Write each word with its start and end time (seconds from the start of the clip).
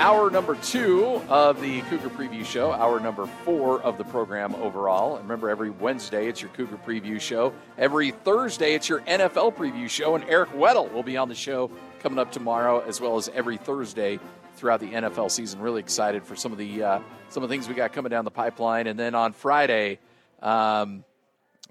Hour 0.00 0.30
number 0.30 0.54
two 0.54 1.20
of 1.28 1.60
the 1.60 1.82
Cougar 1.82 2.08
Preview 2.08 2.42
Show. 2.42 2.72
Hour 2.72 3.00
number 3.00 3.26
four 3.44 3.82
of 3.82 3.98
the 3.98 4.04
program 4.04 4.54
overall. 4.54 5.18
Remember, 5.18 5.50
every 5.50 5.68
Wednesday 5.68 6.26
it's 6.26 6.40
your 6.40 6.50
Cougar 6.52 6.78
Preview 6.86 7.20
Show. 7.20 7.52
Every 7.76 8.10
Thursday 8.10 8.72
it's 8.72 8.88
your 8.88 9.02
NFL 9.02 9.54
Preview 9.56 9.90
Show. 9.90 10.14
And 10.14 10.24
Eric 10.24 10.52
Weddle 10.52 10.90
will 10.90 11.02
be 11.02 11.18
on 11.18 11.28
the 11.28 11.34
show 11.34 11.70
coming 11.98 12.18
up 12.18 12.32
tomorrow, 12.32 12.80
as 12.80 12.98
well 12.98 13.18
as 13.18 13.28
every 13.34 13.58
Thursday 13.58 14.18
throughout 14.54 14.80
the 14.80 14.90
NFL 14.90 15.30
season. 15.30 15.60
Really 15.60 15.80
excited 15.80 16.24
for 16.24 16.34
some 16.34 16.50
of 16.50 16.56
the 16.56 16.82
uh, 16.82 17.00
some 17.28 17.42
of 17.42 17.50
the 17.50 17.52
things 17.52 17.68
we 17.68 17.74
got 17.74 17.92
coming 17.92 18.08
down 18.08 18.24
the 18.24 18.30
pipeline. 18.30 18.86
And 18.86 18.98
then 18.98 19.14
on 19.14 19.34
Friday, 19.34 19.98
um, 20.40 21.04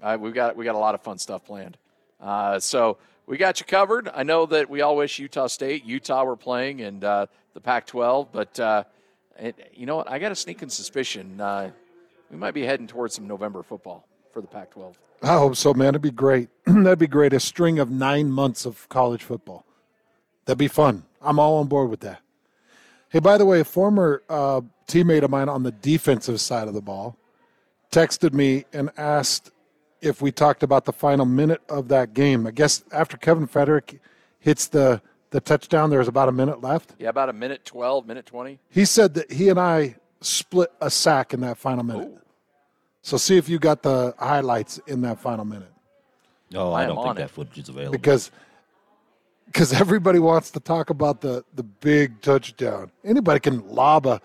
uh, 0.00 0.16
we've 0.20 0.34
got 0.34 0.54
we 0.54 0.64
got 0.64 0.76
a 0.76 0.78
lot 0.78 0.94
of 0.94 1.02
fun 1.02 1.18
stuff 1.18 1.44
planned. 1.44 1.76
Uh, 2.20 2.60
so 2.60 2.96
we 3.26 3.38
got 3.38 3.58
you 3.58 3.66
covered. 3.66 4.08
I 4.08 4.22
know 4.22 4.46
that 4.46 4.70
we 4.70 4.82
all 4.82 4.94
wish 4.94 5.18
Utah 5.18 5.48
State, 5.48 5.84
Utah 5.84 6.22
were 6.22 6.36
playing, 6.36 6.80
and 6.80 7.04
the 7.54 7.60
Pac-12, 7.60 8.28
but 8.32 8.60
uh, 8.60 8.84
it, 9.38 9.72
you 9.74 9.86
know 9.86 9.96
what? 9.96 10.10
I 10.10 10.18
got 10.18 10.32
a 10.32 10.36
sneaking 10.36 10.68
suspicion 10.68 11.40
uh, 11.40 11.70
we 12.30 12.36
might 12.36 12.54
be 12.54 12.64
heading 12.64 12.86
towards 12.86 13.14
some 13.14 13.26
November 13.26 13.62
football 13.62 14.06
for 14.32 14.40
the 14.40 14.46
Pac-12. 14.46 14.94
I 15.22 15.36
hope 15.36 15.56
so, 15.56 15.74
man. 15.74 15.88
It'd 15.88 16.02
be 16.02 16.10
great. 16.10 16.48
That'd 16.66 16.98
be 16.98 17.06
great. 17.06 17.32
A 17.32 17.40
string 17.40 17.78
of 17.78 17.90
nine 17.90 18.30
months 18.30 18.64
of 18.64 18.88
college 18.88 19.22
football. 19.22 19.66
That'd 20.44 20.58
be 20.58 20.68
fun. 20.68 21.04
I'm 21.20 21.38
all 21.38 21.58
on 21.58 21.66
board 21.66 21.90
with 21.90 22.00
that. 22.00 22.20
Hey, 23.08 23.18
by 23.18 23.36
the 23.36 23.44
way, 23.44 23.60
a 23.60 23.64
former 23.64 24.22
uh, 24.28 24.60
teammate 24.86 25.22
of 25.22 25.30
mine 25.30 25.48
on 25.48 25.64
the 25.64 25.72
defensive 25.72 26.40
side 26.40 26.68
of 26.68 26.74
the 26.74 26.80
ball 26.80 27.16
texted 27.90 28.32
me 28.32 28.64
and 28.72 28.90
asked 28.96 29.50
if 30.00 30.22
we 30.22 30.32
talked 30.32 30.62
about 30.62 30.84
the 30.84 30.92
final 30.92 31.26
minute 31.26 31.60
of 31.68 31.88
that 31.88 32.14
game. 32.14 32.46
I 32.46 32.52
guess 32.52 32.84
after 32.92 33.16
Kevin 33.16 33.46
Frederick 33.46 34.00
hits 34.38 34.68
the 34.68 35.02
the 35.30 35.40
touchdown, 35.40 35.90
there 35.90 36.00
was 36.00 36.08
about 36.08 36.28
a 36.28 36.32
minute 36.32 36.60
left. 36.60 36.94
Yeah, 36.98 37.08
about 37.08 37.28
a 37.28 37.32
minute 37.32 37.64
12, 37.64 38.06
minute 38.06 38.26
20. 38.26 38.58
He 38.68 38.84
said 38.84 39.14
that 39.14 39.30
he 39.30 39.48
and 39.48 39.58
I 39.58 39.96
split 40.20 40.72
a 40.80 40.90
sack 40.90 41.32
in 41.32 41.40
that 41.40 41.56
final 41.56 41.84
minute. 41.84 42.08
Ooh. 42.08 42.18
So 43.02 43.16
see 43.16 43.36
if 43.36 43.48
you 43.48 43.58
got 43.58 43.82
the 43.82 44.14
highlights 44.18 44.78
in 44.86 45.00
that 45.02 45.18
final 45.18 45.44
minute. 45.44 45.72
No, 46.50 46.72
I, 46.72 46.82
I 46.82 46.86
don't 46.86 47.02
think 47.02 47.16
it. 47.16 47.20
that 47.20 47.30
footage 47.30 47.58
is 47.58 47.68
available. 47.68 47.92
Because 47.92 48.30
because 49.46 49.72
everybody 49.72 50.18
wants 50.18 50.50
to 50.52 50.60
talk 50.60 50.90
about 50.90 51.20
the 51.20 51.44
the 51.54 51.62
big 51.62 52.20
touchdown. 52.20 52.90
Anybody 53.04 53.40
can 53.40 53.66
lob 53.68 54.06
a 54.06 54.20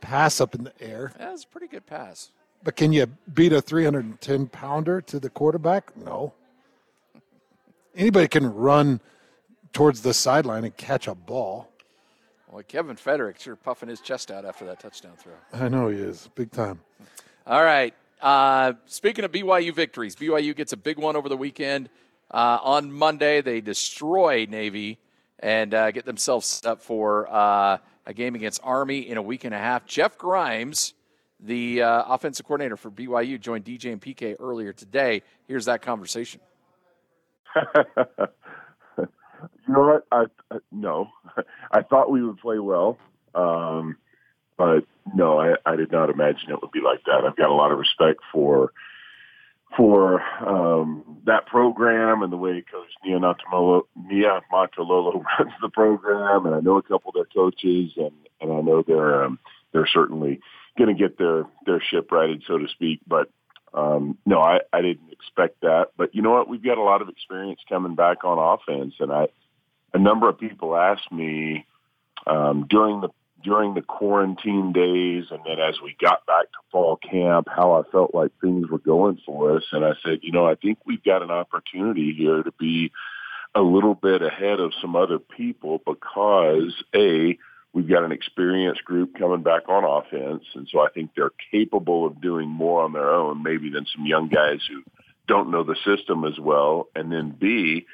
pass 0.00 0.40
up 0.40 0.54
in 0.54 0.64
the 0.64 0.72
air. 0.80 1.12
That's 1.18 1.44
a 1.44 1.46
pretty 1.46 1.68
good 1.68 1.86
pass. 1.86 2.30
But 2.64 2.76
can 2.76 2.92
you 2.92 3.06
beat 3.32 3.52
a 3.52 3.60
310 3.60 4.46
pounder 4.48 5.00
to 5.02 5.20
the 5.20 5.30
quarterback? 5.30 5.96
No. 5.96 6.32
Anybody 7.94 8.28
can 8.28 8.52
run 8.52 9.00
towards 9.76 10.00
the 10.00 10.14
sideline 10.14 10.64
and 10.64 10.74
catch 10.74 11.06
a 11.06 11.14
ball. 11.14 11.68
Well, 12.48 12.62
Kevin 12.66 12.96
Frederick 12.96 13.38
sure 13.38 13.56
puffing 13.56 13.90
his 13.90 14.00
chest 14.00 14.30
out 14.30 14.46
after 14.46 14.64
that 14.64 14.80
touchdown 14.80 15.12
throw. 15.18 15.34
I 15.52 15.68
know 15.68 15.88
he 15.88 15.98
is. 15.98 16.30
Big 16.34 16.50
time. 16.50 16.80
All 17.46 17.62
right. 17.62 17.92
Uh, 18.22 18.72
speaking 18.86 19.26
of 19.26 19.32
BYU 19.32 19.74
victories, 19.74 20.16
BYU 20.16 20.56
gets 20.56 20.72
a 20.72 20.78
big 20.78 20.98
one 20.98 21.14
over 21.14 21.28
the 21.28 21.36
weekend. 21.36 21.90
Uh, 22.30 22.58
on 22.62 22.90
Monday, 22.90 23.42
they 23.42 23.60
destroy 23.60 24.46
Navy 24.48 24.98
and 25.40 25.74
uh, 25.74 25.90
get 25.90 26.06
themselves 26.06 26.46
set 26.46 26.70
up 26.70 26.80
for 26.80 27.30
uh, 27.30 27.76
a 28.06 28.14
game 28.14 28.34
against 28.34 28.62
Army 28.64 29.00
in 29.00 29.18
a 29.18 29.22
week 29.22 29.44
and 29.44 29.54
a 29.54 29.58
half. 29.58 29.84
Jeff 29.84 30.16
Grimes 30.16 30.94
the 31.38 31.82
uh, 31.82 32.04
offensive 32.06 32.46
coordinator 32.46 32.78
for 32.78 32.90
BYU, 32.90 33.38
joined 33.38 33.66
DJ 33.66 33.92
and 33.92 34.00
PK 34.00 34.36
earlier 34.40 34.72
today. 34.72 35.22
Here's 35.46 35.66
that 35.66 35.82
conversation. 35.82 36.40
you 39.66 39.74
know 39.74 39.80
what? 39.80 40.06
I, 40.12 40.54
I, 40.54 40.58
no, 40.72 41.08
I 41.70 41.82
thought 41.82 42.10
we 42.10 42.22
would 42.22 42.38
play 42.38 42.58
well, 42.58 42.98
um, 43.34 43.96
but 44.56 44.84
no, 45.14 45.38
I, 45.38 45.54
I 45.64 45.76
did 45.76 45.92
not 45.92 46.10
imagine 46.10 46.50
it 46.50 46.60
would 46.62 46.72
be 46.72 46.80
like 46.80 47.04
that. 47.06 47.24
I've 47.26 47.36
got 47.36 47.50
a 47.50 47.54
lot 47.54 47.72
of 47.72 47.78
respect 47.78 48.20
for 48.32 48.72
for 49.76 50.22
um, 50.46 51.20
that 51.26 51.46
program 51.46 52.22
and 52.22 52.32
the 52.32 52.36
way 52.36 52.62
Coach 52.70 52.88
Niumatalolo 53.06 53.84
runs 55.38 55.52
the 55.60 55.68
program, 55.72 56.46
and 56.46 56.54
I 56.54 56.60
know 56.60 56.76
a 56.76 56.82
couple 56.82 57.10
of 57.10 57.14
their 57.14 57.24
coaches, 57.24 57.92
and 57.96 58.12
and 58.40 58.52
I 58.52 58.60
know 58.60 58.82
they're 58.86 59.24
um, 59.24 59.38
they're 59.72 59.88
certainly 59.92 60.40
going 60.78 60.94
to 60.94 61.00
get 61.00 61.18
their 61.18 61.44
their 61.64 61.80
ship 61.80 62.10
righted, 62.10 62.44
so 62.46 62.58
to 62.58 62.68
speak. 62.68 63.00
But 63.06 63.28
um, 63.76 64.16
no, 64.24 64.40
I, 64.40 64.60
I 64.72 64.80
didn't 64.80 65.12
expect 65.12 65.60
that. 65.60 65.88
But 65.96 66.14
you 66.14 66.22
know 66.22 66.32
what? 66.32 66.48
We've 66.48 66.64
got 66.64 66.78
a 66.78 66.82
lot 66.82 67.02
of 67.02 67.08
experience 67.08 67.60
coming 67.68 67.94
back 67.94 68.24
on 68.24 68.38
offense, 68.38 68.94
and 68.98 69.12
I 69.12 69.28
a 69.92 69.98
number 69.98 70.28
of 70.28 70.38
people 70.38 70.76
asked 70.76 71.12
me 71.12 71.66
um, 72.26 72.66
during 72.68 73.02
the 73.02 73.10
during 73.44 73.74
the 73.74 73.82
quarantine 73.82 74.72
days, 74.72 75.26
and 75.30 75.40
then 75.44 75.60
as 75.60 75.80
we 75.80 75.94
got 76.00 76.26
back 76.26 76.44
to 76.46 76.58
fall 76.72 76.96
camp, 76.96 77.48
how 77.54 77.72
I 77.74 77.82
felt 77.92 78.14
like 78.14 78.32
things 78.40 78.68
were 78.68 78.78
going 78.78 79.20
for 79.24 79.56
us. 79.56 79.62
And 79.72 79.84
I 79.84 79.92
said, 80.02 80.20
you 80.22 80.32
know, 80.32 80.46
I 80.46 80.56
think 80.56 80.78
we've 80.84 81.04
got 81.04 81.22
an 81.22 81.30
opportunity 81.30 82.14
here 82.16 82.42
to 82.42 82.52
be 82.52 82.90
a 83.54 83.60
little 83.60 83.94
bit 83.94 84.22
ahead 84.22 84.58
of 84.58 84.72
some 84.80 84.96
other 84.96 85.18
people 85.18 85.80
because 85.86 86.74
a 86.94 87.38
We've 87.76 87.86
got 87.86 88.04
an 88.04 88.12
experienced 88.12 88.86
group 88.86 89.18
coming 89.18 89.42
back 89.42 89.68
on 89.68 89.84
offense, 89.84 90.44
and 90.54 90.66
so 90.72 90.80
I 90.80 90.88
think 90.88 91.10
they're 91.14 91.32
capable 91.52 92.06
of 92.06 92.22
doing 92.22 92.48
more 92.48 92.82
on 92.82 92.94
their 92.94 93.10
own, 93.10 93.42
maybe 93.42 93.68
than 93.68 93.84
some 93.94 94.06
young 94.06 94.30
guys 94.30 94.60
who 94.66 94.82
don't 95.28 95.50
know 95.50 95.62
the 95.62 95.76
system 95.84 96.24
as 96.24 96.40
well. 96.40 96.88
And 96.94 97.12
then 97.12 97.36
B, 97.38 97.84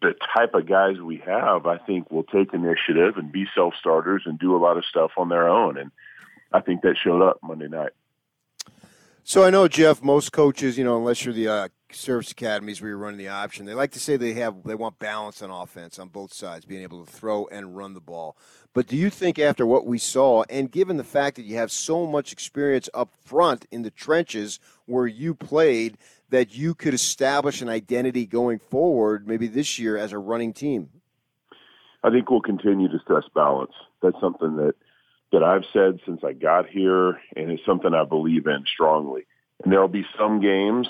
the 0.00 0.14
type 0.34 0.54
of 0.54 0.66
guys 0.66 1.02
we 1.02 1.18
have, 1.18 1.66
I 1.66 1.76
think 1.76 2.10
will 2.10 2.22
take 2.22 2.54
initiative 2.54 3.18
and 3.18 3.30
be 3.30 3.44
self-starters 3.54 4.22
and 4.24 4.38
do 4.38 4.56
a 4.56 4.62
lot 4.64 4.78
of 4.78 4.86
stuff 4.86 5.10
on 5.18 5.28
their 5.28 5.50
own. 5.50 5.76
And 5.76 5.90
I 6.50 6.60
think 6.60 6.80
that 6.80 6.96
showed 6.96 7.20
up 7.20 7.40
Monday 7.42 7.68
night. 7.68 7.92
So 9.22 9.44
I 9.44 9.50
know 9.50 9.68
Jeff. 9.68 10.02
Most 10.02 10.32
coaches, 10.32 10.78
you 10.78 10.84
know, 10.84 10.96
unless 10.96 11.26
you're 11.26 11.34
the 11.34 11.48
uh, 11.48 11.68
service 11.94 12.30
academies 12.30 12.80
where 12.80 12.90
you're 12.90 12.98
running 12.98 13.18
the 13.18 13.28
option, 13.28 13.66
they 13.66 13.74
like 13.74 13.92
to 13.92 14.00
say 14.00 14.16
they 14.16 14.34
have 14.34 14.62
they 14.64 14.74
want 14.74 14.98
balance 14.98 15.42
on 15.42 15.50
offense 15.50 15.98
on 15.98 16.08
both 16.08 16.32
sides, 16.32 16.64
being 16.64 16.82
able 16.82 17.04
to 17.04 17.10
throw 17.10 17.46
and 17.46 17.76
run 17.76 17.94
the 17.94 18.00
ball. 18.00 18.36
But 18.72 18.86
do 18.86 18.96
you 18.96 19.10
think 19.10 19.38
after 19.38 19.64
what 19.64 19.86
we 19.86 19.98
saw, 19.98 20.44
and 20.50 20.70
given 20.70 20.96
the 20.96 21.04
fact 21.04 21.36
that 21.36 21.44
you 21.44 21.56
have 21.56 21.70
so 21.70 22.06
much 22.06 22.32
experience 22.32 22.88
up 22.92 23.10
front 23.24 23.66
in 23.70 23.82
the 23.82 23.90
trenches 23.90 24.58
where 24.86 25.06
you 25.06 25.34
played, 25.34 25.96
that 26.30 26.56
you 26.56 26.74
could 26.74 26.94
establish 26.94 27.62
an 27.62 27.68
identity 27.68 28.26
going 28.26 28.58
forward, 28.58 29.28
maybe 29.28 29.46
this 29.46 29.78
year 29.78 29.96
as 29.96 30.12
a 30.12 30.18
running 30.18 30.52
team? 30.52 30.90
I 32.02 32.10
think 32.10 32.30
we'll 32.30 32.40
continue 32.40 32.88
to 32.88 32.98
stress 32.98 33.24
balance. 33.34 33.72
That's 34.02 34.20
something 34.20 34.56
that 34.56 34.74
that 35.32 35.42
I've 35.42 35.64
said 35.72 35.98
since 36.06 36.22
I 36.22 36.32
got 36.32 36.68
here, 36.68 37.20
and 37.34 37.50
it's 37.50 37.64
something 37.66 37.92
I 37.92 38.04
believe 38.04 38.46
in 38.46 38.64
strongly. 38.66 39.26
And 39.62 39.72
there'll 39.72 39.88
be 39.88 40.06
some 40.16 40.40
games 40.40 40.86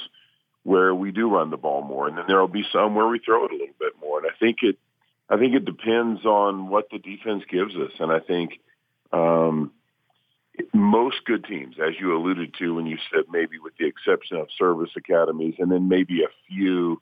where 0.65 0.95
we 0.95 1.13
do 1.13 1.31
run 1.31 1.51
the 1.51 1.57
ball 1.57 1.83
more, 1.83 2.09
and 2.09 2.19
then 2.19 2.25
there'll 2.27 2.49
be 2.49 2.65
some 2.73 2.95
where 2.95 3.07
we 3.07 3.21
throw 3.21 3.45
it 3.45 3.53
a 3.53 3.55
little 3.55 3.77
bit 3.79 3.93
more. 4.01 4.19
And 4.19 4.27
I 4.27 4.35
think 4.39 4.59
it 4.63 4.77
I 5.29 5.39
think 5.39 5.55
it 5.55 5.65
depends 5.65 6.25
on 6.25 6.69
what 6.69 6.89
the 6.91 6.99
defense 6.99 7.45
gives 7.49 7.75
us, 7.77 7.93
and 7.99 8.13
I 8.13 8.21
think 8.21 8.61
um, 9.13 9.73
most 10.73 11.17
good 11.25 11.45
teams, 11.45 11.77
as 11.81 11.95
you 11.99 12.17
alluded 12.17 12.55
to 12.59 12.75
when 12.75 12.87
you 12.87 12.99
said 13.11 13.25
maybe 13.31 13.59
with 13.59 13.75
the 13.79 13.87
exception 13.87 14.37
of 14.37 14.49
service 14.59 14.91
academies, 14.97 15.55
and 15.59 15.71
then 15.71 15.89
maybe 15.89 16.23
a 16.23 16.29
few 16.49 17.01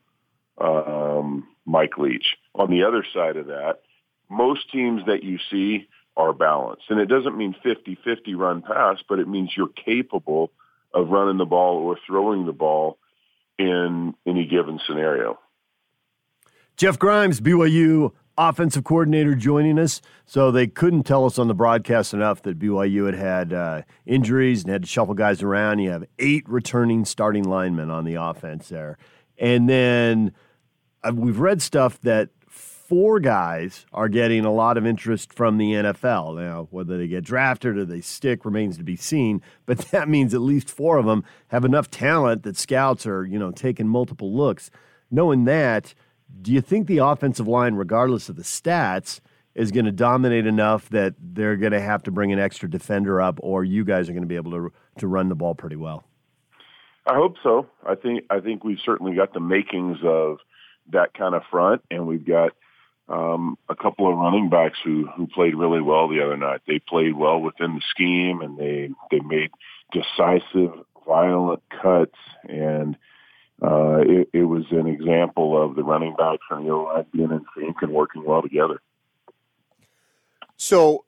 um, 0.58 1.49
Mike 1.65 1.99
Leach. 1.99 2.37
On 2.55 2.70
the 2.70 2.85
other 2.85 3.05
side 3.12 3.37
of 3.37 3.47
that, 3.47 3.81
most 4.29 4.70
teams 4.70 5.03
that 5.06 5.23
you 5.23 5.38
see 5.50 5.88
are 6.17 6.32
balanced, 6.32 6.85
and 6.91 7.00
it 7.00 7.06
doesn't 7.06 7.37
mean 7.37 7.55
50-50 7.65 8.37
run 8.37 8.62
pass, 8.62 8.99
but 9.08 9.19
it 9.19 9.29
means 9.29 9.50
you're 9.56 9.69
capable 9.69 10.50
of 10.94 11.08
running 11.08 11.38
the 11.38 11.44
ball 11.44 11.79
or 11.79 11.99
throwing 12.06 12.47
the 12.47 12.53
ball 12.53 12.99
in 13.59 14.15
any 14.27 14.47
given 14.47 14.81
scenario. 14.87 15.39
Jeff 16.77 16.99
Grimes, 16.99 17.41
BYU 17.41 18.13
offensive 18.39 18.85
coordinator, 18.85 19.35
joining 19.35 19.79
us. 19.79 20.01
So 20.25 20.51
they 20.51 20.67
couldn't 20.67 21.05
tell 21.05 21.25
us 21.25 21.39
on 21.39 21.49
the 21.49 21.55
broadcast 21.55 22.15
enough 22.15 22.43
that 22.43 22.59
BYU 22.59 23.07
had 23.07 23.15
had 23.15 23.53
uh, 23.53 23.83
injuries 24.07 24.63
and 24.65 24.73
had 24.73 24.83
to 24.83 24.89
shuffle 24.89 25.15
guys 25.15 25.43
around. 25.43 25.81
You 25.81 25.91
have 25.91 26.05
eight 26.19 26.49
returning 26.49 27.05
starting 27.05 27.45
linemen 27.45 27.91
on 27.91 28.05
the 28.05 28.15
offense 28.15 28.69
there. 28.69 28.99
And 29.39 29.69
then 29.69 30.33
uh, 31.03 31.13
we've 31.15 31.41
read 31.41 31.61
stuff 31.63 32.01
that 32.03 32.31
four 32.93 33.21
guys 33.21 33.87
are 33.94 34.11
getting 34.11 34.44
a 34.44 34.53
lot 34.53 34.77
of 34.77 34.85
interest 34.85 35.33
from 35.33 35.56
the 35.56 35.73
NFL. 35.73 36.37
Now, 36.37 36.69
whether 36.71 36.99
they 36.99 37.06
get 37.06 37.25
drafted 37.25 37.79
or 37.79 37.87
they 37.87 38.03
stick 38.03 38.44
remains 38.44 38.77
to 38.77 38.85
be 38.85 38.97
seen, 38.97 39.41
but 39.65 39.79
that 39.93 40.11
means 40.11 40.35
at 40.35 40.43
least 40.43 40.69
four 40.69 40.99
of 40.99 41.06
them 41.06 41.25
have 41.49 41.65
enough 41.65 41.91
talent 41.91 42.43
that 42.43 42.55
scouts 42.55 43.06
are, 43.06 43.25
you 43.25 43.39
know, 43.39 43.50
taking 43.50 43.89
multiple 43.89 44.37
looks. 44.37 44.71
Knowing 45.11 45.47
that, 45.47 45.94
do 46.43 46.53
you 46.53 46.61
think 46.61 46.87
the 46.87 46.99
offensive 46.99 47.49
line, 47.49 47.77
regardless 47.77 48.29
of 48.29 48.37
the 48.37 48.43
stats, 48.43 49.21
is 49.55 49.71
going 49.71 49.87
to 49.87 49.93
dominate 49.93 50.47
enough 50.47 50.91
that 50.91 51.15
they're 51.19 51.56
going 51.56 51.73
to 51.73 51.81
have 51.81 52.03
to 52.03 52.11
bring 52.11 52.31
an 52.31 52.39
extra 52.39 52.69
defender 52.69 53.23
up, 53.23 53.41
or 53.43 53.65
you 53.65 53.87
guys 53.87 54.11
are 54.11 54.12
going 54.12 54.23
to 54.23 54.29
be 54.29 54.37
able 54.37 54.50
to 54.50 54.71
to 54.99 55.06
run 55.06 55.31
the 55.31 55.35
ball 55.35 55.55
pretty 55.55 55.77
well? 55.77 56.05
I 57.06 57.15
hope 57.15 57.37
so. 57.43 57.69
I 57.87 57.94
think 57.94 58.25
I 58.29 58.41
think 58.41 58.65
we've 58.65 58.81
certainly 58.85 59.15
got 59.15 59.33
the 59.33 59.41
makings 59.41 59.97
of 60.05 60.41
that 60.91 61.15
kind 61.15 61.35
of 61.35 61.41
front, 61.50 61.81
and 61.91 62.06
we've 62.06 62.27
got 62.27 62.53
um, 63.12 63.59
a 63.69 63.76
couple 63.76 64.11
of 64.11 64.19
running 64.19 64.49
backs 64.49 64.79
who 64.82 65.06
who 65.06 65.26
played 65.26 65.55
really 65.55 65.82
well 65.82 66.09
the 66.09 66.23
other 66.25 66.37
night. 66.37 66.62
They 66.67 66.79
played 66.79 67.14
well 67.14 67.41
within 67.41 67.75
the 67.75 67.82
scheme, 67.91 68.41
and 68.41 68.59
they 68.59 68.88
they 69.11 69.20
made 69.20 69.50
decisive, 69.93 70.73
violent 71.06 71.62
cuts, 71.82 72.17
and 72.49 72.97
uh, 73.62 73.99
it, 73.99 74.31
it 74.32 74.44
was 74.44 74.64
an 74.70 74.87
example 74.87 75.62
of 75.62 75.76
the 75.76 75.85
running 75.85 76.14
backs 76.17 76.44
and 76.50 76.67
the 76.67 76.75
line 76.75 77.05
being 77.12 77.31
in 77.31 77.44
sync 77.55 77.76
and 77.82 77.93
working 77.93 78.25
well 78.25 78.41
together. 78.41 78.81
So 80.56 81.05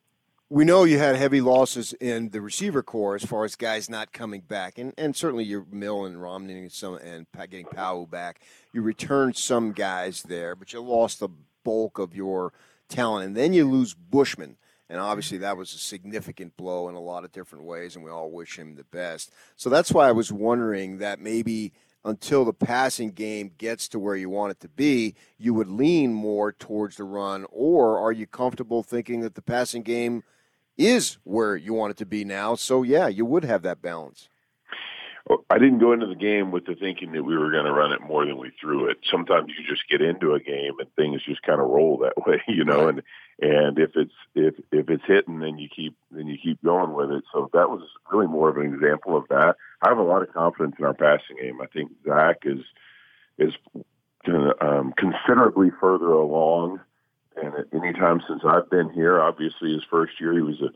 we 0.50 0.66
know 0.66 0.84
you 0.84 0.98
had 0.98 1.16
heavy 1.16 1.40
losses 1.40 1.94
in 1.94 2.30
the 2.30 2.42
receiver 2.42 2.82
corps 2.82 3.14
as 3.14 3.24
far 3.24 3.46
as 3.46 3.56
guys 3.56 3.88
not 3.88 4.12
coming 4.12 4.42
back, 4.42 4.76
and 4.76 4.92
and 4.98 5.16
certainly 5.16 5.44
your 5.44 5.64
Milne 5.72 6.12
and 6.12 6.22
Romney 6.22 6.58
and 6.58 6.70
some 6.70 6.96
and 6.96 7.26
getting 7.48 7.64
Powell 7.64 8.06
back. 8.06 8.40
You 8.74 8.82
returned 8.82 9.36
some 9.36 9.72
guys 9.72 10.22
there, 10.22 10.54
but 10.54 10.74
you 10.74 10.82
lost 10.82 11.20
the 11.20 11.30
bulk 11.64 11.98
of 11.98 12.14
your 12.14 12.52
talent, 12.88 13.26
and 13.26 13.36
then 13.36 13.52
you 13.52 13.68
lose 13.68 13.94
Bushman. 13.94 14.56
And 14.88 15.00
obviously, 15.00 15.38
that 15.38 15.56
was 15.56 15.74
a 15.74 15.78
significant 15.78 16.56
blow 16.56 16.88
in 16.88 16.94
a 16.94 17.00
lot 17.00 17.24
of 17.24 17.32
different 17.32 17.64
ways, 17.64 17.96
and 17.96 18.04
we 18.04 18.10
all 18.10 18.30
wish 18.30 18.58
him 18.58 18.76
the 18.76 18.84
best. 18.84 19.32
So 19.56 19.70
that's 19.70 19.90
why 19.90 20.08
I 20.08 20.12
was 20.12 20.30
wondering 20.30 20.98
that 20.98 21.18
maybe 21.18 21.72
until 22.04 22.44
the 22.44 22.52
passing 22.52 23.10
game 23.10 23.50
gets 23.56 23.88
to 23.88 23.98
where 23.98 24.14
you 24.14 24.28
want 24.28 24.50
it 24.50 24.60
to 24.60 24.68
be, 24.68 25.14
you 25.38 25.54
would 25.54 25.68
lean 25.68 26.12
more 26.12 26.52
towards 26.52 26.96
the 26.96 27.04
run, 27.04 27.46
or 27.50 27.98
are 27.98 28.12
you 28.12 28.26
comfortable 28.26 28.82
thinking 28.82 29.22
that 29.22 29.34
the 29.34 29.42
passing 29.42 29.82
game 29.82 30.22
is 30.76 31.16
where 31.24 31.56
you 31.56 31.72
want 31.72 31.92
it 31.92 31.96
to 31.96 32.06
be 32.06 32.24
now? 32.24 32.54
So, 32.54 32.82
yeah, 32.82 33.08
you 33.08 33.24
would 33.24 33.44
have 33.44 33.62
that 33.62 33.80
balance. 33.80 34.28
I 35.48 35.56
didn't 35.56 35.78
go 35.78 35.92
into 35.92 36.06
the 36.06 36.14
game 36.14 36.50
with 36.50 36.66
the 36.66 36.74
thinking 36.74 37.12
that 37.12 37.22
we 37.22 37.38
were 37.38 37.50
going 37.50 37.64
to 37.64 37.72
run 37.72 37.92
it 37.92 38.02
more 38.02 38.26
than 38.26 38.36
we 38.36 38.52
threw 38.60 38.90
it. 38.90 38.98
Sometimes 39.10 39.52
you 39.56 39.64
just 39.66 39.88
get 39.88 40.02
into 40.02 40.34
a 40.34 40.40
game 40.40 40.74
and 40.78 40.94
things 40.96 41.22
just 41.24 41.42
kind 41.42 41.62
of 41.62 41.70
roll 41.70 41.96
that 41.98 42.12
way, 42.26 42.42
you 42.46 42.64
know. 42.64 42.88
And 42.88 43.02
and 43.40 43.78
if 43.78 43.92
it's 43.96 44.12
if 44.34 44.54
if 44.70 44.90
it's 44.90 45.04
hitting, 45.06 45.40
then 45.40 45.56
you 45.56 45.68
keep 45.74 45.96
then 46.10 46.26
you 46.26 46.36
keep 46.36 46.62
going 46.62 46.92
with 46.92 47.10
it. 47.10 47.24
So 47.32 47.48
that 47.54 47.70
was 47.70 47.82
really 48.12 48.26
more 48.26 48.50
of 48.50 48.58
an 48.58 48.74
example 48.74 49.16
of 49.16 49.24
that. 49.30 49.56
I 49.80 49.88
have 49.88 49.98
a 49.98 50.02
lot 50.02 50.22
of 50.22 50.32
confidence 50.34 50.76
in 50.78 50.84
our 50.84 50.94
passing 50.94 51.36
game. 51.40 51.58
I 51.62 51.66
think 51.66 51.92
Zach 52.06 52.42
is 52.44 52.60
is 53.38 53.54
um, 54.60 54.92
considerably 54.96 55.70
further 55.80 56.10
along. 56.10 56.80
And 57.36 57.54
at 57.54 57.66
any 57.72 57.94
time 57.94 58.22
since 58.28 58.42
I've 58.44 58.70
been 58.70 58.90
here, 58.90 59.20
obviously 59.20 59.72
his 59.72 59.82
first 59.90 60.20
year 60.20 60.34
he 60.34 60.42
was 60.42 60.60
a 60.60 60.68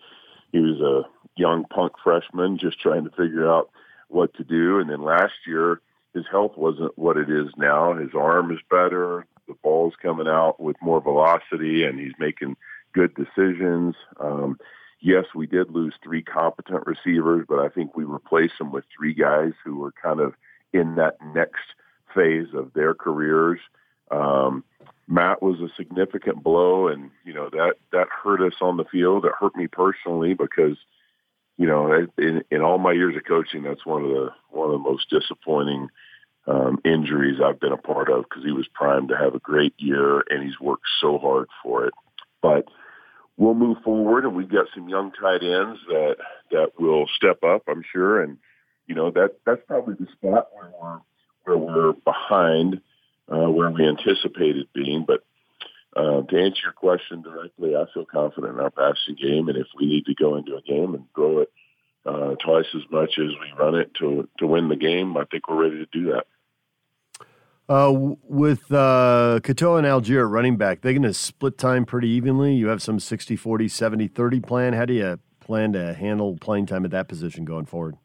he 0.53 0.59
was 0.59 0.81
a 0.81 1.03
young 1.37 1.65
punk 1.67 1.93
freshman 2.03 2.57
just 2.57 2.81
trying 2.81 3.05
to 3.05 3.11
figure 3.11 3.47
out 3.47 3.71
what 4.09 4.35
to 4.35 4.45
do. 4.45 4.79
And 4.79 4.91
then 4.91 5.03
last 5.03 5.35
year, 5.47 5.81
his 6.15 6.25
health 6.31 6.57
wasn't 6.57 6.99
what 6.99 7.17
it 7.17 7.31
is 7.31 7.49
now. 7.57 7.95
His 7.95 8.11
arm 8.15 8.51
is 8.51 8.59
better. 8.71 9.27
The 9.47 9.55
ball's 9.63 9.95
coming 10.03 10.29
out 10.29 10.61
with 10.61 10.77
more 10.83 11.01
velocity, 11.01 11.85
and 11.85 11.99
he's 11.99 12.13
making 12.19 12.57
good 12.93 13.15
decisions. 13.15 13.95
Um, 14.21 14.59
yes, 15.01 15.27
we 15.35 15.47
did 15.47 15.71
lose 15.71 15.95
three 16.03 16.23
competent 16.23 16.87
receivers, 16.87 17.47
but 17.49 17.59
I 17.59 17.69
think 17.69 17.97
we 17.97 18.05
replaced 18.05 18.59
them 18.59 18.73
with 18.73 18.85
three 18.97 19.15
guys 19.15 19.53
who 19.65 19.77
were 19.77 19.93
kind 19.93 20.21
of 20.21 20.35
in 20.73 20.97
that 20.97 21.17
next 21.35 21.63
phase 22.15 22.49
of 22.55 22.73
their 22.75 22.95
careers. 22.95 23.61
Um, 24.11 24.65
Matt 25.07 25.43
was 25.43 25.61
a 25.61 25.75
significant 25.77 26.43
blow, 26.43 26.89
and 26.89 27.11
you 27.25 27.33
know 27.33 27.49
that 27.51 27.75
that 27.93 28.09
hurt 28.09 28.43
us 28.43 28.59
on 28.61 28.77
the 28.77 28.85
field. 28.85 29.25
It 29.25 29.33
hurt 29.39 29.57
me 29.57 29.67
personally 29.67 30.35
because 30.35 30.77
you 31.59 31.67
know, 31.67 32.07
in, 32.17 32.43
in 32.51 32.63
all 32.63 32.79
my 32.79 32.93
years 32.93 33.17
of 33.17 33.25
coaching, 33.25 33.65
that's 33.65 33.85
one 33.85 34.05
of 34.05 34.11
the 34.11 34.31
one 34.51 34.67
of 34.67 34.73
the 34.73 34.79
most 34.79 35.11
disappointing 35.11 35.89
um, 36.47 36.79
injuries 36.85 37.41
I've 37.45 37.61
been 37.61 37.73
a 37.73 37.77
part 37.77 38.09
of 38.09 38.25
because 38.25 38.45
he 38.45 38.53
was 38.53 38.69
primed 38.73 39.09
to 39.09 39.17
have 39.17 39.35
a 39.35 39.41
great 39.41 39.75
year 39.77 40.23
and 40.31 40.43
he's 40.43 40.59
worked 40.61 40.87
so 41.01 41.19
hard 41.19 41.49
for 41.63 41.85
it. 41.85 41.93
But 42.41 42.67
we'll 43.37 43.55
move 43.55 43.79
forward, 43.85 44.25
and 44.25 44.37
we've 44.37 44.49
got 44.49 44.67
some 44.75 44.89
young 44.89 45.11
tight 45.13 45.43
ends 45.43 45.81
that 45.89 46.17
that 46.53 46.71
will 46.79 47.07
step 47.17 47.43
up, 47.43 47.63
I'm 47.69 47.85
sure. 47.93 48.23
And 48.23 48.39
you 48.87 48.95
know 48.95 49.11
that 49.11 49.39
that's 49.45 49.63
probably 49.67 49.95
the 49.99 50.07
spot 50.13 50.49
where 50.53 50.71
we're 50.81 51.01
where 51.45 51.59
we're 51.59 51.93
behind 52.05 52.81
uh, 53.29 53.51
where 53.51 53.71
we 53.71 53.85
anticipated 53.85 54.69
being. 54.73 55.05
But 55.05 55.25
uh, 55.97 56.23
to 56.23 56.39
answer 56.39 56.61
your 56.65 56.73
question 56.73 57.23
directly, 57.23 57.75
I 57.75 57.85
feel 57.93 58.05
confident 58.05 58.55
in 58.55 58.61
our 58.61 58.71
passing 58.71 59.17
game, 59.21 59.49
and 59.49 59.57
if 59.57 59.67
we 59.79 59.87
need 59.87 60.07
to 60.07 60.15
go 60.15 60.37
into 60.37 60.57
a 60.57 60.63
game 60.63 60.95
and 60.95 61.13
grow 61.13 61.41
it 61.41 61.53
uh, 62.07 62.35
twice 62.45 62.67
as 62.75 62.83
much 62.91 63.19
as 63.19 63.29
we 63.41 63.59
run 63.59 63.75
it 63.75 63.93
to 64.01 64.29
to 64.39 64.47
win 64.47 64.69
the 64.69 64.77
game, 64.77 65.17
I 65.17 65.25
think 65.25 65.49
we're 65.49 65.63
ready 65.63 65.79
to 65.79 65.87
do 65.93 66.13
that. 66.13 66.27
Uh, 67.69 67.93
with 68.23 68.73
uh, 68.73 69.41
Katoa 69.43 69.79
and 69.79 69.87
Allgeier 69.87 70.31
running 70.31 70.57
back, 70.57 70.81
they're 70.81 70.95
going 70.95 71.03
to 71.03 71.13
split 71.13 71.59
time 71.59 71.85
pretty 71.85 72.09
evenly. 72.09 72.55
You 72.55 72.69
have 72.69 72.81
some 72.81 72.99
60 72.99 73.37
40, 73.37 73.69
70 73.69 74.09
30 74.09 74.41
plan. 74.41 74.73
How 74.73 74.87
do 74.87 74.95
you 74.95 75.19
plan 75.41 75.75
to 75.75 75.93
handle 75.93 76.37
playing 76.39 76.67
time 76.67 76.85
at 76.87 76.91
that 76.93 77.09
position 77.09 77.45
going 77.45 77.67
forward? 77.67 77.97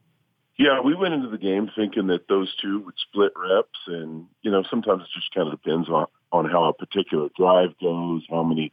Yeah, 0.57 0.81
we 0.81 0.93
went 0.93 1.15
into 1.15 1.29
the 1.29 1.39
game 1.39 1.69
thinking 1.75 2.07
that 2.07 2.27
those 2.27 2.53
two 2.61 2.81
would 2.81 2.93
split 2.97 3.31
reps, 3.35 3.79
and 3.87 4.27
you 4.43 4.51
know 4.51 4.63
sometimes 4.69 5.01
it 5.01 5.09
just 5.13 5.33
kind 5.33 5.51
of 5.51 5.59
depends 5.61 5.89
on 5.89 6.05
on 6.31 6.49
how 6.49 6.65
a 6.65 6.73
particular 6.73 7.29
drive 7.35 7.77
goes, 7.81 8.23
how 8.29 8.43
many 8.43 8.71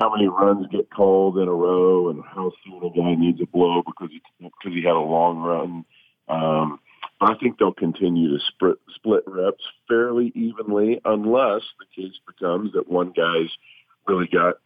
how 0.00 0.12
many 0.12 0.26
runs 0.26 0.66
get 0.72 0.90
called 0.90 1.38
in 1.38 1.46
a 1.46 1.52
row, 1.52 2.10
and 2.10 2.24
how 2.24 2.50
soon 2.64 2.82
a 2.82 2.90
guy 2.90 3.14
needs 3.14 3.40
a 3.40 3.46
blow 3.46 3.82
because 3.86 4.08
he 4.10 4.20
because 4.40 4.74
he 4.74 4.82
had 4.82 4.96
a 4.96 4.98
long 4.98 5.38
run. 5.38 5.84
Um, 6.28 6.80
but 7.20 7.30
I 7.30 7.38
think 7.38 7.56
they'll 7.56 7.72
continue 7.72 8.36
to 8.36 8.44
split 8.48 8.78
split 8.96 9.22
reps 9.28 9.62
fairly 9.86 10.32
evenly, 10.34 11.00
unless 11.04 11.62
the 11.78 11.86
case 11.94 12.18
becomes 12.26 12.72
that 12.72 12.90
one 12.90 13.12
guy's 13.12 13.50
really 14.08 14.26
got 14.26 14.56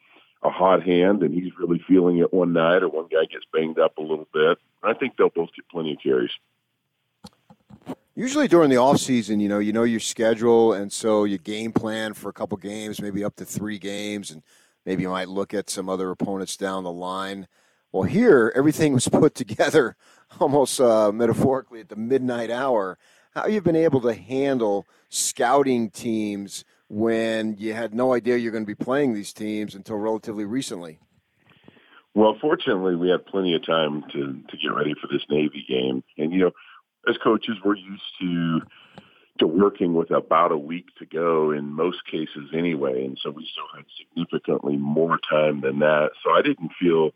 a 0.42 0.50
hot 0.50 0.82
hand 0.82 1.22
and 1.22 1.34
he's 1.34 1.52
really 1.58 1.82
feeling 1.86 2.18
it 2.18 2.32
one 2.32 2.52
night, 2.52 2.82
or 2.82 2.88
one 2.88 3.06
guy 3.10 3.24
gets 3.30 3.44
banged 3.52 3.78
up 3.78 3.98
a 3.98 4.02
little 4.02 4.28
bit. 4.32 4.58
I 4.82 4.94
think 4.94 5.16
they'll 5.16 5.30
both 5.30 5.50
get 5.54 5.68
plenty 5.68 5.92
of 5.92 5.98
carries. 6.02 6.30
Usually 8.14 8.48
during 8.48 8.70
the 8.70 8.76
off 8.76 8.98
season, 8.98 9.40
you 9.40 9.48
know, 9.48 9.58
you 9.58 9.72
know 9.72 9.82
your 9.82 10.00
schedule, 10.00 10.72
and 10.72 10.90
so 10.90 11.24
you 11.24 11.36
game 11.36 11.72
plan 11.72 12.14
for 12.14 12.30
a 12.30 12.32
couple 12.32 12.56
games, 12.56 13.00
maybe 13.00 13.22
up 13.22 13.36
to 13.36 13.44
three 13.44 13.78
games, 13.78 14.30
and 14.30 14.42
maybe 14.86 15.02
you 15.02 15.10
might 15.10 15.28
look 15.28 15.52
at 15.52 15.68
some 15.68 15.90
other 15.90 16.10
opponents 16.10 16.56
down 16.56 16.84
the 16.84 16.92
line. 16.92 17.46
Well, 17.92 18.04
here 18.04 18.52
everything 18.56 18.94
was 18.94 19.08
put 19.08 19.34
together 19.34 19.96
almost 20.40 20.80
uh, 20.80 21.12
metaphorically 21.12 21.80
at 21.80 21.90
the 21.90 21.96
midnight 21.96 22.50
hour. 22.50 22.98
How 23.32 23.48
you've 23.48 23.64
been 23.64 23.76
able 23.76 24.00
to 24.00 24.14
handle 24.14 24.86
scouting 25.10 25.90
teams 25.90 26.64
when 26.88 27.56
you 27.58 27.74
had 27.74 27.94
no 27.94 28.14
idea 28.14 28.36
you're 28.36 28.52
going 28.52 28.64
to 28.64 28.74
be 28.74 28.74
playing 28.74 29.14
these 29.14 29.32
teams 29.32 29.74
until 29.74 29.96
relatively 29.96 30.44
recently? 30.44 30.98
Well, 32.14 32.36
fortunately, 32.40 32.96
we 32.96 33.10
had 33.10 33.26
plenty 33.26 33.54
of 33.54 33.66
time 33.66 34.02
to 34.12 34.40
to 34.48 34.56
get 34.56 34.74
ready 34.74 34.94
for 35.00 35.06
this 35.06 35.24
Navy 35.28 35.64
game, 35.68 36.02
and 36.16 36.32
you 36.32 36.38
know, 36.38 36.50
as 37.08 37.16
coaches, 37.18 37.56
we're 37.64 37.76
used 37.76 38.02
to 38.20 38.60
to 39.38 39.46
working 39.46 39.92
with 39.92 40.10
about 40.10 40.50
a 40.50 40.56
week 40.56 40.86
to 40.98 41.04
go 41.04 41.50
in 41.50 41.66
most 41.66 42.06
cases 42.10 42.50
anyway, 42.54 43.04
and 43.04 43.18
so 43.22 43.30
we 43.30 43.46
still 43.52 43.68
had 43.74 43.84
significantly 43.98 44.78
more 44.78 45.18
time 45.28 45.60
than 45.60 45.80
that. 45.80 46.12
So 46.24 46.30
I 46.30 46.40
didn't 46.40 46.72
feel 46.80 47.10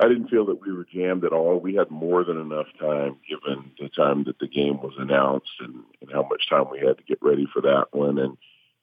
I 0.00 0.08
didn't 0.08 0.28
feel 0.28 0.46
that 0.46 0.60
we 0.64 0.72
were 0.72 0.86
jammed 0.90 1.24
at 1.24 1.32
all. 1.32 1.58
We 1.58 1.74
had 1.74 1.90
more 1.90 2.24
than 2.24 2.40
enough 2.40 2.68
time 2.78 3.16
given 3.28 3.70
the 3.78 3.88
time 3.88 4.24
that 4.24 4.38
the 4.38 4.46
game 4.46 4.80
was 4.80 4.94
announced 4.96 5.50
and, 5.60 5.82
and 6.00 6.10
how 6.12 6.22
much 6.22 6.48
time 6.48 6.66
we 6.70 6.78
had 6.78 6.96
to 6.98 7.04
get 7.04 7.18
ready 7.20 7.46
for 7.52 7.60
that 7.62 7.86
one. 7.90 8.18
And 8.18 8.36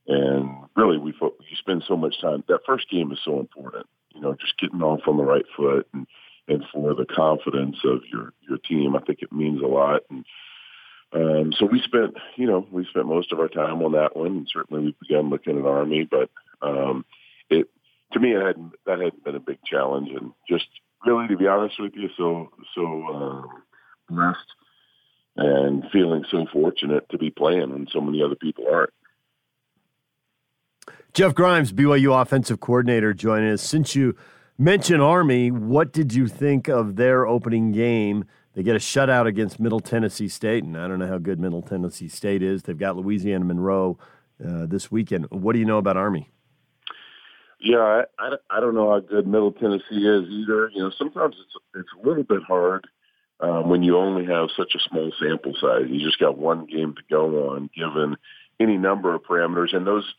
and 0.07 0.49
really, 0.75 0.97
we 0.97 1.13
you 1.19 1.57
spend 1.57 1.83
so 1.87 1.95
much 1.95 2.21
time. 2.21 2.43
That 2.47 2.65
first 2.65 2.89
game 2.89 3.11
is 3.11 3.19
so 3.23 3.39
important. 3.39 3.87
You 4.13 4.21
know, 4.21 4.35
just 4.39 4.57
getting 4.59 4.81
off 4.81 5.01
on 5.07 5.17
the 5.17 5.23
right 5.23 5.45
foot 5.55 5.87
and 5.93 6.05
and 6.47 6.63
for 6.71 6.93
the 6.93 7.05
confidence 7.05 7.77
of 7.83 8.01
your 8.11 8.33
your 8.47 8.57
team. 8.59 8.95
I 8.95 8.99
think 8.99 9.19
it 9.21 9.31
means 9.31 9.61
a 9.61 9.67
lot. 9.67 10.01
And 10.09 10.25
um, 11.13 11.53
so 11.57 11.65
we 11.65 11.81
spent, 11.81 12.15
you 12.35 12.45
know, 12.45 12.67
we 12.71 12.85
spent 12.85 13.07
most 13.07 13.31
of 13.31 13.39
our 13.39 13.47
time 13.47 13.81
on 13.81 13.93
that 13.93 14.15
one. 14.15 14.37
And 14.37 14.49
certainly, 14.51 14.83
we 14.83 14.95
began 15.01 15.29
looking 15.29 15.57
at 15.57 15.65
Army, 15.65 16.07
but 16.09 16.29
um, 16.61 17.05
it 17.49 17.69
to 18.13 18.19
me, 18.19 18.33
it 18.33 18.45
had 18.45 18.71
that 18.85 18.99
had 18.99 19.23
been 19.23 19.35
a 19.35 19.39
big 19.39 19.59
challenge. 19.65 20.09
And 20.09 20.33
just 20.47 20.67
really, 21.05 21.27
to 21.27 21.37
be 21.37 21.47
honest 21.47 21.79
with 21.79 21.93
you, 21.95 22.09
so 22.15 22.51
so 22.75 22.83
um, 22.85 23.49
blessed 24.07 24.37
and 25.37 25.83
feeling 25.91 26.23
so 26.29 26.45
fortunate 26.53 27.09
to 27.09 27.17
be 27.17 27.29
playing, 27.29 27.71
when 27.71 27.87
so 27.91 27.99
many 27.99 28.21
other 28.23 28.35
people 28.35 28.65
aren't. 28.71 28.93
Jeff 31.15 31.33
Grimes, 31.33 31.71
BYU 31.71 32.21
offensive 32.21 32.59
coordinator, 32.59 33.13
joining 33.13 33.49
us. 33.49 33.61
Since 33.61 33.95
you 33.95 34.17
mentioned 34.57 35.01
Army, 35.01 35.49
what 35.49 35.93
did 35.93 36.13
you 36.13 36.27
think 36.27 36.67
of 36.67 36.97
their 36.97 37.25
opening 37.25 37.71
game? 37.71 38.25
They 38.53 38.63
get 38.63 38.75
a 38.75 38.79
shutout 38.79 39.25
against 39.25 39.57
Middle 39.57 39.79
Tennessee 39.79 40.27
State, 40.27 40.65
and 40.65 40.77
I 40.77 40.89
don't 40.89 40.99
know 40.99 41.07
how 41.07 41.17
good 41.17 41.39
Middle 41.39 41.61
Tennessee 41.61 42.09
State 42.09 42.43
is. 42.43 42.63
They've 42.63 42.77
got 42.77 42.97
Louisiana 42.97 43.45
Monroe 43.45 43.97
uh, 44.45 44.65
this 44.65 44.91
weekend. 44.91 45.27
What 45.31 45.53
do 45.53 45.59
you 45.59 45.63
know 45.63 45.77
about 45.77 45.95
Army? 45.95 46.31
Yeah, 47.61 47.77
I, 47.77 48.03
I, 48.19 48.35
I 48.49 48.59
don't 48.59 48.75
know 48.75 48.89
how 48.89 48.99
good 48.99 49.25
Middle 49.25 49.53
Tennessee 49.53 50.05
is 50.05 50.27
either. 50.27 50.69
You 50.73 50.83
know, 50.83 50.91
sometimes 50.97 51.37
it's 51.39 51.55
it's 51.75 51.89
a 51.97 52.05
little 52.05 52.23
bit 52.23 52.43
hard 52.45 52.89
um, 53.39 53.69
when 53.69 53.83
you 53.83 53.95
only 53.95 54.25
have 54.25 54.49
such 54.57 54.75
a 54.75 54.79
small 54.89 55.13
sample 55.17 55.53
size. 55.61 55.83
You 55.87 56.05
just 56.05 56.19
got 56.19 56.37
one 56.37 56.65
game 56.65 56.93
to 56.93 57.01
go 57.09 57.51
on, 57.51 57.69
given 57.73 58.17
any 58.59 58.75
number 58.75 59.15
of 59.15 59.23
parameters, 59.23 59.73
and 59.73 59.87
those 59.87 60.13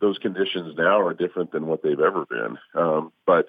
those 0.00 0.18
conditions 0.18 0.76
now 0.76 1.00
are 1.00 1.14
different 1.14 1.52
than 1.52 1.66
what 1.66 1.82
they've 1.82 2.00
ever 2.00 2.26
been. 2.26 2.58
Um, 2.74 3.12
but 3.26 3.48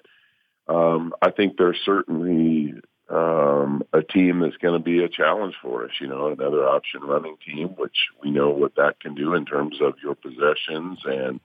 um, 0.68 1.14
I 1.20 1.30
think 1.30 1.56
they're 1.56 1.76
certainly 1.84 2.74
um, 3.08 3.82
a 3.92 4.02
team 4.02 4.40
that's 4.40 4.56
going 4.56 4.78
to 4.78 4.84
be 4.84 5.02
a 5.02 5.08
challenge 5.08 5.54
for 5.62 5.84
us. 5.84 5.90
You 6.00 6.08
know, 6.08 6.28
another 6.28 6.66
option 6.68 7.02
running 7.02 7.36
team, 7.44 7.68
which 7.70 7.96
we 8.22 8.30
know 8.30 8.50
what 8.50 8.76
that 8.76 9.00
can 9.00 9.14
do 9.14 9.34
in 9.34 9.44
terms 9.44 9.76
of 9.80 9.94
your 10.02 10.14
possessions 10.14 10.98
and. 11.04 11.40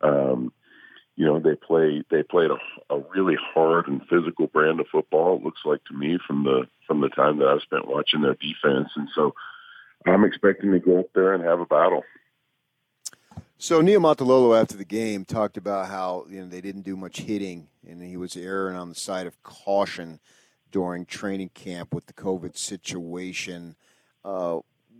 Um, 0.00 0.52
you 1.16 1.24
know 1.24 1.38
they 1.38 1.54
play 1.54 2.02
they 2.10 2.22
played 2.22 2.50
a, 2.50 2.94
a 2.94 3.00
really 3.14 3.36
hard 3.54 3.86
and 3.86 4.02
physical 4.08 4.46
brand 4.48 4.80
of 4.80 4.86
football. 4.90 5.36
It 5.36 5.44
looks 5.44 5.60
like 5.64 5.84
to 5.84 5.94
me 5.94 6.18
from 6.26 6.44
the 6.44 6.66
from 6.86 7.00
the 7.00 7.08
time 7.08 7.38
that 7.38 7.48
I 7.48 7.58
spent 7.60 7.88
watching 7.88 8.22
their 8.22 8.34
defense, 8.34 8.90
and 8.96 9.08
so 9.14 9.34
I'm 10.06 10.24
expecting 10.24 10.72
to 10.72 10.78
go 10.78 11.00
up 11.00 11.10
there 11.14 11.32
and 11.32 11.44
have 11.44 11.60
a 11.60 11.66
battle. 11.66 12.02
So 13.56 13.80
Niumatalolo 13.80 14.60
after 14.60 14.76
the 14.76 14.84
game 14.84 15.24
talked 15.24 15.56
about 15.56 15.88
how 15.88 16.26
you 16.28 16.40
know 16.40 16.48
they 16.48 16.60
didn't 16.60 16.82
do 16.82 16.96
much 16.96 17.20
hitting, 17.20 17.68
and 17.86 18.02
he 18.02 18.16
was 18.16 18.36
erring 18.36 18.76
on 18.76 18.88
the 18.88 18.94
side 18.94 19.26
of 19.26 19.42
caution 19.42 20.20
during 20.70 21.06
training 21.06 21.50
camp 21.50 21.94
with 21.94 22.06
the 22.06 22.12
COVID 22.12 22.56
situation. 22.56 23.76
Uh, 24.24 24.58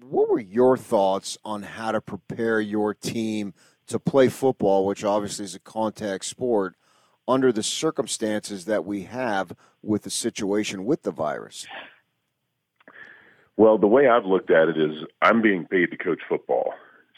what 0.08 0.28
were 0.30 0.40
your 0.40 0.76
thoughts 0.76 1.37
on 1.44 1.62
how 1.62 1.90
to 1.92 2.00
prepare 2.00 2.61
your 2.61 2.94
team 2.94 3.54
to 3.88 3.99
play 3.99 4.28
football, 4.28 4.87
which 4.87 5.04
obviously 5.04 5.44
is 5.44 5.54
a 5.54 5.61
contact 5.61 6.25
sport, 6.25 6.76
under 7.26 7.52
the 7.52 7.62
circumstances 7.62 8.66
that 8.66 8.84
we 8.84 9.02
have 9.02 9.52
with 9.82 10.02
the 10.02 10.11
situation 10.11 10.84
with 10.84 11.02
the 11.02 11.11
virus? 11.11 11.66
Well, 13.56 13.78
the 13.78 13.87
way 13.87 14.08
I've 14.08 14.26
looked 14.26 14.50
at 14.50 14.68
it 14.68 14.78
is 14.78 15.04
I'm 15.23 15.42
being 15.42 15.66
paid 15.66 15.90
to 15.90 15.96
coach 15.96 16.20
football. 16.28 16.75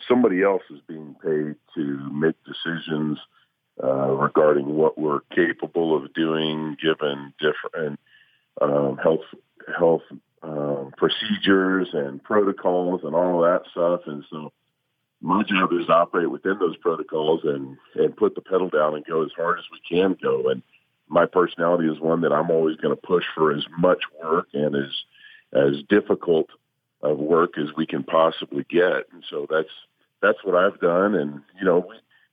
Somebody 0.09 0.43
else 0.43 0.63
is 0.71 0.81
being 0.87 1.17
paid 1.23 1.57
to 1.75 2.11
make 2.13 2.37
decisions 2.45 3.19
uh, 3.83 4.11
regarding 4.11 4.75
what 4.75 4.99
we're 4.99 5.21
capable 5.35 5.97
of 5.97 6.13
doing 6.15 6.77
given 6.81 7.33
different 7.41 8.01
um, 8.61 8.97
health 9.03 9.21
health 9.79 10.03
um, 10.43 10.93
procedures 10.97 11.89
and 11.93 12.23
protocols 12.23 13.01
and 13.05 13.15
all 13.15 13.41
that 13.43 13.63
stuff. 13.71 14.03
And 14.07 14.25
so 14.31 14.53
my 15.21 15.43
job 15.43 15.73
is 15.73 15.87
to 15.87 15.93
operate 15.93 16.31
within 16.31 16.59
those 16.59 16.77
protocols 16.77 17.41
and 17.45 17.77
and 17.95 18.17
put 18.17 18.35
the 18.35 18.41
pedal 18.41 18.69
down 18.69 18.95
and 18.95 19.05
go 19.05 19.25
as 19.25 19.31
hard 19.37 19.59
as 19.59 19.65
we 19.73 19.81
can 19.89 20.17
go. 20.23 20.49
And 20.49 20.63
my 21.09 21.27
personality 21.27 21.89
is 21.89 22.01
one 22.01 22.21
that 22.23 22.33
I'm 22.33 22.51
always 22.51 22.77
going 22.77 22.95
to 22.95 23.01
push 23.01 23.25
for 23.35 23.53
as 23.53 23.65
much 23.79 24.01
work 24.23 24.49
and 24.53 24.75
as 24.75 24.93
as 25.53 25.83
difficult 25.89 26.49
of 27.03 27.19
work 27.19 27.59
as 27.59 27.69
we 27.77 27.87
can 27.87 28.03
possibly 28.03 28.65
get. 28.69 29.07
And 29.13 29.25
so 29.29 29.47
that's 29.49 29.69
that's 30.23 30.39
what 30.45 30.57
I've 30.57 30.81
done. 30.81 31.15
And 31.15 31.43
you 31.59 31.65
know, 31.65 31.93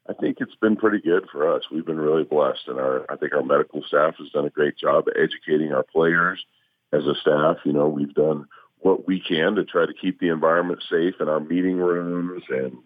I 0.10 0.14
think 0.14 0.38
it's 0.40 0.56
been 0.56 0.76
pretty 0.76 1.02
good 1.02 1.28
for 1.32 1.54
us. 1.54 1.64
We've 1.72 1.86
been 1.86 2.00
really 2.00 2.24
blessed, 2.24 2.68
and 2.68 2.80
our 2.80 3.06
I 3.10 3.16
think 3.16 3.34
our 3.34 3.44
medical 3.44 3.84
staff 3.84 4.16
has 4.18 4.30
done 4.30 4.46
a 4.46 4.50
great 4.50 4.78
job 4.78 5.06
educating 5.16 5.74
our 5.74 5.84
players 5.84 6.44
as 6.92 7.06
a 7.06 7.16
staff. 7.16 7.58
You 7.66 7.74
know, 7.74 7.88
we've 7.88 8.14
done 8.14 8.48
what 8.84 9.08
we 9.08 9.20
can 9.20 9.56
to 9.56 9.64
try 9.64 9.86
to 9.86 9.94
keep 9.94 10.20
the 10.20 10.30
environment 10.30 10.84
safe 10.90 11.16
in 11.20 11.30
our 11.30 11.40
meeting 11.40 11.78
rooms 11.78 12.44
and 12.50 12.78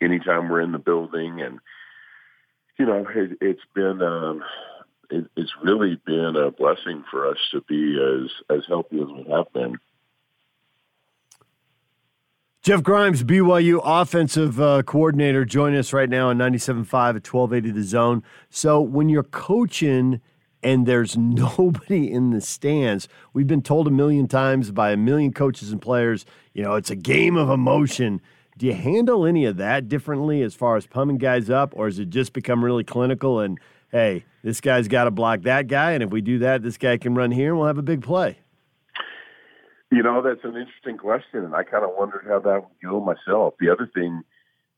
anytime 0.00 0.48
we're 0.48 0.60
in 0.60 0.72
the 0.72 0.78
building. 0.78 1.40
And, 1.40 1.58
you 2.78 2.86
know, 2.86 3.06
it, 3.14 3.38
it's 3.40 3.64
been, 3.74 4.02
um, 4.02 4.44
it, 5.08 5.26
it's 5.36 5.52
really 5.62 5.98
been 6.06 6.36
a 6.36 6.50
blessing 6.50 7.04
for 7.10 7.26
us 7.26 7.38
to 7.52 7.62
be 7.62 7.98
as, 7.98 8.30
as 8.54 8.64
healthy 8.68 9.00
as 9.00 9.08
we 9.08 9.30
have 9.30 9.50
been. 9.52 9.78
Jeff 12.62 12.82
Grimes, 12.82 13.22
BYU 13.22 13.80
offensive 13.82 14.60
uh, 14.60 14.82
coordinator, 14.82 15.44
join 15.44 15.74
us 15.74 15.92
right 15.92 16.10
now 16.10 16.28
on 16.28 16.36
97.5 16.36 16.76
at 16.76 17.26
1280 17.26 17.70
The 17.70 17.82
Zone. 17.82 18.22
So 18.50 18.80
when 18.80 19.08
you're 19.08 19.22
coaching– 19.22 20.20
and 20.62 20.86
there's 20.86 21.16
nobody 21.16 22.10
in 22.10 22.30
the 22.30 22.40
stands. 22.40 23.08
We've 23.32 23.46
been 23.46 23.62
told 23.62 23.86
a 23.86 23.90
million 23.90 24.28
times 24.28 24.70
by 24.70 24.92
a 24.92 24.96
million 24.96 25.32
coaches 25.32 25.72
and 25.72 25.80
players, 25.80 26.24
you 26.52 26.62
know, 26.62 26.74
it's 26.74 26.90
a 26.90 26.96
game 26.96 27.36
of 27.36 27.50
emotion. 27.50 28.20
Do 28.58 28.66
you 28.66 28.74
handle 28.74 29.24
any 29.24 29.44
of 29.46 29.56
that 29.56 29.88
differently 29.88 30.42
as 30.42 30.54
far 30.54 30.76
as 30.76 30.86
pumping 30.86 31.18
guys 31.18 31.48
up, 31.48 31.72
or 31.74 31.86
has 31.86 31.98
it 31.98 32.10
just 32.10 32.32
become 32.32 32.64
really 32.64 32.84
clinical 32.84 33.40
and, 33.40 33.58
hey, 33.90 34.24
this 34.42 34.60
guy's 34.60 34.88
got 34.88 35.04
to 35.04 35.10
block 35.10 35.42
that 35.42 35.66
guy, 35.66 35.92
and 35.92 36.02
if 36.02 36.10
we 36.10 36.20
do 36.20 36.38
that, 36.40 36.62
this 36.62 36.76
guy 36.76 36.96
can 36.98 37.14
run 37.14 37.30
here 37.30 37.50
and 37.50 37.58
we'll 37.58 37.66
have 37.66 37.78
a 37.78 37.82
big 37.82 38.02
play? 38.02 38.38
You 39.90 40.04
know, 40.04 40.22
that's 40.22 40.44
an 40.44 40.56
interesting 40.56 40.98
question, 40.98 41.44
and 41.44 41.54
I 41.54 41.64
kind 41.64 41.84
of 41.84 41.90
wondered 41.98 42.24
how 42.28 42.38
that 42.38 42.62
would 42.62 42.80
go 42.82 43.00
myself. 43.00 43.54
The 43.58 43.70
other 43.70 43.90
thing 43.92 44.22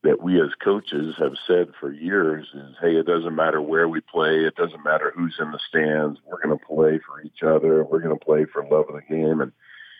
that 0.03 0.21
we 0.21 0.41
as 0.41 0.49
coaches 0.61 1.15
have 1.19 1.33
said 1.47 1.67
for 1.79 1.91
years 1.91 2.47
is, 2.53 2.75
hey, 2.81 2.95
it 2.95 3.05
doesn't 3.05 3.35
matter 3.35 3.61
where 3.61 3.87
we 3.87 4.01
play, 4.01 4.43
it 4.43 4.55
doesn't 4.55 4.83
matter 4.83 5.13
who's 5.15 5.35
in 5.39 5.51
the 5.51 5.59
stands. 5.69 6.19
We're 6.25 6.41
going 6.41 6.57
to 6.57 6.65
play 6.65 6.99
for 7.05 7.21
each 7.21 7.43
other. 7.43 7.83
We're 7.83 8.01
going 8.01 8.17
to 8.17 8.25
play 8.25 8.45
for 8.51 8.63
love 8.63 8.85
of 8.89 8.95
the 8.95 9.01
game, 9.07 9.39
and 9.39 9.51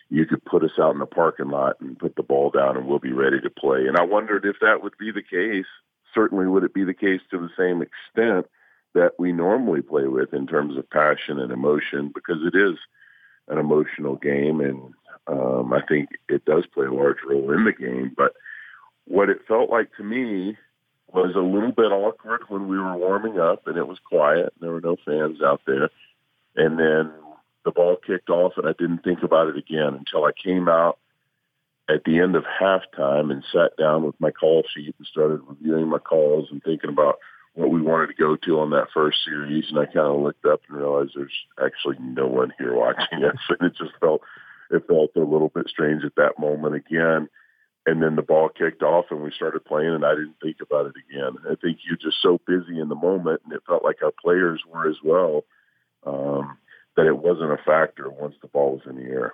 you 0.09 0.25
could 0.25 0.43
put 0.45 0.63
us 0.63 0.77
out 0.79 0.93
in 0.93 0.99
the 0.99 1.05
parking 1.05 1.49
lot 1.49 1.79
and 1.79 1.97
put 1.97 2.15
the 2.15 2.23
ball 2.23 2.49
down, 2.49 2.75
and 2.75 2.87
we'll 2.87 2.99
be 2.99 3.13
ready 3.13 3.39
to 3.39 3.49
play. 3.49 3.85
And 3.87 3.97
I 3.97 4.03
wondered 4.03 4.45
if 4.45 4.57
that 4.61 4.81
would 4.81 4.97
be 4.97 5.11
the 5.11 5.21
case. 5.21 5.65
Certainly, 6.13 6.47
would 6.47 6.63
it 6.63 6.73
be 6.73 6.83
the 6.83 6.93
case 6.93 7.21
to 7.31 7.37
the 7.37 7.49
same 7.57 7.81
extent 7.81 8.47
that 8.93 9.13
we 9.17 9.31
normally 9.31 9.81
play 9.81 10.07
with 10.07 10.33
in 10.33 10.47
terms 10.47 10.75
of 10.75 10.89
passion 10.89 11.39
and 11.39 11.51
emotion? 11.51 12.11
Because 12.13 12.43
it 12.45 12.57
is 12.57 12.77
an 13.47 13.57
emotional 13.57 14.15
game, 14.15 14.59
and 14.59 14.93
um, 15.27 15.73
I 15.73 15.81
think 15.87 16.09
it 16.29 16.45
does 16.45 16.65
play 16.73 16.85
a 16.85 16.93
large 16.93 17.17
role 17.27 17.51
in 17.51 17.65
the 17.65 17.71
game, 17.71 18.11
but 18.15 18.33
what 19.05 19.29
it 19.29 19.39
felt 19.47 19.69
like 19.69 19.89
to 19.97 20.03
me 20.03 20.57
was 21.13 21.35
a 21.35 21.39
little 21.39 21.71
bit 21.71 21.91
awkward 21.91 22.41
when 22.47 22.67
we 22.67 22.77
were 22.77 22.97
warming 22.97 23.39
up 23.39 23.67
and 23.67 23.77
it 23.77 23.87
was 23.87 23.99
quiet. 24.03 24.53
And 24.53 24.61
there 24.61 24.71
were 24.71 24.81
no 24.81 24.97
fans 25.05 25.41
out 25.41 25.61
there. 25.67 25.89
And 26.55 26.79
then 26.79 27.11
the 27.65 27.71
ball 27.71 27.97
kicked 28.05 28.29
off 28.29 28.53
and 28.57 28.67
I 28.67 28.73
didn't 28.77 29.03
think 29.03 29.23
about 29.23 29.47
it 29.47 29.57
again 29.57 29.93
until 29.93 30.25
I 30.25 30.31
came 30.31 30.67
out 30.67 30.97
at 31.89 32.03
the 32.05 32.19
end 32.19 32.35
of 32.35 32.43
halftime 32.43 33.31
and 33.31 33.43
sat 33.51 33.77
down 33.77 34.03
with 34.03 34.19
my 34.19 34.31
call 34.31 34.63
sheet 34.73 34.95
and 34.97 35.07
started 35.07 35.41
reviewing 35.47 35.87
my 35.87 35.99
calls 35.99 36.47
and 36.49 36.63
thinking 36.63 36.89
about 36.89 37.19
what 37.53 37.69
we 37.69 37.81
wanted 37.81 38.07
to 38.07 38.13
go 38.13 38.35
to 38.35 38.59
on 38.59 38.71
that 38.71 38.87
first 38.93 39.17
series. 39.23 39.65
And 39.69 39.77
I 39.77 39.85
kind 39.85 40.07
of 40.07 40.21
looked 40.21 40.45
up 40.45 40.61
and 40.67 40.77
realized 40.77 41.11
there's 41.15 41.31
actually 41.63 41.97
no 41.99 42.25
one 42.25 42.53
here 42.57 42.73
watching 42.75 43.23
us. 43.23 43.37
And 43.49 43.69
it 43.69 43.77
just 43.77 43.91
felt, 43.99 44.21
it 44.73 44.87
felt 44.87 45.11
a 45.15 45.19
little 45.19 45.49
bit 45.49 45.67
strange 45.67 46.03
at 46.03 46.15
that 46.15 46.39
moment 46.39 46.75
again 46.75 47.29
and 47.85 48.01
then 48.01 48.15
the 48.15 48.21
ball 48.21 48.49
kicked 48.49 48.81
off 48.81 49.05
and 49.11 49.21
we 49.21 49.31
started 49.31 49.65
playing 49.65 49.93
and 49.93 50.05
I 50.05 50.15
didn't 50.15 50.35
think 50.41 50.57
about 50.61 50.85
it 50.85 50.93
again. 51.09 51.35
I 51.49 51.55
think 51.55 51.79
you're 51.85 51.97
just 51.97 52.21
so 52.21 52.39
busy 52.47 52.79
in 52.79 52.89
the 52.89 52.95
moment 52.95 53.41
and 53.43 53.53
it 53.53 53.63
felt 53.67 53.83
like 53.83 54.01
our 54.01 54.13
players 54.21 54.61
were 54.67 54.89
as 54.89 54.97
well, 55.03 55.43
um, 56.05 56.57
that 56.95 57.07
it 57.07 57.17
wasn't 57.17 57.51
a 57.51 57.57
factor 57.65 58.09
once 58.09 58.35
the 58.41 58.47
ball 58.47 58.73
was 58.73 58.81
in 58.87 58.95
the 58.95 59.09
air. 59.09 59.33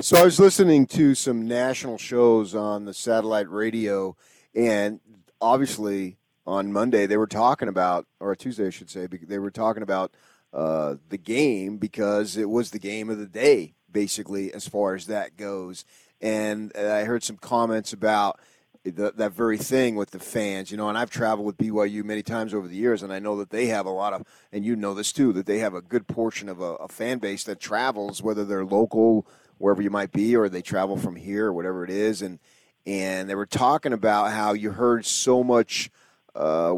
So 0.00 0.16
I 0.16 0.24
was 0.24 0.40
listening 0.40 0.86
to 0.88 1.14
some 1.14 1.46
national 1.46 1.98
shows 1.98 2.54
on 2.54 2.86
the 2.86 2.94
satellite 2.94 3.48
radio 3.48 4.16
and 4.54 5.00
obviously 5.40 6.18
on 6.44 6.72
Monday 6.72 7.06
they 7.06 7.16
were 7.16 7.28
talking 7.28 7.68
about, 7.68 8.06
or 8.18 8.34
Tuesday 8.34 8.66
I 8.66 8.70
should 8.70 8.90
say, 8.90 9.06
they 9.06 9.38
were 9.38 9.50
talking 9.52 9.84
about 9.84 10.12
uh, 10.52 10.96
the 11.08 11.18
game 11.18 11.76
because 11.76 12.36
it 12.36 12.50
was 12.50 12.70
the 12.70 12.78
game 12.80 13.10
of 13.10 13.18
the 13.18 13.26
day, 13.26 13.74
basically, 13.96 14.52
as 14.52 14.68
far 14.68 14.94
as 14.94 15.06
that 15.06 15.36
goes 15.36 15.84
and 16.20 16.72
I 16.76 17.04
heard 17.04 17.22
some 17.22 17.36
comments 17.36 17.92
about 17.92 18.40
the, 18.84 19.12
that 19.16 19.32
very 19.32 19.58
thing 19.58 19.96
with 19.96 20.10
the 20.10 20.18
fans, 20.18 20.70
you 20.70 20.76
know, 20.76 20.88
and 20.88 20.96
I've 20.96 21.10
traveled 21.10 21.46
with 21.46 21.58
BYU 21.58 22.04
many 22.04 22.22
times 22.22 22.54
over 22.54 22.68
the 22.68 22.76
years, 22.76 23.02
and 23.02 23.12
I 23.12 23.18
know 23.18 23.36
that 23.38 23.50
they 23.50 23.66
have 23.66 23.86
a 23.86 23.90
lot 23.90 24.12
of, 24.12 24.24
and 24.52 24.64
you 24.64 24.76
know 24.76 24.94
this 24.94 25.12
too, 25.12 25.32
that 25.34 25.46
they 25.46 25.58
have 25.58 25.74
a 25.74 25.82
good 25.82 26.06
portion 26.06 26.48
of 26.48 26.60
a, 26.60 26.74
a 26.76 26.88
fan 26.88 27.18
base 27.18 27.44
that 27.44 27.58
travels, 27.58 28.22
whether 28.22 28.44
they're 28.44 28.64
local, 28.64 29.26
wherever 29.58 29.82
you 29.82 29.90
might 29.90 30.12
be, 30.12 30.36
or 30.36 30.48
they 30.48 30.62
travel 30.62 30.96
from 30.96 31.16
here, 31.16 31.46
or 31.46 31.52
whatever 31.52 31.84
it 31.84 31.90
is, 31.90 32.22
and 32.22 32.38
and 32.86 33.28
they 33.28 33.34
were 33.34 33.46
talking 33.46 33.92
about 33.92 34.30
how 34.30 34.52
you 34.52 34.70
heard 34.70 35.04
so 35.04 35.42
much 35.42 35.90
uh, 36.36 36.76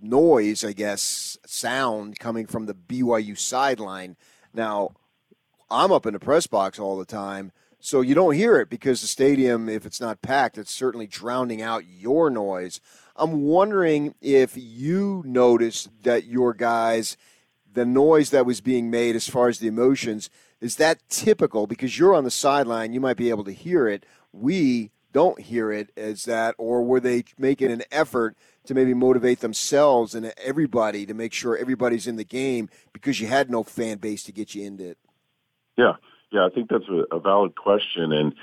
noise, 0.00 0.64
I 0.64 0.72
guess, 0.72 1.36
sound 1.44 2.18
coming 2.18 2.46
from 2.46 2.64
the 2.64 2.72
BYU 2.72 3.36
sideline. 3.36 4.16
Now, 4.54 4.92
I'm 5.70 5.92
up 5.92 6.06
in 6.06 6.14
the 6.14 6.20
press 6.20 6.46
box 6.46 6.78
all 6.78 6.98
the 6.98 7.04
time 7.04 7.52
so 7.82 8.02
you 8.02 8.14
don't 8.14 8.34
hear 8.34 8.58
it 8.60 8.68
because 8.68 9.00
the 9.00 9.06
stadium, 9.06 9.68
if 9.68 9.86
it's 9.86 10.02
not 10.02 10.20
packed, 10.20 10.58
it's 10.58 10.70
certainly 10.70 11.06
drowning 11.06 11.62
out 11.62 11.84
your 11.86 12.28
noise. 12.28 12.78
I'm 13.16 13.42
wondering 13.42 14.14
if 14.20 14.52
you 14.54 15.22
noticed 15.24 15.88
that 16.02 16.24
your 16.24 16.52
guys, 16.52 17.16
the 17.72 17.86
noise 17.86 18.30
that 18.30 18.44
was 18.44 18.60
being 18.60 18.90
made 18.90 19.16
as 19.16 19.28
far 19.28 19.48
as 19.48 19.60
the 19.60 19.68
emotions, 19.68 20.28
is 20.60 20.76
that 20.76 21.08
typical? 21.08 21.66
Because 21.66 21.98
you're 21.98 22.14
on 22.14 22.24
the 22.24 22.30
sideline, 22.30 22.92
you 22.92 23.00
might 23.00 23.16
be 23.16 23.30
able 23.30 23.44
to 23.44 23.52
hear 23.52 23.88
it. 23.88 24.04
We 24.30 24.90
don't 25.12 25.40
hear 25.40 25.72
it 25.72 25.90
as 25.96 26.26
that, 26.26 26.54
or 26.58 26.82
were 26.82 27.00
they 27.00 27.24
making 27.38 27.72
an 27.72 27.82
effort 27.90 28.36
to 28.66 28.74
maybe 28.74 28.92
motivate 28.92 29.40
themselves 29.40 30.14
and 30.14 30.34
everybody 30.36 31.06
to 31.06 31.14
make 31.14 31.32
sure 31.32 31.56
everybody's 31.56 32.06
in 32.06 32.16
the 32.16 32.24
game 32.24 32.68
because 32.92 33.20
you 33.20 33.26
had 33.26 33.50
no 33.50 33.62
fan 33.62 33.96
base 33.96 34.22
to 34.24 34.32
get 34.32 34.54
you 34.54 34.66
into 34.66 34.90
it? 34.90 34.98
Yeah. 35.80 35.94
Yeah, 36.32 36.46
I 36.46 36.50
think 36.54 36.70
that's 36.70 36.88
a, 36.88 37.16
a 37.16 37.18
valid 37.18 37.56
question, 37.56 38.12
and 38.12 38.34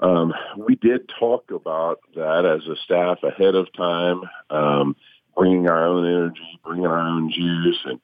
um, 0.00 0.32
we 0.56 0.74
did 0.74 1.08
talk 1.16 1.52
about 1.52 2.00
that 2.16 2.44
as 2.44 2.66
a 2.66 2.74
staff 2.82 3.18
ahead 3.22 3.54
of 3.54 3.72
time. 3.72 4.22
Um, 4.50 4.96
bringing 5.36 5.68
our 5.68 5.86
own 5.86 6.06
energy, 6.06 6.60
bringing 6.64 6.86
our 6.86 6.98
own 6.98 7.30
juice. 7.30 7.78
And 7.84 8.00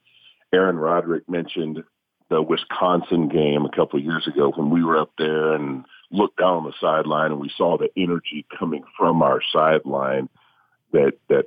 Aaron 0.52 0.76
Roderick 0.76 1.28
mentioned 1.28 1.82
the 2.30 2.42
Wisconsin 2.42 3.28
game 3.28 3.64
a 3.64 3.76
couple 3.76 3.98
of 3.98 4.04
years 4.04 4.26
ago 4.26 4.52
when 4.54 4.70
we 4.70 4.82
were 4.82 4.98
up 4.98 5.12
there 5.18 5.52
and 5.52 5.84
looked 6.10 6.38
down 6.38 6.56
on 6.56 6.64
the 6.64 6.72
sideline 6.80 7.32
and 7.32 7.40
we 7.40 7.50
saw 7.56 7.76
the 7.76 7.90
energy 7.96 8.46
coming 8.58 8.84
from 8.96 9.22
our 9.22 9.40
sideline 9.52 10.28
that 10.92 11.14
that 11.28 11.44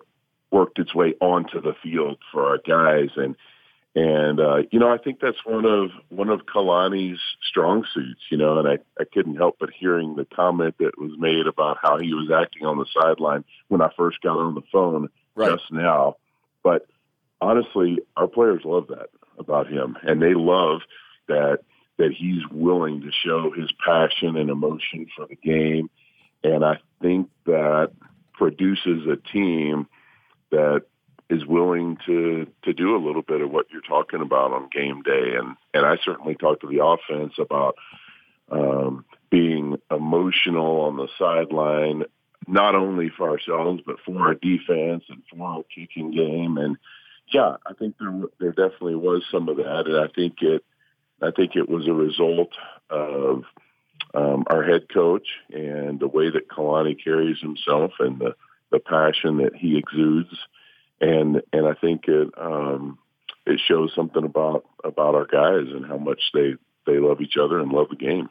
worked 0.51 0.79
its 0.79 0.93
way 0.93 1.13
onto 1.21 1.61
the 1.61 1.73
field 1.81 2.17
for 2.31 2.45
our 2.45 2.57
guys 2.57 3.09
and 3.15 3.35
and 3.95 4.39
uh, 4.39 4.57
you 4.71 4.79
know 4.79 4.91
I 4.91 4.97
think 4.97 5.19
that's 5.19 5.43
one 5.45 5.65
of 5.65 5.91
one 6.09 6.29
of 6.29 6.45
Kalani's 6.45 7.19
strong 7.47 7.85
suits 7.93 8.21
you 8.29 8.37
know 8.37 8.59
and 8.59 8.67
I, 8.67 8.77
I 8.99 9.05
couldn't 9.05 9.35
help 9.35 9.57
but 9.59 9.69
hearing 9.71 10.15
the 10.15 10.25
comment 10.25 10.75
that 10.79 10.97
was 10.97 11.11
made 11.17 11.47
about 11.47 11.77
how 11.81 11.97
he 11.99 12.13
was 12.13 12.29
acting 12.31 12.65
on 12.65 12.77
the 12.77 12.85
sideline 12.99 13.43
when 13.67 13.81
I 13.81 13.89
first 13.97 14.21
got 14.21 14.37
on 14.37 14.55
the 14.55 14.61
phone 14.71 15.09
right. 15.35 15.51
just 15.51 15.71
now 15.71 16.17
but 16.63 16.87
honestly 17.41 17.99
our 18.15 18.27
players 18.27 18.61
love 18.63 18.87
that 18.87 19.09
about 19.39 19.67
him, 19.67 19.97
and 20.03 20.21
they 20.21 20.33
love 20.33 20.81
that 21.27 21.59
that 21.97 22.11
he's 22.11 22.47
willing 22.51 23.01
to 23.01 23.11
show 23.11 23.51
his 23.51 23.71
passion 23.85 24.37
and 24.37 24.49
emotion 24.49 25.07
for 25.15 25.25
the 25.27 25.35
game, 25.35 25.89
and 26.43 26.63
I 26.63 26.79
think 27.01 27.29
that 27.45 27.91
produces 28.33 29.07
a 29.07 29.17
team 29.31 29.87
that 30.51 30.83
is 31.29 31.45
willing 31.45 31.97
to 32.05 32.47
to 32.63 32.73
do 32.73 32.95
a 32.95 33.03
little 33.05 33.21
bit 33.21 33.41
of 33.41 33.51
what 33.51 33.67
you're 33.71 33.81
talking 33.81 34.21
about 34.21 34.51
on 34.51 34.69
game 34.71 35.01
day, 35.03 35.35
and 35.37 35.55
and 35.73 35.85
I 35.85 35.97
certainly 36.03 36.35
talked 36.35 36.61
to 36.61 36.67
the 36.67 36.83
offense 36.83 37.33
about 37.37 37.75
um, 38.51 39.05
being 39.29 39.77
emotional 39.91 40.81
on 40.81 40.97
the 40.97 41.07
sideline, 41.17 42.03
not 42.47 42.75
only 42.75 43.09
for 43.15 43.29
ourselves 43.29 43.81
but 43.85 43.97
for 44.05 44.19
our 44.19 44.33
defense 44.33 45.03
and 45.09 45.21
for 45.29 45.45
our 45.45 45.63
kicking 45.63 46.11
game, 46.11 46.57
and 46.57 46.77
yeah, 47.31 47.57
I 47.65 47.73
think 47.73 47.95
there 47.99 48.21
there 48.39 48.51
definitely 48.51 48.95
was 48.95 49.23
some 49.31 49.49
of 49.49 49.57
that, 49.57 49.85
and 49.85 49.97
I 49.97 50.07
think 50.07 50.41
it 50.41 50.63
I 51.21 51.31
think 51.31 51.55
it 51.55 51.69
was 51.69 51.87
a 51.87 51.93
result 51.93 52.53
of 52.89 53.43
um, 54.15 54.45
our 54.47 54.63
head 54.63 54.87
coach 54.91 55.27
and 55.51 55.99
the 55.99 56.07
way 56.07 56.31
that 56.31 56.49
Kalani 56.49 57.01
carries 57.01 57.39
himself 57.39 57.91
and 57.99 58.19
the 58.19 58.35
the 58.71 58.79
passion 58.79 59.37
that 59.37 59.55
he 59.55 59.77
exudes, 59.77 60.29
and 61.01 61.41
and 61.53 61.67
I 61.67 61.73
think 61.73 62.07
it 62.07 62.29
um, 62.37 62.97
it 63.45 63.59
shows 63.67 63.91
something 63.95 64.23
about 64.23 64.65
about 64.83 65.15
our 65.15 65.25
guys 65.25 65.71
and 65.73 65.85
how 65.85 65.97
much 65.97 66.21
they 66.33 66.55
they 66.85 66.99
love 66.99 67.21
each 67.21 67.37
other 67.37 67.59
and 67.59 67.71
love 67.71 67.87
the 67.89 67.95
game. 67.95 68.29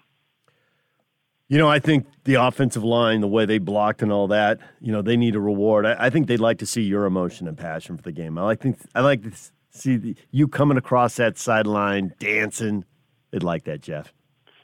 You 1.49 1.57
know, 1.57 1.69
I 1.69 1.79
think 1.79 2.07
the 2.25 2.35
offensive 2.35 2.85
line, 2.85 3.23
the 3.23 3.29
way 3.29 3.47
they 3.47 3.57
blocked 3.57 4.03
and 4.03 4.13
all 4.13 4.29
that, 4.29 4.59
you 4.83 4.93
know, 4.93 5.01
they 5.01 5.17
need 5.17 5.35
a 5.35 5.41
reward. 5.41 5.87
I, 5.87 5.97
I 5.99 6.11
think 6.11 6.27
they'd 6.27 6.41
like 6.41 6.59
to 6.59 6.67
see 6.67 6.83
your 6.83 7.07
emotion 7.07 7.49
and 7.49 7.57
passion 7.57 7.97
for 7.97 8.03
the 8.03 8.13
game. 8.13 8.37
I 8.37 8.43
like 8.43 8.61
think 8.61 8.79
I 8.95 9.01
like 9.01 9.23
to 9.23 9.33
see 9.71 9.97
the, 9.97 10.17
you 10.31 10.47
coming 10.47 10.77
across 10.77 11.17
that 11.17 11.39
sideline 11.39 12.13
dancing. 12.19 12.85
They'd 13.31 13.43
like 13.43 13.65
that, 13.65 13.81
Jeff. 13.81 14.13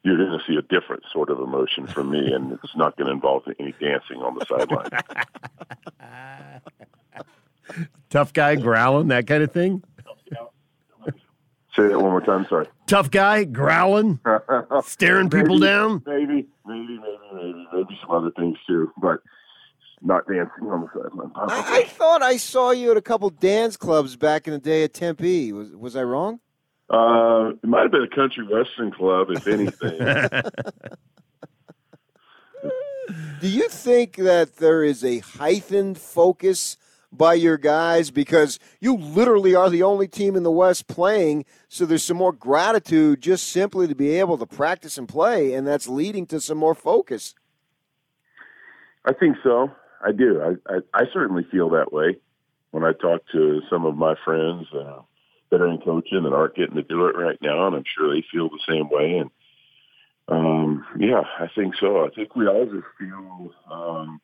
You're 0.03 0.19
going 0.19 0.39
to 0.39 0.45
see 0.47 0.57
a 0.57 0.63
different 0.63 1.05
sort 1.11 1.31
of 1.31 1.41
emotion 1.41 1.87
from 1.87 2.11
me, 2.11 2.31
and 2.31 2.53
it's 2.53 2.77
not 2.77 2.99
going 2.99 3.07
to 3.07 3.13
involve 3.13 3.45
any 3.59 3.73
dancing 3.81 4.19
on 4.19 4.39
the 4.39 4.45
sideline. 4.45 4.91
Tough 8.11 8.33
guy 8.33 8.57
growling, 8.57 9.09
that 9.09 9.27
kind 9.27 9.43
of 9.43 9.53
thing. 9.53 9.83
Say 11.77 11.89
that 11.89 12.01
one 12.01 12.11
more 12.11 12.21
time. 12.21 12.47
Sorry. 12.49 12.69
Tough 12.87 13.11
guy 13.11 13.43
growling, 13.45 14.21
staring 14.85 15.29
maybe, 15.33 15.43
people 15.43 15.59
down. 15.59 16.03
Maybe, 16.07 16.47
maybe, 16.65 16.99
maybe, 16.99 17.19
maybe, 17.33 17.67
maybe 17.73 17.99
some 18.01 18.13
other 18.13 18.31
things 18.37 18.57
too, 18.67 18.93
but 19.03 19.19
not 20.01 20.27
dancing 20.29 20.69
on 20.69 20.83
the 20.83 20.89
sideline. 20.95 21.33
I, 21.35 21.81
I, 21.81 21.85
thought 21.85 22.23
I 22.23 22.37
saw 22.37 22.71
you 22.71 22.93
at 22.93 22.97
a 22.97 23.03
couple 23.03 23.29
dance 23.31 23.77
clubs 23.77 24.15
back 24.15 24.47
in 24.47 24.53
the 24.53 24.61
day 24.61 24.85
at 24.85 24.95
Tempe. 24.95 25.53
Was 25.53 25.71
was 25.75 25.97
I 25.97 26.05
wrong? 26.05 26.39
Uh, 26.91 27.53
it 27.63 27.67
might 27.67 27.83
have 27.83 27.91
been 27.91 28.05
a 28.05 28.15
country 28.15 28.47
western 28.47 28.93
club, 28.93 29.31
if 29.31 29.47
anything. 29.49 29.99
Do 33.41 33.49
you 33.49 33.69
think 33.69 34.17
that 34.17 34.57
there 34.57 34.85
is 34.85 35.05
a 35.05 35.19
heightened 35.19 35.99
focus 35.99 36.77
by 37.17 37.35
your 37.35 37.57
guys 37.57 38.11
because 38.11 38.59
you 38.81 38.97
literally 38.97 39.55
are 39.55 39.71
the 39.71 39.83
only 39.83 40.09
team 40.09 40.37
in 40.37 40.43
the 40.43 40.51
West 40.51 40.87
playing. 40.87 41.45
So 41.69 41.87
there's 41.87 42.03
some 42.03 42.17
more 42.17 42.33
gratitude 42.33 43.21
just 43.21 43.49
simply 43.49 43.87
to 43.89 43.95
be 43.95 44.11
able 44.19 44.39
to 44.39 44.47
practice 44.47 44.99
and 44.99 45.09
play, 45.09 45.55
and 45.55 45.67
that's 45.67 45.89
leading 45.89 46.27
to 46.27 46.41
some 46.41 46.59
more 46.59 46.75
focus. 46.75 47.35
I 49.05 49.13
think 49.13 49.37
so. 49.43 49.71
I 50.05 50.13
do. 50.13 50.41
I, 50.41 50.75
I, 50.75 50.79
I 50.93 51.03
certainly 51.13 51.47
feel 51.51 51.71
that 51.71 51.93
way 51.93 52.19
when 52.71 52.85
I 52.85 52.93
talk 52.93 53.23
to 53.33 53.61
some 53.71 53.87
of 53.87 53.97
my 53.97 54.15
friends 54.25 54.67
uh, 54.75 55.01
that 55.51 55.61
are 55.61 55.69
in 55.69 55.79
coaching 55.79 56.25
and 56.25 56.35
aren't 56.35 56.57
getting 56.57 56.77
to 56.77 56.83
do 56.83 57.07
it 57.07 57.17
right 57.17 57.39
now, 57.41 57.67
and 57.67 57.77
I'm 57.77 57.85
sure 57.97 58.13
they 58.13 58.25
feel 58.33 58.49
the 58.49 58.59
same 58.69 58.89
way. 58.91 59.19
And 59.19 59.31
um, 60.29 60.85
yeah, 60.99 61.23
I 61.39 61.47
think 61.55 61.75
so. 61.79 62.05
I 62.05 62.09
think 62.15 62.35
we 62.35 62.47
all 62.47 62.65
just 62.65 62.87
feel 62.99 63.51
um, 63.71 64.21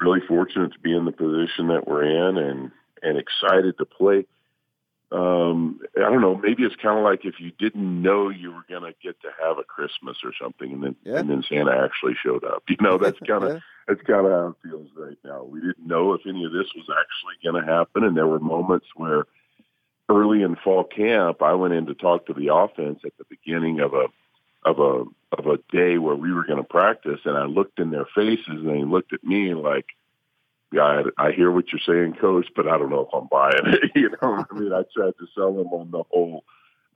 really 0.00 0.20
fortunate 0.26 0.72
to 0.72 0.78
be 0.78 0.94
in 0.94 1.04
the 1.04 1.12
position 1.12 1.68
that 1.68 1.86
we're 1.86 2.04
in 2.04 2.38
and 2.38 2.70
and 3.02 3.18
excited 3.18 3.76
to 3.78 3.84
play. 3.84 4.26
Um, 5.12 5.80
I 5.96 6.00
don't 6.00 6.22
know. 6.22 6.34
Maybe 6.34 6.64
it's 6.64 6.74
kind 6.76 6.98
of 6.98 7.04
like 7.04 7.24
if 7.24 7.34
you 7.38 7.52
didn't 7.58 8.02
know 8.02 8.30
you 8.30 8.50
were 8.50 8.64
going 8.68 8.82
to 8.82 8.94
get 9.02 9.20
to 9.20 9.28
have 9.40 9.58
a 9.58 9.62
Christmas 9.62 10.16
or 10.24 10.32
something, 10.40 10.72
and 10.72 10.82
then 10.82 10.96
yeah. 11.04 11.18
and 11.18 11.30
then 11.30 11.44
Santa 11.48 11.70
actually 11.70 12.14
showed 12.22 12.44
up. 12.44 12.64
You 12.68 12.76
know, 12.80 12.98
that's 12.98 13.18
kind 13.20 13.44
of 13.44 13.52
yeah. 13.54 13.60
that's 13.86 14.00
kind 14.02 14.26
of 14.26 14.32
how 14.32 14.48
it 14.48 14.68
feels 14.68 14.88
right 14.96 15.18
now. 15.24 15.44
We 15.44 15.60
didn't 15.60 15.86
know 15.86 16.14
if 16.14 16.22
any 16.26 16.44
of 16.44 16.52
this 16.52 16.66
was 16.74 16.88
actually 16.88 17.36
going 17.44 17.62
to 17.64 17.70
happen, 17.70 18.02
and 18.02 18.16
there 18.16 18.26
were 18.26 18.40
moments 18.40 18.86
where 18.96 19.26
early 20.08 20.42
in 20.42 20.56
fall 20.56 20.84
camp, 20.84 21.42
I 21.42 21.54
went 21.54 21.74
in 21.74 21.86
to 21.86 21.94
talk 21.94 22.26
to 22.26 22.34
the 22.34 22.52
offense 22.52 23.00
at 23.04 23.12
the 23.18 23.24
beginning 23.30 23.80
of 23.80 23.94
a 23.94 24.06
of 24.64 24.78
a 24.78 25.04
of 25.36 25.46
a 25.46 25.58
day 25.76 25.98
where 25.98 26.14
we 26.14 26.32
were 26.32 26.46
going 26.46 26.58
to 26.58 26.68
practice, 26.68 27.20
and 27.24 27.36
I 27.36 27.44
looked 27.44 27.78
in 27.78 27.90
their 27.90 28.06
faces, 28.14 28.46
and 28.46 28.68
they 28.68 28.84
looked 28.84 29.12
at 29.12 29.24
me 29.24 29.54
like, 29.54 29.86
"Yeah, 30.72 31.02
I, 31.18 31.26
I 31.28 31.32
hear 31.32 31.50
what 31.50 31.66
you're 31.72 31.80
saying, 31.86 32.16
coach, 32.20 32.46
but 32.54 32.68
I 32.68 32.78
don't 32.78 32.90
know 32.90 33.08
if 33.08 33.14
I'm 33.14 33.28
buying 33.30 33.74
it." 33.74 33.90
you 33.94 34.10
know, 34.10 34.44
I 34.50 34.58
mean, 34.58 34.72
I 34.72 34.82
tried 34.94 35.14
to 35.18 35.26
sell 35.34 35.54
them 35.54 35.68
on 35.68 35.90
the 35.90 36.02
whole. 36.10 36.44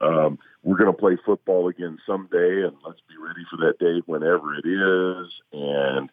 Um, 0.01 0.39
we're 0.63 0.77
going 0.77 0.91
to 0.91 0.97
play 0.97 1.17
football 1.25 1.67
again 1.67 1.97
someday, 2.07 2.63
and 2.63 2.75
let's 2.85 3.01
be 3.09 3.15
ready 3.21 3.41
for 3.49 3.57
that 3.57 3.79
day 3.79 4.01
whenever 4.05 4.55
it 4.55 4.65
is. 4.65 5.33
And 5.51 6.09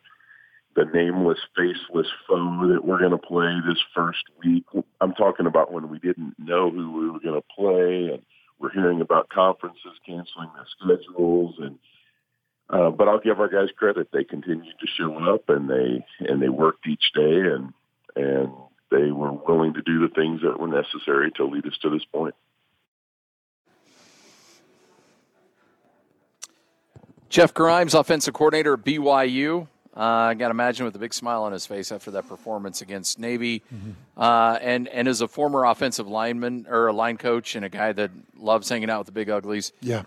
the 0.74 0.84
nameless, 0.92 1.38
faceless 1.56 2.06
foe 2.28 2.68
that 2.68 2.84
we're 2.84 2.98
going 2.98 3.12
to 3.12 3.18
play 3.18 3.56
this 3.66 3.78
first 3.94 4.24
week. 4.44 4.64
I'm 5.00 5.14
talking 5.14 5.46
about 5.46 5.72
when 5.72 5.88
we 5.88 5.98
didn't 5.98 6.34
know 6.38 6.70
who 6.70 6.92
we 6.92 7.10
were 7.10 7.20
going 7.20 7.40
to 7.40 7.54
play, 7.56 8.12
and 8.12 8.22
we're 8.58 8.72
hearing 8.72 9.00
about 9.00 9.28
conferences 9.28 9.92
canceling 10.04 10.50
their 10.54 10.66
schedules 10.78 11.54
and 11.58 11.78
uh, 12.68 12.90
but 12.90 13.08
I'll 13.08 13.20
give 13.20 13.38
our 13.38 13.48
guys 13.48 13.68
credit. 13.76 14.08
They 14.12 14.24
continued 14.24 14.74
to 14.80 14.86
show 14.98 15.14
up 15.32 15.48
and 15.48 15.70
they 15.70 16.04
and 16.20 16.42
they 16.42 16.48
worked 16.48 16.86
each 16.86 17.12
day 17.14 17.40
and 17.40 17.72
and 18.16 18.52
they 18.90 19.10
were 19.10 19.32
willing 19.32 19.74
to 19.74 19.82
do 19.82 20.00
the 20.00 20.14
things 20.14 20.40
that 20.42 20.58
were 20.58 20.68
necessary 20.68 21.30
to 21.32 21.44
lead 21.44 21.66
us 21.66 21.76
to 21.82 21.90
this 21.90 22.04
point. 22.12 22.34
Jeff 27.28 27.52
Grimes, 27.52 27.94
offensive 27.94 28.34
coordinator 28.34 28.74
at 28.74 28.84
BYU. 28.84 29.68
Uh, 29.96 30.00
I 30.00 30.34
got 30.34 30.48
to 30.48 30.50
imagine 30.50 30.84
with 30.84 30.94
a 30.94 30.98
big 30.98 31.14
smile 31.14 31.44
on 31.44 31.52
his 31.52 31.64
face 31.64 31.90
after 31.90 32.10
that 32.10 32.28
performance 32.28 32.82
against 32.82 33.18
Navy, 33.18 33.62
mm-hmm. 33.74 33.92
uh, 34.16 34.58
and 34.60 34.88
and 34.88 35.08
as 35.08 35.22
a 35.22 35.28
former 35.28 35.64
offensive 35.64 36.06
lineman 36.06 36.66
or 36.68 36.88
a 36.88 36.92
line 36.92 37.16
coach 37.16 37.56
and 37.56 37.64
a 37.64 37.70
guy 37.70 37.92
that 37.92 38.10
loves 38.36 38.68
hanging 38.68 38.90
out 38.90 38.98
with 38.98 39.06
the 39.06 39.12
big 39.12 39.30
uglies. 39.30 39.72
Yeah, 39.80 40.02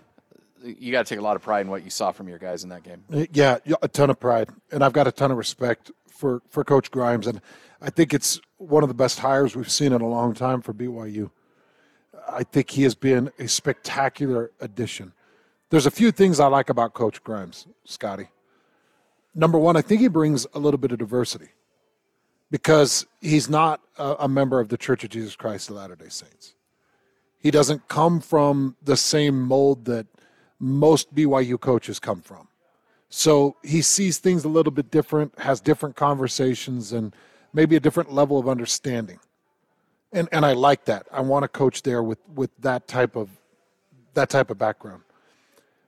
you 0.62 0.92
got 0.92 1.06
to 1.06 1.08
take 1.08 1.18
a 1.18 1.22
lot 1.22 1.34
of 1.34 1.42
pride 1.42 1.62
in 1.62 1.70
what 1.70 1.82
you 1.82 1.90
saw 1.90 2.12
from 2.12 2.28
your 2.28 2.38
guys 2.38 2.62
in 2.62 2.68
that 2.68 2.84
game. 2.84 3.02
Uh, 3.12 3.26
yeah, 3.32 3.58
a 3.82 3.88
ton 3.88 4.10
of 4.10 4.20
pride, 4.20 4.50
and 4.70 4.84
I've 4.84 4.92
got 4.92 5.08
a 5.08 5.12
ton 5.12 5.32
of 5.32 5.38
respect 5.38 5.90
for 6.08 6.40
for 6.48 6.62
Coach 6.62 6.92
Grimes, 6.92 7.26
and 7.26 7.40
I 7.82 7.90
think 7.90 8.14
it's 8.14 8.40
one 8.58 8.84
of 8.84 8.88
the 8.88 8.94
best 8.94 9.18
hires 9.18 9.56
we've 9.56 9.70
seen 9.70 9.92
in 9.92 10.02
a 10.02 10.08
long 10.08 10.34
time 10.34 10.62
for 10.62 10.72
BYU. 10.72 11.30
I 12.28 12.44
think 12.44 12.70
he 12.70 12.84
has 12.84 12.94
been 12.94 13.32
a 13.40 13.48
spectacular 13.48 14.52
addition. 14.60 15.14
There's 15.70 15.86
a 15.86 15.90
few 15.90 16.12
things 16.12 16.38
I 16.38 16.46
like 16.46 16.68
about 16.68 16.94
Coach 16.94 17.24
Grimes, 17.24 17.66
Scotty. 17.84 18.28
Number 19.34 19.58
one, 19.58 19.76
I 19.76 19.82
think 19.82 20.00
he 20.00 20.08
brings 20.08 20.46
a 20.54 20.58
little 20.58 20.78
bit 20.78 20.92
of 20.92 20.98
diversity 20.98 21.48
because 22.50 23.06
he's 23.20 23.48
not 23.48 23.80
a, 23.96 24.16
a 24.20 24.28
member 24.28 24.60
of 24.60 24.68
the 24.68 24.76
Church 24.76 25.04
of 25.04 25.10
Jesus 25.10 25.36
Christ 25.36 25.70
of 25.70 25.76
Latter 25.76 25.96
day 25.96 26.08
Saints. 26.08 26.54
He 27.38 27.50
doesn't 27.50 27.88
come 27.88 28.20
from 28.20 28.76
the 28.82 28.96
same 28.96 29.40
mold 29.40 29.86
that 29.86 30.06
most 30.58 31.14
BYU 31.14 31.58
coaches 31.58 31.98
come 31.98 32.20
from. 32.20 32.48
So 33.08 33.56
he 33.62 33.82
sees 33.82 34.18
things 34.18 34.44
a 34.44 34.48
little 34.48 34.70
bit 34.70 34.90
different, 34.90 35.36
has 35.38 35.60
different 35.60 35.96
conversations, 35.96 36.92
and 36.92 37.14
maybe 37.52 37.76
a 37.76 37.80
different 37.80 38.12
level 38.12 38.38
of 38.38 38.48
understanding. 38.48 39.18
And 40.12 40.28
and 40.32 40.44
I 40.44 40.52
like 40.52 40.84
that. 40.84 41.06
I 41.12 41.20
want 41.20 41.44
a 41.44 41.48
coach 41.48 41.82
there 41.82 42.02
with 42.02 42.18
with 42.34 42.50
that 42.58 42.86
type 42.88 43.16
of 43.16 43.30
that 44.14 44.28
type 44.28 44.50
of 44.50 44.58
background. 44.58 45.02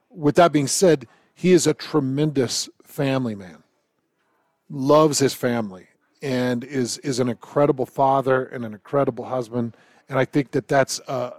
With 0.09 0.35
that 0.35 0.51
being 0.51 0.67
said, 0.67 1.07
he 1.35 1.51
is 1.51 1.67
a 1.67 1.73
tremendous 1.73 2.69
family 2.93 3.33
man. 3.35 3.63
Loves 4.69 5.19
his 5.19 5.33
family 5.33 5.87
and 6.21 6.63
is 6.63 6.99
is 6.99 7.19
an 7.19 7.27
incredible 7.27 7.85
father 7.85 8.45
and 8.45 8.63
an 8.63 8.73
incredible 8.73 9.25
husband. 9.25 9.75
And 10.07 10.17
I 10.19 10.25
think 10.25 10.51
that 10.51 10.67
that's 10.67 10.99
a, 11.07 11.33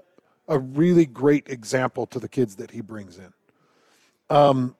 a 0.48 0.58
really 0.58 1.06
great 1.06 1.48
example 1.48 2.06
to 2.06 2.18
the 2.18 2.28
kids 2.28 2.56
that 2.56 2.72
he 2.72 2.80
brings 2.80 3.18
in. 3.18 3.32
Um, 4.30 4.76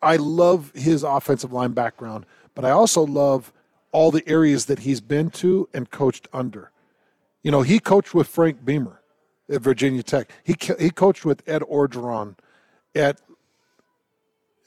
I 0.00 0.16
love 0.16 0.72
his 0.74 1.02
offensive 1.02 1.52
line 1.52 1.72
background, 1.72 2.26
but 2.54 2.64
I 2.64 2.70
also 2.70 3.02
love 3.02 3.52
all 3.92 4.10
the 4.10 4.26
areas 4.26 4.66
that 4.66 4.80
he's 4.80 5.00
been 5.00 5.30
to 5.30 5.68
and 5.74 5.90
coached 5.90 6.26
under. 6.32 6.72
You 7.42 7.50
know, 7.50 7.62
he 7.62 7.78
coached 7.78 8.14
with 8.14 8.26
Frank 8.28 8.64
Beamer 8.64 9.02
at 9.48 9.60
Virginia 9.60 10.02
Tech. 10.02 10.30
He 10.42 10.56
he 10.78 10.90
coached 10.90 11.24
with 11.24 11.42
Ed 11.46 11.62
Orgeron 11.62 12.36
at 12.94 13.20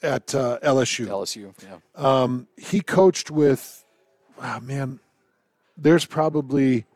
at 0.02 0.34
uh, 0.34 0.58
LSU. 0.62 1.06
LSU, 1.06 1.52
yeah. 1.62 1.78
Um, 1.94 2.46
he 2.56 2.80
coached 2.80 3.30
with, 3.30 3.84
wow, 4.38 4.60
man, 4.60 5.00
there's 5.76 6.04
probably 6.04 6.86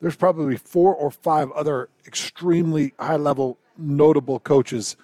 there's 0.00 0.16
probably 0.16 0.56
four 0.56 0.94
or 0.94 1.10
five 1.10 1.50
other 1.52 1.88
extremely 2.06 2.92
high 2.98 3.16
level 3.16 3.58
notable 3.78 4.38
coaches 4.38 4.96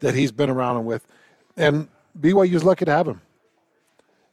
that 0.00 0.14
he's 0.14 0.32
been 0.32 0.50
around 0.50 0.84
with, 0.84 1.06
and 1.56 1.88
BYU's 2.18 2.64
lucky 2.64 2.84
to 2.84 2.90
have 2.90 3.06
him. 3.06 3.20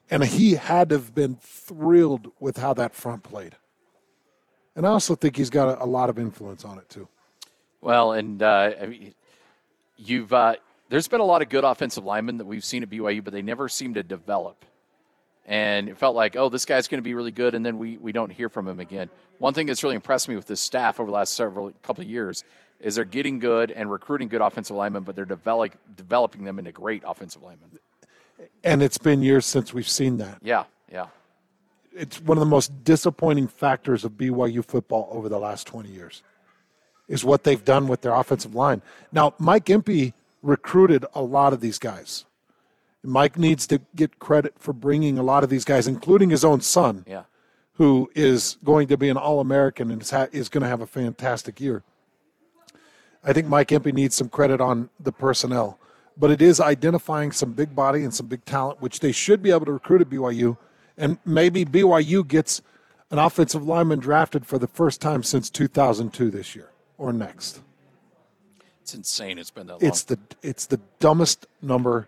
And 0.09 0.23
he 0.23 0.53
had 0.53 0.89
to 0.89 0.95
have 0.95 1.15
been 1.15 1.37
thrilled 1.41 2.31
with 2.39 2.57
how 2.57 2.73
that 2.73 2.93
front 2.93 3.23
played. 3.23 3.55
And 4.75 4.85
I 4.85 4.89
also 4.89 5.15
think 5.15 5.35
he's 5.37 5.49
got 5.49 5.69
a, 5.69 5.83
a 5.83 5.85
lot 5.85 6.09
of 6.09 6.19
influence 6.19 6.63
on 6.63 6.77
it 6.77 6.89
too. 6.89 7.07
Well, 7.81 8.11
and 8.11 8.41
uh, 8.41 8.71
I 8.81 8.85
mean, 8.85 9.13
you've 9.97 10.33
uh, 10.33 10.55
there's 10.89 11.07
been 11.07 11.19
a 11.19 11.25
lot 11.25 11.41
of 11.41 11.49
good 11.49 11.63
offensive 11.63 12.05
linemen 12.05 12.37
that 12.37 12.45
we've 12.45 12.63
seen 12.63 12.83
at 12.83 12.89
BYU, 12.89 13.23
but 13.23 13.33
they 13.33 13.41
never 13.41 13.67
seem 13.67 13.95
to 13.95 14.03
develop. 14.03 14.65
And 15.47 15.89
it 15.89 15.97
felt 15.97 16.15
like, 16.15 16.35
oh, 16.35 16.49
this 16.49 16.65
guy's 16.65 16.87
going 16.87 16.99
to 16.99 17.03
be 17.03 17.13
really 17.13 17.31
good, 17.31 17.53
and 17.55 17.65
then 17.65 17.77
we, 17.77 17.97
we 17.97 18.11
don't 18.11 18.31
hear 18.31 18.49
from 18.49 18.67
him 18.67 18.79
again. 18.79 19.09
One 19.37 19.53
thing 19.53 19.67
that's 19.67 19.83
really 19.83 19.95
impressed 19.95 20.27
me 20.27 20.35
with 20.35 20.47
this 20.47 20.59
staff 20.59 20.99
over 20.99 21.07
the 21.07 21.13
last 21.13 21.33
several 21.33 21.71
couple 21.83 22.03
of 22.03 22.09
years 22.09 22.43
is 22.79 22.95
they're 22.95 23.05
getting 23.05 23.39
good 23.39 23.71
and 23.71 23.91
recruiting 23.91 24.27
good 24.27 24.41
offensive 24.41 24.75
linemen, 24.75 25.03
but 25.03 25.15
they're 25.15 25.25
develop, 25.25 25.73
developing 25.95 26.43
them 26.43 26.59
into 26.59 26.71
great 26.71 27.03
offensive 27.05 27.43
linemen. 27.43 27.69
And 28.63 28.81
it's 28.81 28.97
been 28.97 29.21
years 29.21 29.45
since 29.45 29.73
we've 29.73 29.87
seen 29.87 30.17
that. 30.17 30.39
Yeah, 30.41 30.65
yeah. 30.91 31.07
It's 31.93 32.19
one 32.19 32.37
of 32.37 32.41
the 32.41 32.49
most 32.49 32.83
disappointing 32.83 33.47
factors 33.47 34.03
of 34.03 34.13
BYU 34.13 34.65
football 34.65 35.07
over 35.11 35.29
the 35.29 35.39
last 35.39 35.67
20 35.67 35.89
years 35.89 36.23
is 37.07 37.23
what 37.23 37.43
they've 37.43 37.63
done 37.63 37.87
with 37.87 38.01
their 38.01 38.13
offensive 38.13 38.55
line. 38.55 38.81
Now, 39.11 39.33
Mike 39.37 39.69
Empey– 39.69 40.13
recruited 40.45 41.05
a 41.13 41.21
lot 41.21 41.53
of 41.53 41.59
these 41.59 41.79
guys. 41.79 42.25
Mike 43.03 43.37
needs 43.37 43.67
to 43.67 43.81
get 43.95 44.19
credit 44.19 44.53
for 44.57 44.73
bringing 44.73 45.17
a 45.17 45.23
lot 45.23 45.43
of 45.43 45.49
these 45.49 45.65
guys, 45.65 45.87
including 45.87 46.29
his 46.29 46.43
own 46.43 46.61
son, 46.61 47.03
yeah. 47.07 47.23
who 47.73 48.09
is 48.15 48.57
going 48.63 48.87
to 48.87 48.97
be 48.97 49.09
an 49.09 49.17
All 49.17 49.39
American 49.39 49.91
and 49.91 50.01
is, 50.01 50.11
ha- 50.11 50.27
is 50.31 50.49
going 50.49 50.63
to 50.63 50.67
have 50.67 50.81
a 50.81 50.87
fantastic 50.87 51.59
year. 51.59 51.83
I 53.23 53.33
think 53.33 53.47
Mike 53.47 53.71
Empey 53.71 53.91
needs 53.91 54.15
some 54.15 54.29
credit 54.29 54.61
on 54.61 54.89
the 54.99 55.11
personnel, 55.11 55.79
but 56.17 56.31
it 56.31 56.41
is 56.41 56.59
identifying 56.59 57.31
some 57.31 57.53
big 57.53 57.75
body 57.75 58.03
and 58.03 58.13
some 58.13 58.27
big 58.27 58.45
talent, 58.45 58.81
which 58.81 58.99
they 58.99 59.11
should 59.11 59.41
be 59.41 59.51
able 59.51 59.65
to 59.65 59.73
recruit 59.73 60.01
at 60.01 60.09
BYU. 60.09 60.57
And 60.97 61.17
maybe 61.25 61.65
BYU 61.65 62.27
gets 62.27 62.61
an 63.11 63.17
offensive 63.19 63.65
lineman 63.65 63.99
drafted 63.99 64.45
for 64.45 64.57
the 64.57 64.67
first 64.67 65.01
time 65.01 65.23
since 65.23 65.49
2002 65.49 66.29
this 66.31 66.55
year 66.55 66.69
or 66.97 67.11
next. 67.11 67.61
It's 68.85 68.93
insane. 68.93 69.39
It's 69.39 69.49
been 69.49 69.65
that 69.65 69.81
long. 69.81 69.89
It's 69.89 70.03
the 70.03 70.19
it's 70.43 70.67
the 70.67 70.79
dumbest 70.99 71.47
number 71.59 72.07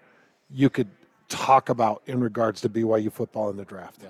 you 0.52 0.70
could 0.70 0.90
talk 1.28 1.70
about 1.70 2.04
in 2.06 2.20
regards 2.20 2.62
to 2.62 2.70
BYU 2.70 3.12
football 3.12 3.50
in 3.50 3.58
the 3.58 3.66
draft. 3.66 4.00
Yeah. 4.04 4.10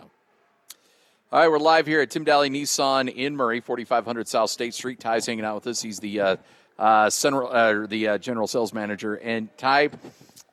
All 1.32 1.39
right, 1.39 1.47
we're 1.47 1.60
live 1.60 1.88
here 1.88 2.01
at 2.01 2.10
Tim 2.10 2.25
Dahle 2.25 2.49
Nissan 2.49 3.08
in 3.08 3.38
Murray, 3.38 3.62
4500 3.62 4.27
South 4.27 4.49
State 4.49 4.73
Street. 4.73 4.99
Ty's 4.99 5.25
hanging 5.25 5.45
out 5.45 5.56
with 5.56 5.67
us. 5.67 5.82
He's 5.82 5.99
the 5.99 6.19
uh, 6.19 6.36
uh, 6.77 7.10
central, 7.10 7.47
uh, 7.47 7.88
the 7.88 8.06
uh, 8.06 8.17
general 8.17 8.47
sales 8.47 8.73
manager. 8.73 9.15
And 9.15 9.47
Ty, 9.58 9.91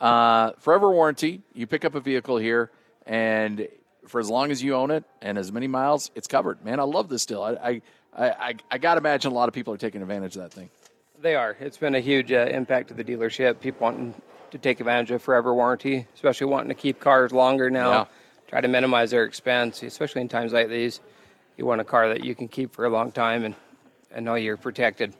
uh, 0.00 0.52
forever 0.60 0.92
warranty. 0.92 1.42
You 1.52 1.66
pick 1.66 1.84
up 1.84 1.96
a 1.96 2.00
vehicle 2.00 2.36
here, 2.36 2.70
and 3.08 3.66
for 4.06 4.20
as 4.20 4.30
long 4.30 4.52
as 4.52 4.62
you 4.62 4.76
own 4.76 4.92
it 4.92 5.02
and 5.20 5.36
as 5.36 5.50
many 5.50 5.66
miles, 5.66 6.12
it's 6.14 6.28
covered. 6.28 6.64
Man, 6.64 6.78
I 6.78 6.84
love 6.84 7.08
this 7.08 7.26
deal. 7.26 7.42
I 7.42 7.82
I, 8.16 8.30
I, 8.30 8.54
I 8.70 8.78
got 8.78 8.94
to 8.94 8.98
imagine 8.98 9.32
a 9.32 9.34
lot 9.34 9.48
of 9.48 9.54
people 9.54 9.74
are 9.74 9.78
taking 9.78 10.00
advantage 10.00 10.36
of 10.36 10.42
that 10.42 10.52
thing. 10.52 10.70
They 11.20 11.36
are. 11.36 11.56
It's 11.60 11.78
been 11.78 11.94
a 11.94 12.00
huge 12.00 12.32
uh, 12.32 12.46
impact 12.50 12.88
to 12.88 12.94
the 12.94 13.04
dealership. 13.04 13.60
People 13.60 13.84
wanting 13.84 14.14
to 14.50 14.58
take 14.58 14.80
advantage 14.80 15.10
of 15.10 15.22
forever 15.22 15.54
warranty, 15.54 16.06
especially 16.14 16.48
wanting 16.48 16.68
to 16.68 16.74
keep 16.74 17.00
cars 17.00 17.32
longer 17.32 17.70
now. 17.70 17.90
Yeah. 17.90 18.04
Try 18.48 18.60
to 18.60 18.68
minimize 18.68 19.10
their 19.10 19.24
expense, 19.24 19.82
especially 19.82 20.20
in 20.20 20.28
times 20.28 20.52
like 20.52 20.68
these. 20.68 21.00
You 21.56 21.66
want 21.66 21.80
a 21.80 21.84
car 21.84 22.08
that 22.08 22.24
you 22.24 22.34
can 22.34 22.48
keep 22.48 22.74
for 22.74 22.84
a 22.84 22.90
long 22.90 23.12
time 23.12 23.44
and, 23.44 23.54
and 24.10 24.24
know 24.24 24.34
you're 24.34 24.56
protected. 24.56 25.14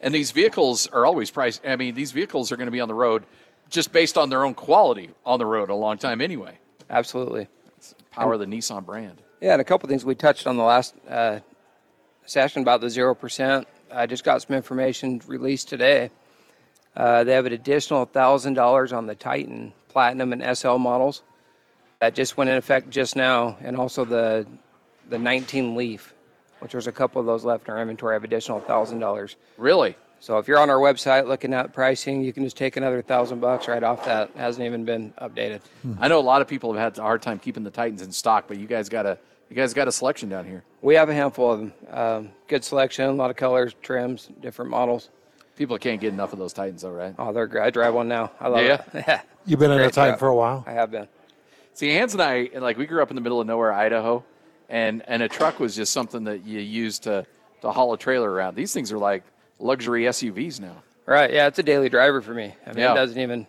And 0.00 0.14
these 0.14 0.30
vehicles 0.30 0.88
are 0.88 1.06
always 1.06 1.30
priced. 1.30 1.66
I 1.66 1.76
mean, 1.76 1.94
these 1.94 2.12
vehicles 2.12 2.52
are 2.52 2.56
going 2.56 2.66
to 2.66 2.72
be 2.72 2.80
on 2.80 2.88
the 2.88 2.94
road 2.94 3.24
just 3.70 3.92
based 3.92 4.18
on 4.18 4.28
their 4.28 4.44
own 4.44 4.54
quality 4.54 5.10
on 5.24 5.38
the 5.38 5.46
road 5.46 5.70
a 5.70 5.74
long 5.74 5.96
time 5.96 6.20
anyway. 6.20 6.58
Absolutely. 6.90 7.48
It's 7.78 7.94
power 8.10 8.34
and, 8.34 8.42
of 8.42 8.50
the 8.50 8.56
Nissan 8.56 8.84
brand. 8.84 9.22
Yeah, 9.40 9.52
and 9.52 9.60
a 9.60 9.64
couple 9.64 9.88
things 9.88 10.04
we 10.04 10.14
touched 10.14 10.46
on 10.46 10.56
the 10.56 10.62
last 10.64 10.94
uh, 11.08 11.40
session 12.26 12.62
about 12.62 12.80
the 12.80 12.88
0%. 12.88 13.64
I 13.92 14.06
just 14.06 14.24
got 14.24 14.42
some 14.42 14.56
information 14.56 15.20
released 15.26 15.68
today. 15.68 16.10
Uh, 16.96 17.24
they 17.24 17.32
have 17.32 17.46
an 17.46 17.52
additional 17.52 18.06
$1,000 18.06 18.96
on 18.96 19.06
the 19.06 19.14
Titan 19.14 19.72
Platinum 19.88 20.32
and 20.32 20.56
SL 20.56 20.76
models. 20.76 21.22
That 22.00 22.14
just 22.14 22.36
went 22.36 22.50
in 22.50 22.56
effect 22.56 22.90
just 22.90 23.16
now, 23.16 23.56
and 23.60 23.76
also 23.76 24.04
the 24.04 24.46
the 25.08 25.18
19 25.18 25.76
Leaf, 25.76 26.14
which 26.58 26.72
there's 26.72 26.88
a 26.88 26.92
couple 26.92 27.20
of 27.20 27.26
those 27.26 27.44
left 27.44 27.68
in 27.68 27.74
our 27.74 27.80
inventory, 27.80 28.14
have 28.14 28.24
additional 28.24 28.60
$1,000. 28.60 29.36
Really? 29.56 29.96
So 30.18 30.38
if 30.38 30.48
you're 30.48 30.58
on 30.58 30.68
our 30.68 30.78
website 30.78 31.28
looking 31.28 31.54
at 31.54 31.72
pricing, 31.72 32.22
you 32.22 32.32
can 32.32 32.42
just 32.42 32.56
take 32.56 32.76
another 32.76 33.02
thousand 33.02 33.40
bucks 33.40 33.68
right 33.68 33.82
off 33.82 34.04
that. 34.06 34.30
It 34.30 34.38
hasn't 34.38 34.66
even 34.66 34.84
been 34.84 35.12
updated. 35.20 35.60
Hmm. 35.82 35.94
I 36.00 36.08
know 36.08 36.18
a 36.18 36.20
lot 36.20 36.42
of 36.42 36.48
people 36.48 36.72
have 36.72 36.82
had 36.82 36.98
a 36.98 37.02
hard 37.02 37.22
time 37.22 37.38
keeping 37.38 37.62
the 37.62 37.70
Titans 37.70 38.02
in 38.02 38.10
stock, 38.10 38.46
but 38.48 38.58
you 38.58 38.66
guys 38.66 38.88
got 38.88 39.06
a 39.06 39.18
you 39.48 39.56
guys 39.56 39.74
got 39.74 39.88
a 39.88 39.92
selection 39.92 40.28
down 40.28 40.44
here. 40.44 40.64
We 40.82 40.94
have 40.94 41.08
a 41.08 41.14
handful 41.14 41.52
of 41.52 41.58
them. 41.60 41.72
Um, 41.90 42.28
good 42.48 42.64
selection, 42.64 43.08
a 43.08 43.12
lot 43.12 43.30
of 43.30 43.36
colors, 43.36 43.74
trims, 43.82 44.28
different 44.40 44.70
models. 44.70 45.10
People 45.56 45.78
can't 45.78 46.00
get 46.00 46.12
enough 46.12 46.32
of 46.32 46.38
those 46.38 46.52
Titans, 46.52 46.82
though, 46.82 46.90
right? 46.90 47.14
Oh, 47.18 47.32
they're 47.32 47.46
great. 47.46 47.64
I 47.64 47.70
drive 47.70 47.94
one 47.94 48.08
now. 48.08 48.32
I 48.40 48.48
love 48.48 48.64
yeah. 48.64 48.82
it. 48.92 49.20
You've 49.46 49.58
been 49.58 49.70
in 49.70 49.80
a 49.80 49.90
Titan 49.90 50.18
for 50.18 50.28
a 50.28 50.34
while. 50.34 50.64
I 50.66 50.72
have 50.72 50.90
been. 50.90 51.08
See, 51.72 51.94
Hans 51.94 52.12
and 52.12 52.22
I, 52.22 52.50
like, 52.54 52.76
we 52.76 52.86
grew 52.86 53.02
up 53.02 53.10
in 53.10 53.14
the 53.14 53.22
middle 53.22 53.40
of 53.40 53.46
nowhere, 53.46 53.72
Idaho, 53.72 54.24
and 54.68 55.02
and 55.08 55.22
a 55.22 55.28
truck 55.28 55.60
was 55.60 55.76
just 55.76 55.92
something 55.92 56.24
that 56.24 56.44
you 56.44 56.60
used 56.60 57.04
to 57.04 57.26
to 57.62 57.70
haul 57.70 57.92
a 57.92 57.98
trailer 57.98 58.30
around. 58.30 58.54
These 58.54 58.72
things 58.72 58.92
are 58.92 58.98
like 58.98 59.22
luxury 59.58 60.04
SUVs 60.04 60.60
now. 60.60 60.82
Right. 61.06 61.32
Yeah, 61.32 61.46
it's 61.46 61.58
a 61.58 61.62
daily 61.62 61.88
driver 61.88 62.20
for 62.20 62.34
me. 62.34 62.54
I 62.66 62.70
mean, 62.70 62.78
yeah. 62.78 62.92
it 62.92 62.96
doesn't 62.96 63.18
even 63.18 63.46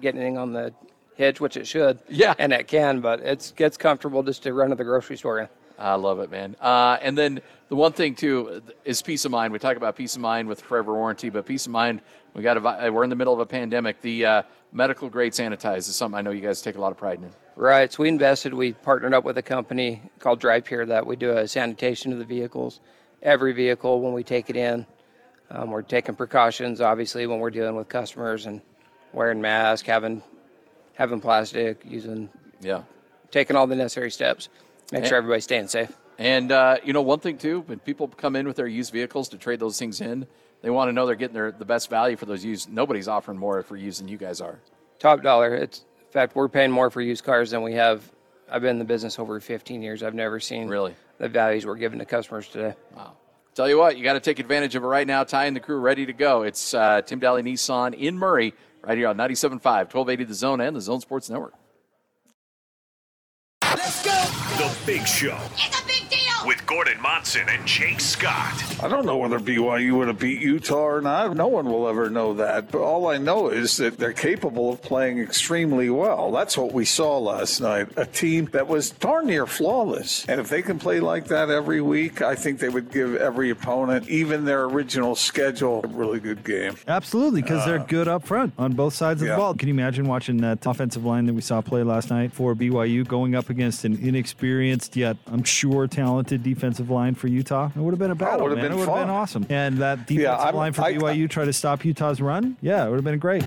get 0.00 0.14
anything 0.14 0.36
on 0.36 0.52
the 0.52 0.74
hitch, 1.16 1.40
which 1.40 1.56
it 1.56 1.66
should. 1.66 1.98
Yeah. 2.08 2.34
And 2.38 2.52
it 2.52 2.68
can, 2.68 3.00
but 3.00 3.20
it's 3.20 3.52
gets 3.52 3.76
comfortable 3.76 4.22
just 4.22 4.42
to 4.44 4.52
run 4.52 4.70
to 4.70 4.76
the 4.76 4.84
grocery 4.84 5.16
store 5.16 5.40
in. 5.40 5.48
I 5.78 5.94
love 5.94 6.20
it, 6.20 6.30
man. 6.30 6.56
Uh, 6.60 6.96
and 7.02 7.18
then 7.18 7.40
the 7.68 7.76
one 7.76 7.92
thing 7.92 8.14
too 8.14 8.62
is 8.84 9.02
peace 9.02 9.24
of 9.24 9.30
mind. 9.30 9.52
We 9.52 9.58
talk 9.58 9.76
about 9.76 9.96
peace 9.96 10.14
of 10.16 10.22
mind 10.22 10.48
with 10.48 10.62
forever 10.62 10.94
warranty, 10.94 11.28
but 11.28 11.44
peace 11.44 11.66
of 11.66 11.72
mind. 11.72 12.00
We 12.34 12.42
got 12.42 12.56
a, 12.56 12.90
we're 12.90 13.04
in 13.04 13.10
the 13.10 13.16
middle 13.16 13.34
of 13.34 13.40
a 13.40 13.46
pandemic. 13.46 14.00
The 14.00 14.24
uh, 14.24 14.42
medical 14.72 15.08
grade 15.08 15.32
sanitize 15.32 15.88
is 15.88 15.96
something 15.96 16.18
I 16.18 16.22
know 16.22 16.30
you 16.30 16.40
guys 16.40 16.62
take 16.62 16.76
a 16.76 16.80
lot 16.80 16.92
of 16.92 16.98
pride 16.98 17.18
in. 17.18 17.30
Right. 17.56 17.90
So 17.92 18.02
we 18.02 18.08
invested. 18.08 18.52
We 18.52 18.72
partnered 18.72 19.14
up 19.14 19.24
with 19.24 19.38
a 19.38 19.42
company 19.42 20.02
called 20.18 20.40
DrivePure 20.40 20.88
that 20.88 21.06
we 21.06 21.16
do 21.16 21.36
a 21.36 21.48
sanitation 21.48 22.12
of 22.12 22.18
the 22.18 22.24
vehicles. 22.24 22.80
Every 23.22 23.52
vehicle 23.52 24.00
when 24.00 24.12
we 24.12 24.22
take 24.22 24.50
it 24.50 24.56
in, 24.56 24.86
um, 25.50 25.70
we're 25.70 25.82
taking 25.82 26.14
precautions. 26.14 26.80
Obviously, 26.80 27.26
when 27.26 27.38
we're 27.38 27.50
dealing 27.50 27.74
with 27.74 27.88
customers 27.88 28.46
and 28.46 28.60
wearing 29.12 29.40
masks, 29.40 29.86
having 29.86 30.22
having 30.96 31.20
plastic, 31.20 31.82
using 31.84 32.28
yeah, 32.60 32.82
taking 33.30 33.56
all 33.56 33.66
the 33.66 33.76
necessary 33.76 34.10
steps 34.10 34.48
make 34.90 35.00
and, 35.00 35.08
sure 35.08 35.18
everybody's 35.18 35.44
staying 35.44 35.68
safe. 35.68 35.96
And 36.18 36.50
uh, 36.50 36.78
you 36.82 36.92
know, 36.92 37.02
one 37.02 37.20
thing 37.20 37.38
too, 37.38 37.60
when 37.60 37.78
people 37.78 38.08
come 38.08 38.36
in 38.36 38.46
with 38.46 38.56
their 38.56 38.66
used 38.66 38.92
vehicles 38.92 39.28
to 39.30 39.38
trade 39.38 39.60
those 39.60 39.78
things 39.78 40.00
in, 40.00 40.26
they 40.62 40.70
want 40.70 40.88
to 40.88 40.92
know 40.92 41.06
they're 41.06 41.14
getting 41.14 41.34
their 41.34 41.52
the 41.52 41.64
best 41.64 41.88
value 41.88 42.16
for 42.16 42.26
those 42.26 42.44
used. 42.44 42.72
Nobody's 42.72 43.08
offering 43.08 43.38
more 43.38 43.62
for 43.62 43.76
used 43.76 44.00
than 44.00 44.08
you 44.08 44.16
guys 44.16 44.40
are. 44.40 44.58
Top 44.98 45.22
dollar. 45.22 45.54
It's 45.54 45.80
in 45.80 46.12
fact 46.12 46.34
we're 46.34 46.48
paying 46.48 46.70
more 46.70 46.90
for 46.90 47.00
used 47.00 47.24
cars 47.24 47.50
than 47.50 47.62
we 47.62 47.74
have. 47.74 48.10
I've 48.50 48.62
been 48.62 48.70
in 48.70 48.78
the 48.78 48.84
business 48.84 49.18
over 49.18 49.40
15 49.40 49.82
years. 49.82 50.02
I've 50.02 50.14
never 50.14 50.40
seen 50.40 50.68
really 50.68 50.94
the 51.18 51.28
values 51.28 51.66
we're 51.66 51.76
giving 51.76 51.98
to 51.98 52.04
customers 52.04 52.48
today. 52.48 52.74
Wow. 52.94 53.14
Tell 53.54 53.68
you 53.68 53.78
what, 53.78 53.96
you 53.96 54.04
got 54.04 54.12
to 54.12 54.20
take 54.20 54.38
advantage 54.38 54.74
of 54.74 54.84
it 54.84 54.86
right 54.86 55.06
now. 55.06 55.24
Ty 55.24 55.46
and 55.46 55.56
the 55.56 55.60
crew 55.60 55.78
ready 55.78 56.04
to 56.04 56.12
go. 56.12 56.42
It's 56.42 56.74
uh, 56.74 57.00
Tim 57.00 57.20
Dahle 57.20 57.42
Nissan 57.42 57.94
in 57.94 58.18
Murray, 58.18 58.52
right 58.86 58.96
here 58.96 59.08
on 59.08 59.16
97.5, 59.16 59.62
1280 59.64 60.24
The 60.24 60.34
Zone 60.34 60.60
and 60.60 60.76
the 60.76 60.80
Zone 60.80 61.00
Sports 61.00 61.28
Network. 61.28 61.54
Let's 63.62 64.02
go. 64.04 64.12
The 64.58 64.74
Big 64.86 65.06
Show. 65.06 65.38
It's 65.54 65.82
a 65.82 65.86
big 65.86 66.08
deal. 66.08 66.25
With 66.44 66.66
Gordon 66.66 67.00
Monson 67.00 67.48
and 67.48 67.66
Jake 67.66 68.00
Scott. 68.00 68.82
I 68.82 68.88
don't 68.88 69.06
know 69.06 69.16
whether 69.16 69.38
BYU 69.38 69.96
would 69.98 70.08
have 70.08 70.18
beat 70.18 70.40
Utah 70.40 70.74
or 70.74 71.00
not. 71.00 71.36
No 71.36 71.46
one 71.46 71.66
will 71.66 71.88
ever 71.88 72.10
know 72.10 72.34
that. 72.34 72.70
But 72.70 72.80
all 72.80 73.08
I 73.08 73.18
know 73.18 73.48
is 73.48 73.76
that 73.78 73.98
they're 73.98 74.12
capable 74.12 74.72
of 74.72 74.82
playing 74.82 75.18
extremely 75.18 75.88
well. 75.88 76.30
That's 76.32 76.58
what 76.58 76.72
we 76.72 76.84
saw 76.84 77.18
last 77.18 77.60
night. 77.60 77.88
A 77.96 78.04
team 78.04 78.46
that 78.52 78.68
was 78.68 78.90
darn 78.90 79.26
near 79.26 79.46
flawless. 79.46 80.26
And 80.28 80.40
if 80.40 80.48
they 80.48 80.62
can 80.62 80.78
play 80.78 81.00
like 81.00 81.28
that 81.28 81.50
every 81.50 81.80
week, 81.80 82.20
I 82.20 82.34
think 82.34 82.58
they 82.58 82.68
would 82.68 82.90
give 82.90 83.16
every 83.16 83.50
opponent, 83.50 84.08
even 84.08 84.44
their 84.44 84.64
original 84.64 85.14
schedule, 85.14 85.80
a 85.84 85.88
really 85.88 86.20
good 86.20 86.44
game. 86.44 86.76
Absolutely, 86.88 87.42
because 87.42 87.62
uh, 87.62 87.66
they're 87.66 87.86
good 87.86 88.08
up 88.08 88.24
front 88.24 88.52
on 88.58 88.72
both 88.72 88.94
sides 88.94 89.22
of 89.22 89.28
yeah. 89.28 89.34
the 89.34 89.40
ball. 89.40 89.54
Can 89.54 89.68
you 89.68 89.74
imagine 89.74 90.06
watching 90.06 90.38
that 90.38 90.66
offensive 90.66 91.04
line 91.04 91.26
that 91.26 91.34
we 91.34 91.40
saw 91.40 91.60
play 91.60 91.82
last 91.82 92.10
night 92.10 92.32
for 92.32 92.54
BYU 92.54 93.06
going 93.06 93.34
up 93.34 93.50
against 93.50 93.84
an 93.84 93.96
inexperienced 93.96 94.96
yet 94.96 95.16
I'm 95.26 95.44
sure 95.44 95.86
talented 95.86 96.25
defensive 96.26 96.90
line 96.90 97.14
for 97.14 97.28
Utah? 97.28 97.70
It 97.74 97.78
would 97.78 97.92
have 97.92 97.98
been 97.98 98.10
a 98.10 98.14
battle. 98.14 98.46
Oh, 98.46 98.54
man. 98.54 98.58
It 98.58 98.74
would 98.74 98.88
have 98.88 98.98
been 98.98 99.10
awesome. 99.10 99.46
And 99.48 99.78
that 99.78 100.06
defensive 100.06 100.22
yeah, 100.22 100.50
line 100.50 100.72
for 100.72 100.82
BYU 100.82 101.24
I, 101.24 101.26
try 101.26 101.44
to 101.44 101.52
stop 101.52 101.84
Utah's 101.84 102.20
run. 102.20 102.56
Yeah, 102.60 102.84
it 102.86 102.90
would 102.90 102.96
have 102.96 103.04
been 103.04 103.18
great. 103.18 103.46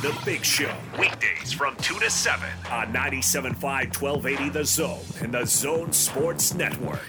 The 0.00 0.16
Big 0.24 0.44
Show, 0.44 0.72
weekdays 0.98 1.52
from 1.52 1.74
2 1.76 1.98
to 1.98 2.08
7 2.08 2.48
on 2.70 2.92
97.5 2.92 4.00
1280 4.00 4.48
The 4.50 4.64
Zone 4.64 5.00
and 5.20 5.34
the 5.34 5.44
Zone 5.44 5.92
Sports 5.92 6.54
Network. 6.54 7.00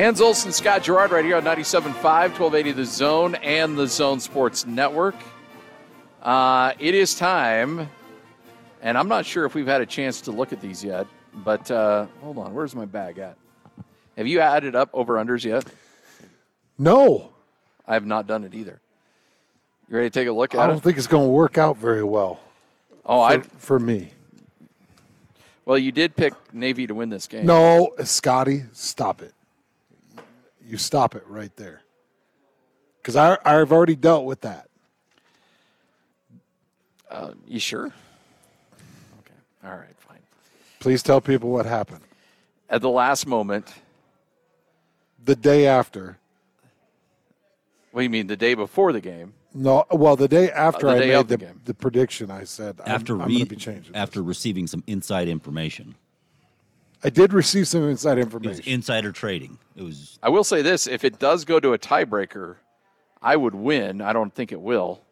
Hans 0.00 0.22
Olsen, 0.22 0.50
Scott 0.50 0.82
Garrard, 0.82 1.10
right 1.10 1.26
here 1.26 1.36
on 1.36 1.42
97.5, 1.42 1.92
1280 1.92 2.72
The 2.72 2.86
Zone 2.86 3.34
and 3.34 3.76
the 3.76 3.86
Zone 3.86 4.18
Sports 4.18 4.64
Network. 4.64 5.14
Uh, 6.22 6.72
it 6.78 6.94
is 6.94 7.14
time, 7.14 7.86
and 8.80 8.96
I'm 8.96 9.08
not 9.08 9.26
sure 9.26 9.44
if 9.44 9.54
we've 9.54 9.66
had 9.66 9.82
a 9.82 9.86
chance 9.86 10.22
to 10.22 10.30
look 10.30 10.54
at 10.54 10.60
these 10.62 10.82
yet, 10.82 11.06
but 11.44 11.70
uh, 11.70 12.06
hold 12.22 12.38
on, 12.38 12.54
where's 12.54 12.74
my 12.74 12.86
bag 12.86 13.18
at? 13.18 13.36
Have 14.16 14.26
you 14.26 14.40
added 14.40 14.74
up 14.74 14.88
over 14.94 15.16
unders 15.16 15.44
yet? 15.44 15.66
No. 16.78 17.32
I 17.86 17.92
have 17.92 18.06
not 18.06 18.26
done 18.26 18.44
it 18.44 18.54
either. 18.54 18.80
You 19.90 19.96
ready 19.98 20.08
to 20.08 20.18
take 20.18 20.28
a 20.28 20.32
look 20.32 20.54
at 20.54 20.60
it? 20.60 20.62
I 20.62 20.66
don't 20.66 20.78
it? 20.78 20.82
think 20.82 20.96
it's 20.96 21.08
going 21.08 21.26
to 21.26 21.30
work 21.30 21.58
out 21.58 21.76
very 21.76 22.04
well. 22.04 22.40
Oh, 23.04 23.20
I 23.20 23.40
for 23.40 23.78
me. 23.78 24.14
Well, 25.66 25.76
you 25.76 25.92
did 25.92 26.16
pick 26.16 26.32
Navy 26.54 26.86
to 26.86 26.94
win 26.94 27.10
this 27.10 27.26
game. 27.26 27.44
No, 27.44 27.92
Scotty, 28.02 28.62
stop 28.72 29.20
it 29.20 29.34
you 30.70 30.78
stop 30.78 31.16
it 31.16 31.24
right 31.26 31.54
there. 31.56 31.82
Because 32.98 33.16
I 33.16 33.38
I've 33.44 33.72
already 33.72 33.96
dealt 33.96 34.24
with 34.24 34.42
that. 34.42 34.68
Uh, 37.10 37.32
you 37.46 37.58
sure? 37.58 37.86
Okay. 37.86 39.34
All 39.64 39.76
right. 39.76 39.96
Fine. 39.98 40.20
Please 40.78 41.02
tell 41.02 41.20
people 41.20 41.50
what 41.50 41.66
happened. 41.66 42.02
At 42.68 42.82
the 42.82 42.90
last 42.90 43.26
moment. 43.26 43.72
The 45.22 45.34
day 45.36 45.66
after. 45.66 46.18
What 47.90 48.02
do 48.02 48.04
you 48.04 48.10
mean? 48.10 48.28
The 48.28 48.36
day 48.36 48.54
before 48.54 48.92
the 48.92 49.00
game? 49.00 49.34
No. 49.52 49.84
Well, 49.90 50.14
the 50.14 50.28
day 50.28 50.50
after 50.50 50.88
uh, 50.88 50.94
the 50.94 51.00
day 51.00 51.14
I 51.14 51.18
made 51.18 51.28
the, 51.28 51.36
the, 51.36 51.54
the, 51.64 51.74
prediction, 51.74 52.30
I 52.30 52.44
said 52.44 52.80
after 52.86 53.20
I'm, 53.20 53.28
re- 53.28 53.42
I'm 53.42 53.48
be 53.48 53.56
changing. 53.56 53.96
After 53.96 54.22
receiving 54.22 54.68
some 54.68 54.84
inside 54.86 55.28
information. 55.28 55.96
I 57.02 57.10
did 57.10 57.32
receive 57.32 57.66
some 57.66 57.88
inside 57.88 58.18
information. 58.18 58.64
insider 58.66 59.12
trading. 59.12 59.58
It 59.76 59.82
was. 59.82 60.18
I 60.22 60.28
will 60.28 60.44
say 60.44 60.62
this: 60.62 60.86
if 60.86 61.04
it 61.04 61.18
does 61.18 61.44
go 61.44 61.58
to 61.60 61.72
a 61.72 61.78
tiebreaker, 61.78 62.56
I 63.22 63.36
would 63.36 63.54
win. 63.54 64.00
I 64.00 64.12
don't 64.12 64.34
think 64.34 64.52
it 64.52 64.60
will, 64.60 65.02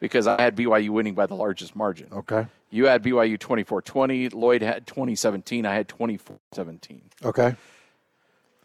because 0.00 0.26
I 0.26 0.40
had 0.40 0.56
BYU 0.56 0.90
winning 0.90 1.14
by 1.14 1.26
the 1.26 1.34
largest 1.34 1.76
margin. 1.76 2.08
Okay. 2.12 2.46
You 2.70 2.86
had 2.86 3.02
BYU 3.02 3.38
24-20. 3.38 4.34
Lloyd 4.34 4.60
had 4.60 4.86
2017. 4.88 5.64
I 5.64 5.74
had 5.74 5.88
24-17. 5.88 7.00
Okay. 7.24 7.54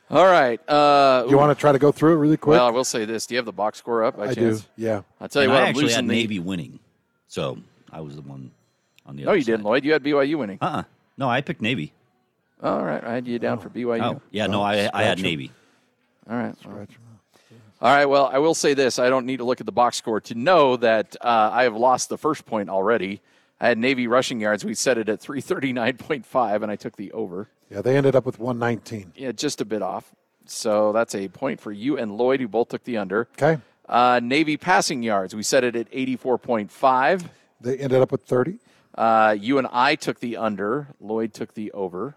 All 0.10 0.26
right. 0.26 0.60
Uh, 0.68 1.26
you 1.30 1.38
want 1.38 1.56
to 1.56 1.60
try 1.60 1.72
to 1.72 1.80
go 1.80 1.92
through 1.92 2.14
it 2.14 2.18
really 2.18 2.36
quick? 2.36 2.58
Well, 2.58 2.66
I 2.66 2.72
will 2.72 2.84
say 2.84 3.06
this: 3.06 3.28
Do 3.28 3.36
you 3.36 3.38
have 3.38 3.46
the 3.46 3.54
box 3.54 3.78
score 3.78 4.04
up? 4.04 4.18
By 4.18 4.30
I 4.30 4.34
chance? 4.34 4.62
do. 4.62 4.68
Yeah. 4.76 5.02
I'll 5.22 5.30
tell 5.30 5.44
you 5.44 5.50
and 5.50 5.54
what. 5.54 5.64
I 5.64 5.68
I'm 5.68 5.70
actually 5.70 5.94
had 5.94 6.06
the... 6.06 6.14
Navy 6.14 6.40
winning, 6.40 6.80
so 7.28 7.60
I 7.92 8.02
was 8.02 8.16
the 8.16 8.22
one 8.22 8.52
on 9.06 9.16
the. 9.16 9.24
No, 9.24 9.34
you 9.34 9.42
side. 9.42 9.52
didn't, 9.52 9.64
Lloyd. 9.64 9.86
You 9.86 9.94
had 9.94 10.04
BYU 10.04 10.38
winning. 10.38 10.58
Uh. 10.60 10.66
uh 10.66 10.84
No, 11.18 11.30
I 11.30 11.42
picked 11.42 11.62
Navy. 11.62 11.94
All 12.64 12.84
right, 12.84 13.04
I 13.04 13.14
had 13.14 13.28
you 13.28 13.40
down 13.40 13.60
for 13.60 13.70
BYU. 13.70 14.02
Oh, 14.04 14.22
yeah, 14.30 14.48
no, 14.48 14.62
I, 14.62 14.90
I 14.94 15.04
had 15.04 15.20
Navy. 15.20 15.52
All 16.30 16.38
right. 16.38 16.56
Well. 16.64 16.88
All 17.82 17.96
right. 17.96 18.06
Well, 18.06 18.30
I 18.32 18.38
will 18.38 18.54
say 18.54 18.76
this: 18.76 19.00
I 19.00 19.10
don't 19.10 19.26
need 19.26 19.38
to 19.38 19.44
look 19.44 19.60
at 19.60 19.66
the 19.66 19.72
box 19.72 19.98
score 19.98 20.22
to 20.22 20.36
know 20.36 20.78
that 20.78 21.16
uh, 21.22 21.50
I 21.52 21.64
have 21.64 21.76
lost 21.76 22.10
the 22.10 22.18
first 22.18 22.46
point 22.46 22.70
already. 22.70 23.22
I 23.60 23.68
had 23.68 23.78
Navy 23.78 24.08
rushing 24.08 24.40
yards. 24.40 24.64
We 24.64 24.76
set 24.76 24.98
it 25.00 25.10
at 25.10 25.20
three 25.20 25.42
thirty 25.42 25.74
nine 25.74 25.98
point 25.98 26.26
five, 26.26 26.62
and 26.62 26.72
I 26.72 26.76
took 26.76 26.96
the 26.96 27.12
over. 27.12 27.48
Yeah, 27.72 27.82
they 27.82 27.98
ended 27.98 28.16
up 28.16 28.26
with 28.26 28.38
one 28.38 28.60
nineteen. 28.60 29.12
Yeah, 29.16 29.32
just 29.32 29.62
a 29.62 29.66
bit 29.66 29.82
off. 29.82 30.14
So 30.46 30.92
that's 30.92 31.16
a 31.16 31.28
point 31.30 31.60
for 31.60 31.72
you 31.72 31.98
and 31.98 32.16
Lloyd, 32.18 32.40
who 32.40 32.48
both 32.48 32.70
took 32.70 32.84
the 32.84 32.98
under. 32.98 33.28
Okay. 33.42 33.60
Uh, 33.90 34.20
Navy 34.22 34.58
passing 34.58 35.02
yards. 35.02 35.36
We 35.36 35.44
set 35.44 35.64
it 35.64 35.76
at 35.76 35.88
eighty 35.92 36.16
four 36.16 36.38
point 36.38 36.72
five. 36.72 37.28
They 37.60 37.78
ended 37.78 38.02
up 38.02 38.12
with 38.12 38.22
thirty. 38.24 38.60
Uh, 38.94 39.36
you 39.40 39.58
and 39.58 39.68
I 39.72 39.96
took 39.96 40.20
the 40.20 40.38
under. 40.38 40.88
Lloyd 41.00 41.34
took 41.34 41.56
the 41.56 41.72
over. 41.72 42.16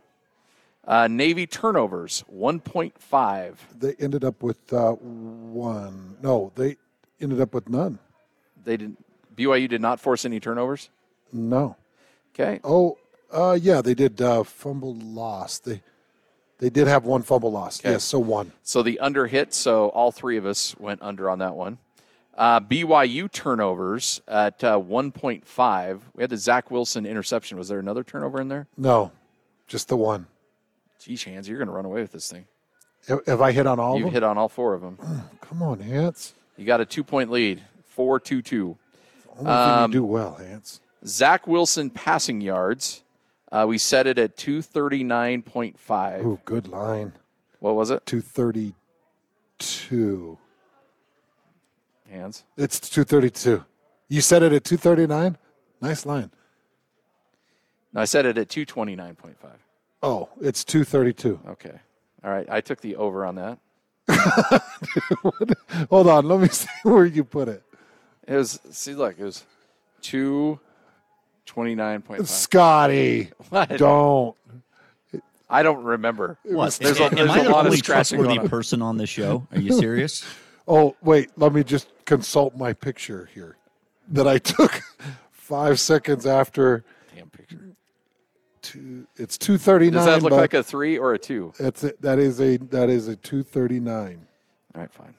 Uh, 0.87 1.09
Navy 1.09 1.47
turnovers, 1.47 2.25
1.5. 2.35 3.55
They 3.79 3.95
ended 3.99 4.25
up 4.25 4.43
with 4.43 4.73
uh, 4.73 4.93
one. 4.93 6.17
No, 6.23 6.53
they 6.55 6.77
ended 7.21 7.41
up 7.41 7.55
with 7.55 7.69
none. 7.69 7.99
They 8.65 8.77
didn't. 8.77 9.03
BYU 9.35 9.69
did 9.69 9.81
not 9.81 9.99
force 9.99 10.25
any 10.25 10.41
turnovers. 10.41 10.91
No. 11.33 11.77
Okay. 12.35 12.61
Oh, 12.63 12.99
uh, 13.33 13.59
yeah, 13.61 13.81
they 13.81 13.95
did 13.95 14.21
uh, 14.21 14.45
fumble 14.45 14.95
loss. 14.95 15.59
They 15.59 15.83
they 16.59 16.71
did 16.71 16.87
have 16.87 17.05
one 17.05 17.23
fumble 17.23 17.51
loss. 17.51 17.81
Okay. 17.81 17.93
Yes, 17.93 18.05
so 18.05 18.19
one. 18.19 18.53
So 18.63 18.83
the 18.83 19.01
under 19.01 19.27
hit. 19.27 19.53
So 19.53 19.89
all 19.89 20.13
three 20.13 20.37
of 20.37 20.47
us 20.47 20.77
went 20.79 21.03
under 21.03 21.29
on 21.29 21.41
that 21.41 21.55
one. 21.55 21.79
Uh, 22.37 22.61
BYU 22.61 23.31
turnovers 23.31 24.21
at 24.27 24.63
uh, 24.65 24.79
1.5. 24.79 26.01
We 26.15 26.23
had 26.23 26.31
the 26.31 26.37
Zach 26.37 26.71
Wilson 26.71 27.07
interception. 27.07 27.59
Was 27.59 27.69
there 27.69 27.79
another 27.79 28.03
turnover 28.03 28.41
in 28.41 28.49
there? 28.49 28.67
No, 28.77 29.13
just 29.69 29.89
the 29.89 29.97
one. 29.97 30.27
Geez, 31.01 31.25
Hans, 31.25 31.49
you're 31.49 31.59
going 31.59 31.69
to 31.69 31.75
run 31.75 31.85
away 31.85 32.01
with 32.01 32.13
this 32.13 32.31
thing. 32.31 32.47
Have 33.27 33.43
I 33.43 33.53
hit 33.53 33.67
on 33.67 33.79
all 33.79 33.99
You've 33.99 34.07
of 34.07 34.13
them? 34.13 34.13
You 34.13 34.15
hit 34.15 34.23
on 34.23 34.39
all 34.39 34.49
four 34.49 34.73
of 34.75 34.81
them. 34.81 34.99
Come 35.43 35.63
on, 35.63 35.81
Hans. 35.81 36.33
You 36.57 36.65
got 36.65 36.81
a 36.81 36.87
two 36.87 37.05
point 37.05 37.31
lead, 37.31 37.63
4 37.87 38.21
2 38.21 38.43
2. 38.43 38.77
Only 39.39 39.51
um, 39.51 39.93
you 39.93 39.99
do 39.99 40.05
well, 40.05 40.35
Hans. 40.35 40.81
Zach 41.07 41.47
Wilson 41.47 41.91
passing 41.91 42.41
yards. 42.41 43.03
Uh, 43.53 43.67
we 43.69 43.77
set 43.79 44.07
it 44.07 44.19
at 44.19 44.37
239.5. 44.37 46.25
Ooh, 46.25 46.41
good 46.45 46.69
line. 46.69 47.13
What 47.61 47.75
was 47.75 47.91
it? 47.91 48.05
232. 48.07 50.39
Hans. 52.11 52.45
It's 52.57 52.81
232. 52.81 53.65
You 54.09 54.21
set 54.21 54.43
it 54.43 54.53
at 54.53 54.65
239? 54.65 55.39
Nice 55.81 56.05
line. 56.07 56.31
No, 57.93 58.01
I 58.01 58.05
set 58.07 58.27
it 58.27 58.37
at 58.39 58.49
229.5. 58.49 59.35
Oh, 60.05 60.29
it's 60.39 60.65
232. 60.65 61.41
Okay. 61.49 61.73
All 62.23 62.31
right. 62.31 62.47
I 62.51 62.61
took 62.61 62.83
the 62.83 62.97
over 62.97 63.25
on 63.25 63.37
that. 63.37 63.59
Hold 65.89 66.09
on. 66.09 66.29
Let 66.29 66.41
me 66.41 66.49
see 66.53 66.69
where 66.83 67.07
you 67.07 67.25
put 67.25 67.49
it. 67.49 67.63
It 68.29 68.37
was, 68.37 68.61
see, 68.71 68.95
look, 68.95 69.19
it 69.19 69.25
was 69.25 69.45
229.5. 70.03 72.27
Scotty. 72.27 73.31
What? 73.49 73.79
Don't. 73.79 74.37
I 75.49 75.63
don't 75.63 75.85
remember. 75.85 76.37
What? 76.43 76.75
There's 76.75 77.01
a, 77.01 77.09
there's 77.09 77.31
Am 77.31 77.31
I 77.31 77.45
a 77.45 77.49
lot 77.49 77.67
of 77.67 77.83
trustworthy 77.83 78.47
person 78.47 78.83
on 78.83 78.99
this 78.99 79.09
show? 79.09 79.47
Are 79.53 79.59
you 79.59 79.73
serious? 79.73 80.23
oh, 80.69 80.97
wait. 81.03 81.31
Let 81.37 81.55
me 81.55 81.65
just 81.65 81.89
consult 82.05 82.55
my 82.57 82.75
picture 82.75 83.31
here 83.33 83.57
that 84.09 84.29
I 84.29 84.37
took 84.39 84.83
five 85.31 85.81
seconds 85.81 86.27
after 86.27 86.85
two. 88.65 89.07
It's 89.17 89.39
two 89.39 89.59
thirty 89.59 89.87
nine. 89.87 89.95
Does 89.95 90.07
that 90.07 90.23
look 90.23 90.33
like 90.33 90.55
a 90.55 90.63
three 90.63 90.99
or 90.99 91.15
a 91.15 91.19
two? 91.19 91.53
That's 91.59 91.85
it. 91.85 92.03
That 92.03 92.19
is 92.19 92.41
a 92.41 92.57
that 92.57 92.91
is 92.91 93.07
a 93.07 93.17
two 93.17 93.43
thirty 93.43 93.79
nine. 93.79 94.27
All 94.75 94.81
right, 94.81 94.93
fine. 94.93 95.15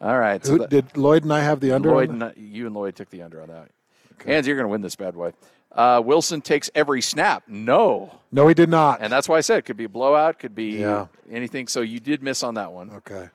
All 0.00 0.18
right. 0.18 0.44
So 0.44 0.52
Who, 0.52 0.58
that, 0.58 0.70
did 0.70 0.96
Lloyd 0.96 1.22
and 1.22 1.32
I 1.32 1.40
have 1.40 1.60
the 1.60 1.72
under? 1.72 1.90
Lloyd, 1.90 2.10
and, 2.10 2.32
you 2.36 2.66
and 2.66 2.74
Lloyd 2.74 2.96
took 2.96 3.10
the 3.10 3.22
under 3.22 3.42
on 3.42 3.48
that. 3.48 3.68
Okay. 4.14 4.32
Hans, 4.34 4.46
you're 4.46 4.56
going 4.56 4.66
to 4.66 4.70
win 4.70 4.80
this 4.80 4.96
bad 4.96 5.14
boy. 5.14 5.32
Uh, 5.70 6.02
Wilson 6.04 6.40
takes 6.40 6.70
every 6.74 7.02
snap. 7.02 7.44
No. 7.46 8.18
No, 8.32 8.48
he 8.48 8.54
did 8.54 8.68
not. 8.68 9.00
And 9.00 9.12
that's 9.12 9.28
why 9.28 9.36
I 9.36 9.40
said 9.40 9.58
it 9.58 9.62
could 9.62 9.76
be 9.76 9.84
a 9.84 9.88
blowout, 9.88 10.38
could 10.38 10.54
be 10.54 10.78
yeah. 10.78 11.06
anything. 11.30 11.68
So 11.68 11.82
you 11.82 12.00
did 12.00 12.22
miss 12.22 12.42
on 12.42 12.54
that 12.54 12.72
one. 12.72 12.90
Okay. 12.90 13.28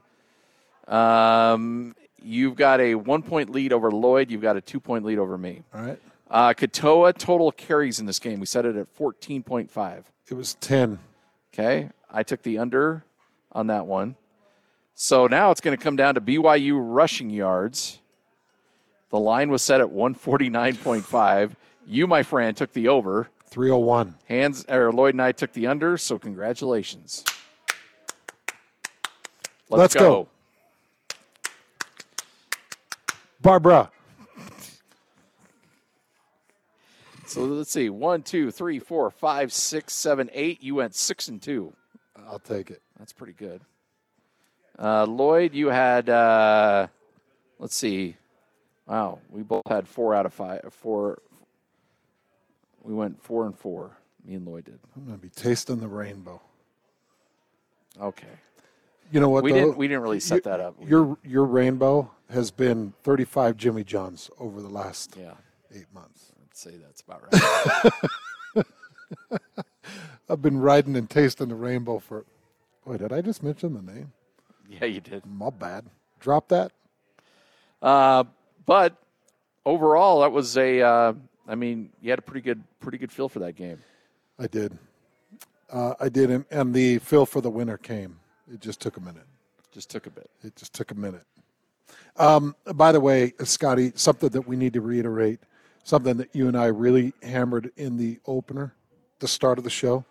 Um, 0.88 1.96
you've 2.22 2.56
got 2.56 2.82
a 2.82 2.96
one 2.96 3.22
point 3.24 3.50
lead 3.50 3.72
over 3.72 3.92
Lloyd. 3.92 4.32
You've 4.32 4.42
got 4.42 4.58
a 4.58 4.62
two 4.62 4.80
point 4.80 5.06
lead 5.06 5.20
over 5.20 5.38
me. 5.38 5.64
All 5.74 5.82
right. 5.82 6.00
Uh, 6.34 6.52
Katoa 6.52 7.16
total 7.16 7.52
carries 7.52 8.00
in 8.00 8.08
this 8.08 8.18
game. 8.18 8.40
We 8.40 8.48
set 8.48 8.66
it 8.66 8.76
at 8.76 8.98
14.5. 8.98 10.04
It 10.30 10.34
was 10.34 10.56
10. 10.56 10.98
Okay. 11.54 11.90
I 12.10 12.24
took 12.24 12.42
the 12.42 12.58
under 12.58 13.06
on 13.52 13.68
that 13.68 13.86
one. 13.86 14.16
So 14.96 15.28
now 15.28 15.52
it's 15.52 15.62
going 15.62 15.78
to 15.78 15.84
come 15.84 15.96
down 15.96 16.16
to 16.16 16.22
BYU 16.22 16.80
rushing 16.82 17.30
yards. 17.30 18.00
The 19.12 19.20
line 19.20 19.52
was 19.52 19.62
set 19.62 19.80
at 19.80 19.88
149.5. 19.88 21.52
You, 21.86 22.08
my 22.08 22.24
friend, 22.24 22.58
took 22.58 22.74
the 22.74 22.88
over. 22.88 23.30
301. 23.46 24.16
Hans 24.28 24.66
or 24.68 24.92
Lloyd 24.92 25.14
and 25.14 25.22
I 25.22 25.34
took 25.34 25.54
the 25.54 25.68
under, 25.68 25.98
so 26.00 26.18
congratulations. 26.18 27.24
Let's, 29.70 29.94
Let's 29.94 29.96
go. 29.96 30.28
Barbara. 33.40 33.92
So 37.34 37.42
let's 37.46 37.72
see. 37.72 37.90
One, 37.90 38.22
two, 38.22 38.52
three, 38.52 38.78
four, 38.80 39.10
five, 39.10 39.52
six, 39.52 39.94
seven, 39.94 40.30
eight. 40.34 40.62
You 40.62 40.76
went 40.76 40.94
six 40.94 41.28
and 41.28 41.42
two. 41.42 41.74
I'll 42.28 42.38
take 42.40 42.70
it. 42.70 42.82
That's 43.00 43.12
pretty 43.14 43.34
good. 43.34 43.62
Uh, 44.78 45.06
Lloyd, 45.06 45.54
you 45.54 45.68
had. 45.68 46.10
Uh, 46.10 46.88
let's 47.60 47.76
see. 47.76 48.16
Wow, 48.88 49.20
we 49.30 49.42
both 49.44 49.64
had 49.68 49.88
four 49.88 50.14
out 50.14 50.26
of 50.26 50.34
five. 50.34 50.62
Four. 50.72 51.20
We 52.84 52.94
went 52.94 53.24
four 53.24 53.46
and 53.46 53.58
four. 53.58 53.98
Me 54.26 54.36
and 54.36 54.46
Lloyd 54.46 54.66
did. 54.66 54.80
I'm 54.96 55.06
going 55.06 55.18
to 55.18 55.22
be 55.22 55.30
tasting 55.30 55.80
the 55.80 55.88
rainbow. 55.88 56.42
Okay. 58.00 58.28
You 59.12 59.20
know 59.20 59.30
what? 59.30 59.44
We 59.44 59.52
though? 59.52 59.60
didn't. 59.60 59.78
We 59.78 59.88
didn't 59.88 60.04
really 60.04 60.20
set 60.20 60.36
You- 60.38 60.42
that 60.42 60.60
up. 60.60 60.76
Your 60.86 61.18
your 61.24 61.46
rainbow 61.46 62.12
has 62.30 62.52
been 62.52 62.94
35 63.04 63.58
Jimmy 63.58 63.84
Johns 63.84 64.30
over 64.40 64.62
the 64.62 64.70
last 64.70 65.16
Yeah, 65.20 65.34
eight 65.74 65.86
months. 65.94 66.33
I'd 66.54 66.58
say 66.58 66.72
that's 66.78 67.02
about 67.02 67.24
right. 68.56 68.66
I've 70.30 70.42
been 70.42 70.60
riding 70.60 70.96
and 70.96 71.10
tasting 71.10 71.48
the 71.48 71.56
rainbow 71.56 71.98
for. 71.98 72.26
Boy, 72.86 72.98
did 72.98 73.12
I 73.12 73.22
just 73.22 73.42
mention 73.42 73.74
the 73.74 73.82
name? 73.82 74.12
yeah, 74.70 74.86
you 74.86 75.02
did. 75.02 75.26
My 75.26 75.50
bad. 75.50 75.86
Drop 76.20 76.50
that. 76.50 76.72
Uh, 77.82 78.26
but 78.68 78.96
overall, 79.66 80.22
that 80.22 80.32
was 80.32 80.56
a. 80.56 80.82
Uh, 80.82 81.14
I 81.48 81.56
mean, 81.56 81.90
you 82.02 82.12
had 82.12 82.20
a 82.20 82.22
pretty 82.22 82.42
good, 82.42 82.64
pretty 82.80 83.00
good 83.00 83.12
feel 83.12 83.30
for 83.30 83.40
that 83.40 83.56
game. 83.56 83.80
I 84.38 84.46
did. 84.46 84.78
Uh, 85.72 85.96
I 86.00 86.08
did, 86.08 86.30
and, 86.30 86.46
and 86.52 86.72
the 86.72 87.00
feel 87.00 87.26
for 87.26 87.42
the 87.42 87.50
winner 87.50 87.78
came. 87.78 88.20
It 88.52 88.62
just 88.62 88.80
took 88.80 88.98
a 88.98 89.02
minute. 89.02 89.26
Just 89.72 89.90
took 89.90 90.06
a 90.06 90.12
bit. 90.12 90.30
It 90.44 90.56
just 90.56 90.74
took 90.74 90.92
a 90.92 90.96
minute. 90.96 91.26
Um, 92.16 92.56
by 92.76 92.92
the 92.92 93.00
way, 93.00 93.34
Scotty, 93.44 93.92
something 93.96 94.30
that 94.30 94.48
we 94.48 94.56
need 94.56 94.74
to 94.74 94.82
reiterate, 94.82 95.40
something 95.84 96.18
that 96.18 96.34
you 96.34 96.48
and 96.48 96.58
I 96.58 96.68
really 96.68 97.14
hammered 97.22 97.72
in 97.76 97.98
the 97.98 98.20
opener, 98.26 98.74
the 99.20 99.28
start 99.28 99.58
of 99.58 99.64
the 99.64 99.70
show. 99.70 100.06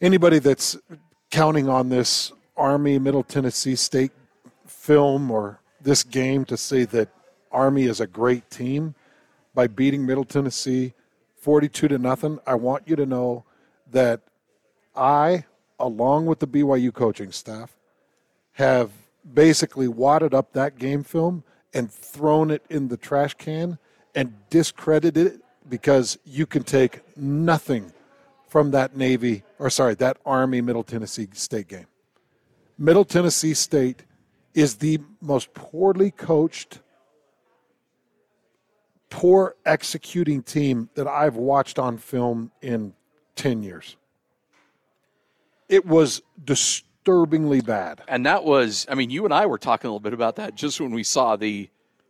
Anybody 0.00 0.38
that's 0.38 0.76
counting 1.30 1.68
on 1.68 1.88
this 1.88 2.32
Army 2.56 2.98
Middle 2.98 3.22
Tennessee 3.22 3.76
State 3.76 4.12
film 4.66 5.30
or 5.30 5.60
this 5.80 6.02
game 6.02 6.44
to 6.46 6.56
say 6.56 6.84
that 6.86 7.08
Army 7.52 7.84
is 7.84 8.00
a 8.00 8.06
great 8.06 8.50
team 8.50 8.94
by 9.54 9.66
beating 9.66 10.04
Middle 10.04 10.24
Tennessee 10.24 10.94
42 11.36 11.88
to 11.88 11.98
nothing, 11.98 12.38
I 12.46 12.54
want 12.54 12.88
you 12.88 12.96
to 12.96 13.04
know 13.04 13.44
that 13.92 14.22
I, 14.96 15.44
along 15.78 16.26
with 16.26 16.38
the 16.38 16.46
BYU 16.46 16.92
coaching 16.92 17.32
staff, 17.32 17.76
have 18.52 18.90
basically 19.32 19.86
wadded 19.86 20.32
up 20.32 20.52
that 20.54 20.78
game 20.78 21.04
film 21.04 21.44
and 21.72 21.92
thrown 21.92 22.50
it 22.50 22.64
in 22.70 22.88
the 22.88 22.96
trash 22.96 23.34
can 23.34 23.78
and 24.14 24.34
discredited 24.50 25.26
it 25.26 25.40
because 25.68 26.18
you 26.24 26.46
can 26.46 26.62
take 26.62 27.00
nothing 27.16 27.92
from 28.48 28.70
that 28.70 28.96
Navy, 28.96 29.42
or 29.58 29.70
sorry, 29.70 29.94
that 29.96 30.18
Army 30.24 30.60
Middle 30.60 30.84
Tennessee 30.84 31.28
State 31.32 31.68
game. 31.68 31.86
Middle 32.78 33.04
Tennessee 33.04 33.54
State 33.54 34.04
is 34.54 34.76
the 34.76 35.00
most 35.20 35.52
poorly 35.54 36.10
coached, 36.10 36.80
poor 39.10 39.56
executing 39.64 40.42
team 40.42 40.88
that 40.94 41.08
I've 41.08 41.36
watched 41.36 41.78
on 41.78 41.98
film 41.98 42.52
in 42.62 42.94
10 43.36 43.62
years. 43.62 43.96
It 45.68 45.86
was 45.86 46.22
disturbingly 46.44 47.60
bad. 47.60 48.02
And 48.06 48.26
that 48.26 48.44
was, 48.44 48.86
I 48.88 48.94
mean, 48.94 49.10
you 49.10 49.24
and 49.24 49.34
I 49.34 49.46
were 49.46 49.58
talking 49.58 49.88
a 49.88 49.90
little 49.90 50.00
bit 50.00 50.14
about 50.14 50.36
that 50.36 50.54
just 50.54 50.80
when 50.80 50.92
we 50.92 51.02
saw 51.02 51.36
the 51.36 51.68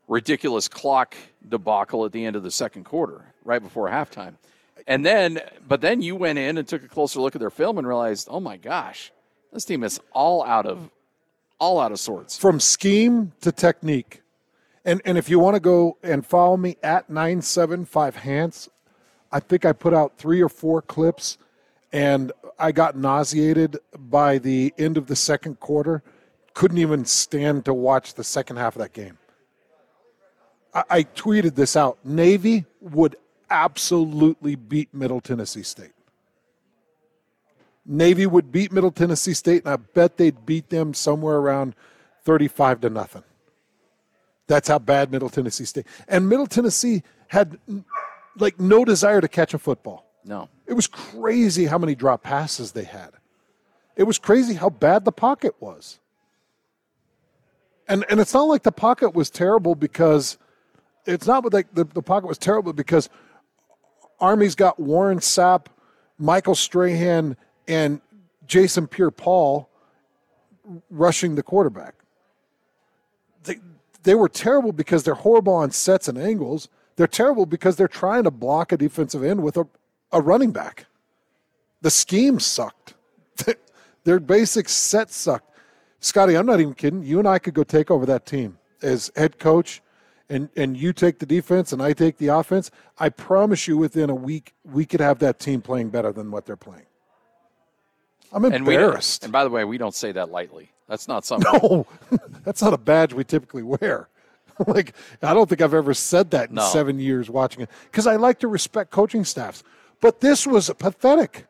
ridiculous 0.09 0.69
clock 0.69 1.17
debacle 1.49 2.05
at 2.05 2.12
the 2.12 2.25
end 2.25 2.37
of 2.37 2.43
the 2.43 2.51
second 2.51 2.85
quarter, 2.85 3.25
right 3.45 3.62
before 3.62 3.88
halftime. 3.88 4.35
And 4.87 5.05
then, 5.05 5.40
but 5.67 5.81
then 5.81 6.03
you 6.03 6.14
went 6.17 6.38
in 6.38 6.59
and 6.59 6.69
took 6.69 6.85
a 6.85 6.88
closer 6.88 7.21
look 7.21 7.35
at 7.35 7.40
their 7.40 7.51
film 7.51 7.79
and 7.79 7.87
realized, 7.87 8.29
oh 8.31 8.40
my 8.40 8.57
gosh, 8.57 9.12
this 9.53 9.64
team 9.64 9.83
is 9.83 10.01
all 10.12 10.45
out 10.45 10.67
of, 10.67 10.90
all 11.59 11.81
out 11.81 11.93
of 11.93 11.99
sorts. 11.99 12.37
from 12.37 12.61
scheme 12.61 13.33
to 13.40 13.53
technique. 13.53 14.21
And 14.85 15.01
and 15.07 15.17
if 15.17 15.31
you 15.31 15.38
want 15.38 15.55
to 15.55 15.61
go 15.61 15.97
and 16.03 16.27
follow 16.27 16.57
me 16.59 16.77
at 16.83 17.09
975 17.09 18.17
Hans, 18.17 18.69
I 19.33 19.40
think 19.40 19.64
I 19.64 19.73
put 19.73 19.95
out 19.95 20.19
three 20.19 20.43
or 20.43 20.51
four 20.51 20.83
clips 20.83 21.38
and 21.93 22.33
I 22.59 22.73
got 22.73 22.97
nauseated 22.97 23.79
by 23.97 24.38
the 24.38 24.75
end 24.77 24.99
of 24.99 25.07
the 25.07 25.17
second 25.17 25.61
quarter. 25.61 26.03
Couldn't 26.53 26.79
even 26.79 27.05
stand 27.05 27.64
to 27.64 27.73
watch 27.73 28.14
the 28.14 28.25
second 28.25 28.57
half 28.57 28.77
of 28.77 28.83
that 28.83 28.93
game. 28.93 29.17
I, 30.75 30.85
I 30.91 31.03
tweeted 31.05 31.55
this 31.55 31.77
out. 31.77 31.99
Navy 32.05 32.65
would 32.81 33.17
absolutely 33.49 34.57
beat 34.57 34.93
Middle 34.93 35.21
Tennessee 35.21 35.63
State. 35.63 35.93
Navy 37.87 38.27
would 38.27 38.51
beat 38.51 38.73
Middle 38.73 38.91
Tennessee 38.91 39.35
State, 39.35 39.65
and 39.65 39.73
I 39.73 39.77
bet 39.77 40.17
they'd 40.17 40.47
beat 40.47 40.71
them 40.71 40.95
somewhere 40.95 41.37
around 41.37 41.75
35 42.25 42.81
to 42.81 42.91
nothing. 42.91 43.23
That's 44.47 44.69
how 44.69 44.79
bad 44.79 45.11
Middle 45.11 45.29
Tennessee 45.29 45.65
State. 45.65 45.87
And 46.09 46.29
Middle 46.29 46.47
Tennessee 46.47 47.03
had 47.29 47.59
like 48.37 48.59
no 48.59 48.85
desire 48.85 49.21
to 49.21 49.29
catch 49.29 49.55
a 49.55 49.59
football. 49.59 50.07
No. 50.25 50.49
It 50.67 50.75
was 50.75 50.87
crazy 50.87 51.67
how 51.67 51.79
many 51.79 51.95
drop 51.95 52.23
passes 52.23 52.73
they 52.73 52.85
had. 52.85 53.11
It 53.97 54.05
was 54.05 54.19
crazy 54.19 54.55
how 54.55 54.71
bad 54.71 55.05
the 55.05 55.13
pocket 55.13 55.55
was. 55.61 55.99
And 57.87 58.05
and 58.09 58.19
it's 58.19 58.33
not 58.33 58.45
like 58.45 58.63
the 58.63 58.73
pocket 58.73 59.15
was 59.15 59.31
terrible 59.31 59.75
because 59.75 60.39
it's 61.07 61.27
not 61.27 61.53
like 61.53 61.73
the, 61.75 61.85
the 61.85 62.03
pocket 62.03 62.27
was 62.27 62.38
terrible 62.38 62.73
because 62.73 63.09
Army's 64.21 64.55
got 64.55 64.79
Warren 64.79 65.19
Sapp, 65.19 65.67
Michael 66.19 66.55
Strahan, 66.55 67.37
and 67.69 68.01
Jason 68.47 68.87
Pierre 68.87 69.11
Paul 69.11 69.69
rushing 70.90 71.35
the 71.35 71.43
quarterback. 71.43 71.95
They 73.45 73.59
they 74.03 74.14
were 74.14 74.29
terrible 74.29 74.73
because 74.73 75.03
they're 75.03 75.14
horrible 75.14 75.55
on 75.55 75.71
sets 75.71 76.09
and 76.09 76.19
angles. 76.19 76.69
They're 76.97 77.07
terrible 77.07 77.47
because 77.47 77.77
they're 77.77 77.88
trying 77.88 78.25
to 78.25 78.31
block 78.31 78.73
a 78.73 78.77
defensive 78.77 79.25
end 79.25 79.43
with 79.43 79.57
a, 79.57 79.67
a 80.12 80.21
running 80.21 80.53
back. 80.53 80.87
The 81.83 81.90
scheme 81.90 82.38
sucked. 82.38 82.95
Their 84.05 84.21
basic 84.21 84.69
set 84.69 85.11
sucked. 85.11 85.51
Scotty, 86.01 86.37
I'm 86.37 86.47
not 86.47 86.61
even 86.61 86.75
kidding. 86.75 87.03
You 87.03 87.19
and 87.19 87.27
I 87.27 87.38
could 87.38 87.55
go 87.55 87.64
take 87.64 87.90
over 87.90 88.07
that 88.07 88.27
team 88.27 88.59
as 88.83 89.11
head 89.17 89.38
coach, 89.38 89.83
and, 90.29 90.49
and 90.57 90.77
you 90.77 90.93
take 90.93 91.19
the 91.19 91.27
defense 91.27 91.73
and 91.73 91.83
I 91.83 91.93
take 91.93 92.19
the 92.19 92.29
offense. 92.29 92.71
I 92.99 93.09
promise 93.09 93.69
you, 93.69 93.77
within 93.77 94.11
a 94.11 94.15
week, 94.15 94.55
we 94.65 94.87
could 94.87 95.01
have 95.01 95.19
that 95.21 95.39
team 95.39 95.61
playing 95.61 95.91
better 95.91 96.13
than 96.13 96.31
what 96.31 96.47
they're 96.47 96.57
playing. 96.57 96.87
I'm 98.33 98.44
And 98.44 98.55
embarrassed. 98.55 99.23
and 99.25 99.33
by 99.33 99.44
the 99.44 99.51
way, 99.51 99.65
we 99.65 99.79
don't 99.79 99.94
say 99.94 100.13
that 100.13 100.31
lightly. 100.31 100.71
That's 100.88 101.07
not 101.09 101.25
something. 101.25 101.51
No, 101.63 101.87
that's 102.44 102.63
not 102.63 102.73
a 102.75 102.79
badge 102.79 103.13
we 103.13 103.25
typically 103.25 103.63
wear. 103.63 104.09
like, 104.67 104.94
I 105.23 105.35
don't 105.35 105.48
think 105.48 105.61
I've 105.63 105.75
ever 105.75 105.94
said 105.94 106.31
that 106.33 106.48
in 106.51 106.57
No. 106.57 106.63
seven 106.69 106.98
years 106.98 107.31
watching 107.31 107.63
it 107.63 107.71
because 107.90 108.07
I 108.07 108.17
like 108.17 108.38
to 108.40 108.48
respect 108.48 108.90
coaching 108.90 109.25
staffs. 109.25 109.63
But 110.01 110.21
this 110.21 110.46
was 110.46 110.71
pathetic. 110.79 111.46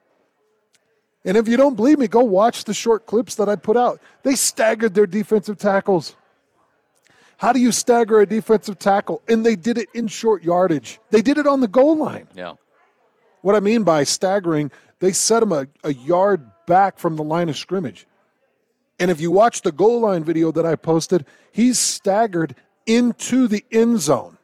And 1.24 1.36
if 1.36 1.48
you 1.48 1.56
don't 1.56 1.74
believe 1.74 1.98
me, 1.98 2.06
go 2.06 2.22
watch 2.22 2.64
the 2.64 2.74
short 2.74 3.06
clips 3.06 3.34
that 3.36 3.48
I 3.48 3.56
put 3.56 3.76
out. 3.76 4.00
They 4.22 4.34
staggered 4.34 4.94
their 4.94 5.06
defensive 5.06 5.56
tackles. 5.58 6.16
How 7.38 7.52
do 7.52 7.60
you 7.60 7.72
stagger 7.72 8.20
a 8.20 8.26
defensive 8.26 8.78
tackle? 8.78 9.22
And 9.28 9.44
they 9.44 9.56
did 9.56 9.78
it 9.78 9.88
in 9.94 10.06
short 10.06 10.42
yardage. 10.42 11.00
They 11.10 11.22
did 11.22 11.38
it 11.38 11.46
on 11.46 11.60
the 11.60 11.68
goal 11.68 11.96
line. 11.96 12.28
Yeah. 12.34 12.54
What 13.42 13.54
I 13.54 13.60
mean 13.60 13.82
by 13.82 14.04
staggering, 14.04 14.70
they 15.00 15.12
set 15.12 15.42
him 15.42 15.52
a, 15.52 15.66
a 15.82 15.92
yard 15.92 16.48
back 16.66 16.98
from 16.98 17.16
the 17.16 17.24
line 17.24 17.48
of 17.48 17.56
scrimmage. 17.56 18.06
And 18.98 19.10
if 19.10 19.20
you 19.20 19.30
watch 19.30 19.62
the 19.62 19.72
goal 19.72 20.00
line 20.00 20.24
video 20.24 20.52
that 20.52 20.64
I 20.64 20.76
posted, 20.76 21.26
he's 21.52 21.78
staggered 21.78 22.54
into 22.86 23.48
the 23.48 23.64
end 23.70 24.00
zone. 24.00 24.38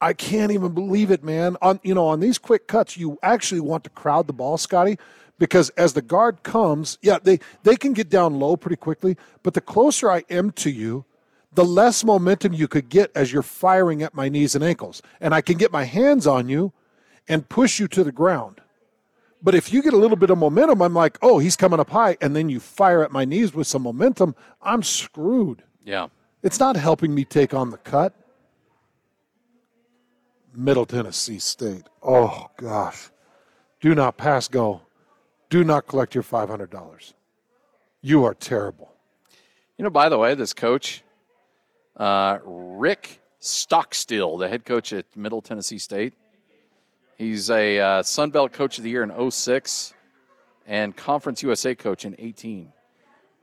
I 0.00 0.12
can't 0.12 0.52
even 0.52 0.72
believe 0.74 1.10
it, 1.10 1.24
man. 1.24 1.56
On 1.60 1.80
you 1.82 1.94
know, 1.94 2.06
on 2.06 2.20
these 2.20 2.38
quick 2.38 2.68
cuts, 2.68 2.96
you 2.96 3.18
actually 3.22 3.60
want 3.60 3.84
to 3.84 3.90
crowd 3.90 4.26
the 4.26 4.32
ball, 4.32 4.56
Scotty, 4.56 4.98
because 5.38 5.70
as 5.70 5.92
the 5.92 6.02
guard 6.02 6.42
comes, 6.42 6.98
yeah, 7.02 7.18
they 7.22 7.40
they 7.62 7.76
can 7.76 7.92
get 7.92 8.08
down 8.08 8.38
low 8.38 8.56
pretty 8.56 8.76
quickly, 8.76 9.16
but 9.42 9.54
the 9.54 9.60
closer 9.60 10.10
I 10.10 10.24
am 10.28 10.50
to 10.52 10.70
you, 10.70 11.04
the 11.52 11.64
less 11.64 12.04
momentum 12.04 12.52
you 12.52 12.68
could 12.68 12.88
get 12.88 13.10
as 13.14 13.32
you're 13.32 13.42
firing 13.42 14.02
at 14.02 14.14
my 14.14 14.28
knees 14.28 14.54
and 14.54 14.64
ankles. 14.64 15.02
And 15.20 15.34
I 15.34 15.40
can 15.40 15.56
get 15.56 15.72
my 15.72 15.84
hands 15.84 16.26
on 16.26 16.48
you 16.48 16.72
and 17.26 17.48
push 17.48 17.78
you 17.78 17.88
to 17.88 18.04
the 18.04 18.12
ground. 18.12 18.60
But 19.42 19.54
if 19.54 19.72
you 19.72 19.82
get 19.82 19.92
a 19.92 19.96
little 19.96 20.16
bit 20.16 20.30
of 20.30 20.38
momentum, 20.38 20.82
I'm 20.82 20.94
like, 20.94 21.16
oh, 21.22 21.38
he's 21.38 21.56
coming 21.56 21.78
up 21.78 21.90
high. 21.90 22.16
And 22.20 22.34
then 22.34 22.48
you 22.48 22.58
fire 22.58 23.04
at 23.04 23.12
my 23.12 23.24
knees 23.24 23.54
with 23.54 23.66
some 23.66 23.82
momentum, 23.82 24.34
I'm 24.60 24.82
screwed. 24.82 25.62
Yeah. 25.84 26.08
It's 26.42 26.58
not 26.58 26.76
helping 26.76 27.14
me 27.14 27.24
take 27.24 27.54
on 27.54 27.70
the 27.70 27.78
cut. 27.78 28.14
Middle 30.54 30.86
Tennessee 30.86 31.38
State. 31.38 31.84
Oh, 32.02 32.48
gosh. 32.56 33.10
Do 33.80 33.94
not 33.94 34.16
pass 34.16 34.48
go. 34.48 34.82
Do 35.50 35.64
not 35.64 35.86
collect 35.86 36.14
your 36.14 36.24
$500. 36.24 37.14
You 38.02 38.24
are 38.24 38.34
terrible. 38.34 38.92
You 39.76 39.84
know, 39.84 39.90
by 39.90 40.08
the 40.08 40.18
way, 40.18 40.34
this 40.34 40.52
coach, 40.52 41.02
uh, 41.96 42.38
Rick 42.44 43.20
Stockstill, 43.40 44.36
the 44.36 44.48
head 44.48 44.64
coach 44.64 44.92
at 44.92 45.04
Middle 45.16 45.40
Tennessee 45.40 45.78
State, 45.78 46.14
he's 47.16 47.50
a 47.50 47.78
uh, 47.78 48.02
Sun 48.02 48.30
Belt 48.30 48.52
Coach 48.52 48.78
of 48.78 48.84
the 48.84 48.90
Year 48.90 49.02
in 49.02 49.30
06 49.30 49.94
and 50.66 50.94
Conference 50.96 51.42
USA 51.42 51.74
coach 51.74 52.04
in 52.04 52.14
18. 52.18 52.72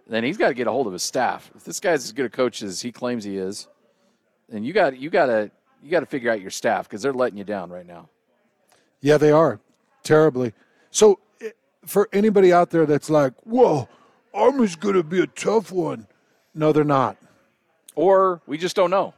Then 0.07 0.23
he's 0.23 0.37
got 0.37 0.49
to 0.49 0.53
get 0.53 0.67
a 0.67 0.71
hold 0.71 0.87
of 0.87 0.93
his 0.93 1.03
staff. 1.03 1.49
If 1.55 1.63
this 1.63 1.79
guy's 1.79 2.03
as 2.03 2.11
good 2.11 2.27
a 2.27 2.29
coach 2.29 2.61
as 2.61 2.81
he 2.81 2.91
claims 2.91 3.23
he 3.23 3.37
is, 3.37 3.67
then 4.47 4.63
you 4.63 4.73
got 4.73 4.97
you 4.97 5.09
got 5.09 5.25
to 5.25 5.49
you 5.81 5.89
got 5.89 6.01
to 6.01 6.05
figure 6.05 6.31
out 6.31 6.41
your 6.41 6.51
staff 6.51 6.87
because 6.87 7.01
they're 7.01 7.13
letting 7.13 7.37
you 7.37 7.43
down 7.43 7.71
right 7.71 7.85
now. 7.85 8.09
Yeah, 9.01 9.17
they 9.17 9.31
are 9.31 9.59
terribly. 10.03 10.53
So, 10.91 11.19
for 11.85 12.09
anybody 12.13 12.51
out 12.53 12.69
there 12.71 12.85
that's 12.85 13.09
like, 13.09 13.33
"Whoa, 13.43 13.87
Army's 14.33 14.75
going 14.75 14.95
to 14.95 15.03
be 15.03 15.21
a 15.21 15.27
tough 15.27 15.71
one," 15.71 16.07
no, 16.53 16.71
they're 16.71 16.83
not. 16.83 17.17
Or 17.95 18.41
we 18.45 18.57
just 18.57 18.75
don't 18.75 18.89
know. 18.89 19.13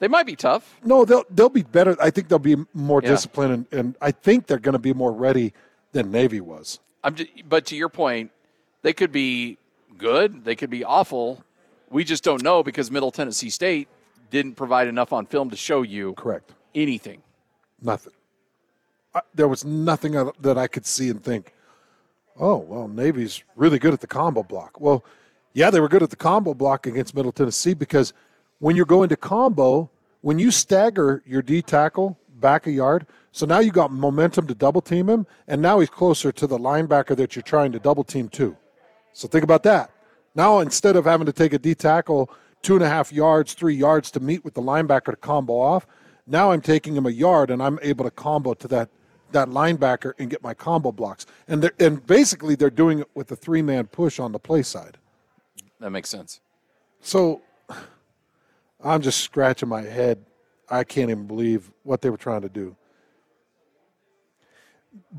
They 0.00 0.08
might 0.08 0.26
be 0.26 0.36
tough. 0.36 0.78
No, 0.84 1.04
they'll 1.04 1.24
they'll 1.30 1.48
be 1.48 1.62
better. 1.62 1.96
I 2.00 2.10
think 2.10 2.28
they'll 2.28 2.38
be 2.38 2.56
more 2.74 3.00
Yeah. 3.02 3.10
disciplined, 3.10 3.52
and, 3.52 3.66
and 3.72 3.96
I 4.00 4.10
think 4.10 4.46
they're 4.46 4.58
going 4.58 4.72
to 4.74 4.78
be 4.78 4.92
more 4.92 5.12
ready 5.12 5.52
than 5.92 6.10
Navy 6.10 6.40
was. 6.40 6.80
I'm 7.04 7.14
just, 7.14 7.30
but 7.48 7.66
to 7.66 7.76
your 7.76 7.88
point, 7.88 8.32
they 8.82 8.92
could 8.92 9.12
be 9.12 9.58
good. 9.96 10.44
They 10.44 10.56
could 10.56 10.70
be 10.70 10.82
awful. 10.84 11.44
We 11.90 12.02
just 12.02 12.24
don't 12.24 12.42
know 12.42 12.62
because 12.62 12.90
Middle 12.90 13.12
Tennessee 13.12 13.50
State 13.50 13.88
didn't 14.30 14.54
provide 14.54 14.88
enough 14.88 15.12
on 15.12 15.26
film 15.26 15.50
to 15.50 15.56
show 15.56 15.82
you 15.82 16.14
Correct. 16.14 16.52
anything. 16.74 17.22
Nothing. 17.80 18.14
I, 19.14 19.20
there 19.34 19.46
was 19.46 19.64
nothing 19.64 20.12
that 20.40 20.58
I 20.58 20.66
could 20.66 20.86
see 20.86 21.08
and 21.08 21.22
think, 21.22 21.52
oh, 22.38 22.56
well, 22.58 22.88
Navy's 22.88 23.42
really 23.56 23.78
good 23.78 23.94
at 23.94 24.00
the 24.00 24.06
combo 24.06 24.42
block. 24.42 24.80
Well, 24.80 25.04
yeah, 25.52 25.70
they 25.70 25.80
were 25.80 25.88
good 25.88 26.02
at 26.02 26.10
the 26.10 26.16
combo 26.16 26.54
block 26.54 26.86
against 26.86 27.14
Middle 27.14 27.32
Tennessee 27.32 27.74
because 27.74 28.12
when 28.58 28.76
you're 28.76 28.86
going 28.86 29.08
to 29.08 29.16
combo, 29.16 29.90
when 30.20 30.38
you 30.38 30.50
stagger 30.50 31.22
your 31.26 31.42
D 31.42 31.62
tackle 31.62 32.18
back 32.40 32.66
a 32.66 32.72
yard, 32.72 33.06
so 33.30 33.46
now 33.46 33.58
you 33.60 33.70
got 33.70 33.92
momentum 33.92 34.46
to 34.46 34.54
double 34.54 34.80
team 34.80 35.08
him, 35.08 35.26
and 35.46 35.60
now 35.60 35.80
he's 35.80 35.90
closer 35.90 36.32
to 36.32 36.46
the 36.46 36.58
linebacker 36.58 37.16
that 37.16 37.34
you're 37.36 37.42
trying 37.42 37.72
to 37.72 37.78
double 37.78 38.04
team 38.04 38.28
to. 38.30 38.56
So 39.12 39.28
think 39.28 39.44
about 39.44 39.62
that. 39.64 39.90
Now 40.34 40.58
instead 40.58 40.96
of 40.96 41.04
having 41.04 41.26
to 41.26 41.32
take 41.32 41.52
a 41.52 41.58
D 41.58 41.74
tackle 41.74 42.30
two 42.62 42.74
and 42.74 42.84
a 42.84 42.88
half 42.88 43.12
yards, 43.12 43.54
three 43.54 43.74
yards 43.74 44.10
to 44.12 44.20
meet 44.20 44.44
with 44.44 44.54
the 44.54 44.62
linebacker 44.62 45.10
to 45.10 45.16
combo 45.16 45.60
off, 45.60 45.86
now 46.26 46.50
I'm 46.50 46.60
taking 46.60 46.96
him 46.96 47.06
a 47.06 47.10
yard 47.10 47.50
and 47.50 47.62
I'm 47.62 47.78
able 47.82 48.04
to 48.04 48.10
combo 48.10 48.54
to 48.54 48.68
that 48.68 48.88
that 49.32 49.48
linebacker 49.48 50.12
and 50.18 50.30
get 50.30 50.42
my 50.42 50.54
combo 50.54 50.92
blocks. 50.92 51.26
And 51.48 51.62
they're, 51.62 51.72
and 51.78 52.04
basically 52.06 52.54
they're 52.54 52.70
doing 52.70 53.00
it 53.00 53.08
with 53.14 53.30
a 53.32 53.36
three 53.36 53.62
man 53.62 53.86
push 53.86 54.18
on 54.18 54.32
the 54.32 54.38
play 54.38 54.62
side. 54.62 54.98
That 55.80 55.90
makes 55.90 56.08
sense. 56.08 56.40
So 57.00 57.42
I'm 58.82 59.02
just 59.02 59.20
scratching 59.20 59.68
my 59.68 59.82
head. 59.82 60.24
I 60.68 60.84
can't 60.84 61.10
even 61.10 61.26
believe 61.26 61.70
what 61.82 62.00
they 62.00 62.10
were 62.10 62.16
trying 62.16 62.42
to 62.42 62.48
do. 62.48 62.76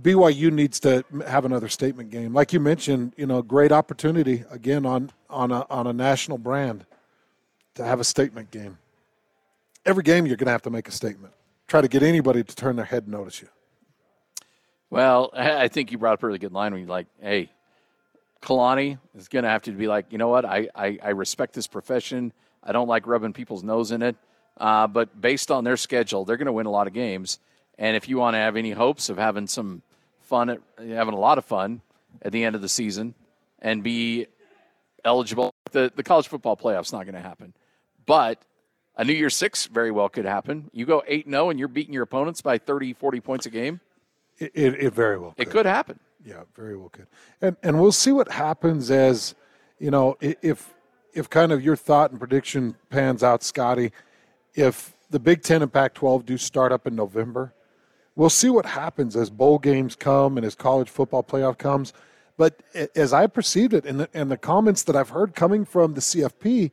BYU 0.02 0.52
needs 0.52 0.80
to 0.82 1.04
have 1.28 1.46
another 1.46 1.68
statement 1.68 2.10
game, 2.10 2.34
like 2.34 2.54
you 2.54 2.60
mentioned. 2.60 3.14
You 3.18 3.26
know, 3.26 3.42
great 3.42 3.72
opportunity 3.72 4.46
again 4.50 4.86
on 4.86 5.12
on 5.30 5.52
a 5.52 5.66
on 5.70 5.86
a 5.86 5.94
national 5.94 6.38
brand 6.38 6.86
to 7.76 7.84
have 7.84 8.00
a 8.00 8.04
statement 8.04 8.52
game. 8.52 8.78
Every 9.86 10.02
game, 10.02 10.26
you're 10.26 10.38
going 10.38 10.48
to 10.48 10.52
have 10.52 10.64
to 10.64 10.70
make 10.70 10.88
a 10.88 10.92
statement. 10.92 11.34
Try 11.68 11.82
to 11.82 11.88
get 11.88 12.02
anybody 12.02 12.44
to 12.44 12.56
turn 12.56 12.76
their 12.76 12.86
head 12.86 13.04
and 13.04 13.12
notice 13.12 13.42
you. 13.42 13.50
Well, 14.90 15.32
I 15.36 15.68
think 15.68 15.92
you 15.92 15.98
brought 15.98 16.14
up 16.14 16.24
a 16.24 16.28
really 16.28 16.40
good 16.40 16.54
line 16.54 16.72
when 16.72 16.82
you're 16.82 16.90
like, 16.90 17.08
hey, 17.22 17.52
Kalani 18.42 19.00
is 19.16 19.28
going 19.28 19.44
to 19.44 19.50
have 19.50 19.64
to 19.64 19.72
be 19.72 19.88
like, 19.88 20.12
you 20.12 20.18
know 20.18 20.28
what? 20.28 20.46
I, 20.46 20.70
I, 20.76 21.00
I 21.02 21.10
respect 21.10 21.54
this 21.54 21.68
profession. 21.68 22.32
I 22.64 22.72
don't 22.72 22.88
like 22.88 23.08
rubbing 23.08 23.34
people's 23.34 23.64
nose 23.64 23.92
in 23.92 24.02
it. 24.02 24.16
Uh, 24.58 24.88
but 24.88 25.20
based 25.20 25.52
on 25.52 25.64
their 25.64 25.78
schedule, 25.78 26.26
they're 26.26 26.38
going 26.38 26.46
to 26.46 26.54
win 26.54 26.66
a 26.66 26.72
lot 26.72 26.88
of 26.88 26.94
games. 26.94 27.40
And 27.78 27.98
if 27.98 28.08
you 28.08 28.18
want 28.18 28.36
to 28.36 28.38
have 28.38 28.56
any 28.56 28.72
hopes 28.72 29.10
of 29.10 29.18
having 29.18 29.48
some 29.48 29.82
fun, 30.22 30.50
at, 30.50 30.60
having 30.78 31.14
a 31.14 31.20
lot 31.20 31.38
of 31.38 31.46
fun 31.46 31.82
at 32.22 32.32
the 32.32 32.44
end 32.44 32.56
of 32.56 32.62
the 32.62 32.70
season 32.70 33.16
and 33.60 33.84
be 33.84 34.28
eligible, 35.04 35.54
the, 35.72 35.92
the 35.96 36.04
college 36.04 36.28
football 36.28 36.56
playoff's 36.56 36.94
not 36.94 37.04
going 37.04 37.16
to 37.16 37.22
happen. 37.22 37.54
But 38.06 38.42
a 38.96 39.04
New 39.04 39.14
Year's 39.14 39.36
Six 39.36 39.66
very 39.66 39.92
well 39.92 40.08
could 40.08 40.26
happen. 40.26 40.70
You 40.72 40.86
go 40.86 41.04
8 41.06 41.26
0 41.30 41.50
and 41.50 41.60
you're 41.60 41.68
beating 41.68 41.94
your 41.94 42.04
opponents 42.04 42.42
by 42.42 42.58
30, 42.58 42.94
40 42.94 43.20
points 43.20 43.46
a 43.46 43.50
game. 43.50 43.82
It, 44.38 44.52
it, 44.54 44.74
it 44.86 44.94
very 44.94 45.18
well. 45.18 45.32
Could. 45.32 45.48
It 45.48 45.52
could 45.52 45.66
happen. 45.66 46.00
Yeah, 46.26 46.44
very 46.56 46.76
well 46.76 46.90
could. 46.90 47.08
And 47.42 47.56
and 47.64 47.80
we'll 47.80 47.92
see 47.92 48.12
what 48.12 48.32
happens 48.32 48.90
as 48.92 49.36
you 49.80 49.92
know 49.92 50.18
if 50.22 50.74
if 51.14 51.30
kind 51.30 51.52
of 51.52 51.64
your 51.64 51.76
thought 51.76 52.12
and 52.12 52.20
prediction 52.20 52.76
pans 52.90 53.24
out, 53.24 53.44
Scotty. 53.44 53.92
If 54.56 54.94
the 55.10 55.20
Big 55.20 55.44
Ten 55.44 55.62
and 55.62 55.72
Pac-12 55.72 56.26
do 56.26 56.38
start 56.38 56.72
up 56.72 56.88
in 56.88 56.96
November, 56.96 57.54
we'll 58.16 58.30
see 58.30 58.50
what 58.50 58.66
happens 58.66 59.16
as 59.16 59.30
bowl 59.30 59.60
games 59.60 59.96
come 59.96 60.38
and 60.38 60.46
as 60.46 60.56
college 60.56 60.90
football 60.90 61.24
playoff 61.24 61.58
comes. 61.58 61.94
But 62.38 62.62
as 62.96 63.14
I 63.14 63.28
perceived 63.28 63.74
it, 63.74 63.86
and 63.86 64.00
the, 64.02 64.10
and 64.14 64.30
the 64.30 64.36
comments 64.38 64.84
that 64.84 64.96
I've 64.96 65.10
heard 65.10 65.36
coming 65.36 65.64
from 65.64 65.94
the 65.94 66.02
CFP, 66.02 66.72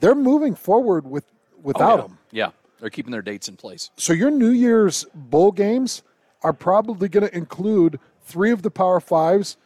they're 0.00 0.14
moving 0.14 0.54
forward 0.54 1.06
with 1.06 1.24
without 1.62 1.92
Oh, 1.92 1.96
yeah. 1.96 2.02
them. 2.02 2.18
Yeah, 2.30 2.50
they're 2.80 2.90
keeping 2.90 3.12
their 3.12 3.20
dates 3.22 3.48
in 3.48 3.56
place. 3.56 3.90
So 3.96 4.12
your 4.14 4.30
New 4.30 4.50
Year's 4.50 5.04
bowl 5.14 5.52
games 5.52 6.02
are 6.44 6.52
probably 6.52 7.08
going 7.08 7.26
to 7.26 7.36
include 7.36 7.98
three 8.22 8.52
of 8.52 8.62
the 8.62 8.70
Power 8.70 9.00
Fives, 9.00 9.56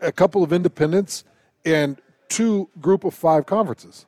a 0.00 0.10
couple 0.10 0.42
of 0.42 0.52
independents, 0.52 1.22
and 1.64 2.00
two 2.28 2.68
Group 2.80 3.04
of 3.04 3.14
Five 3.14 3.46
conferences. 3.46 4.06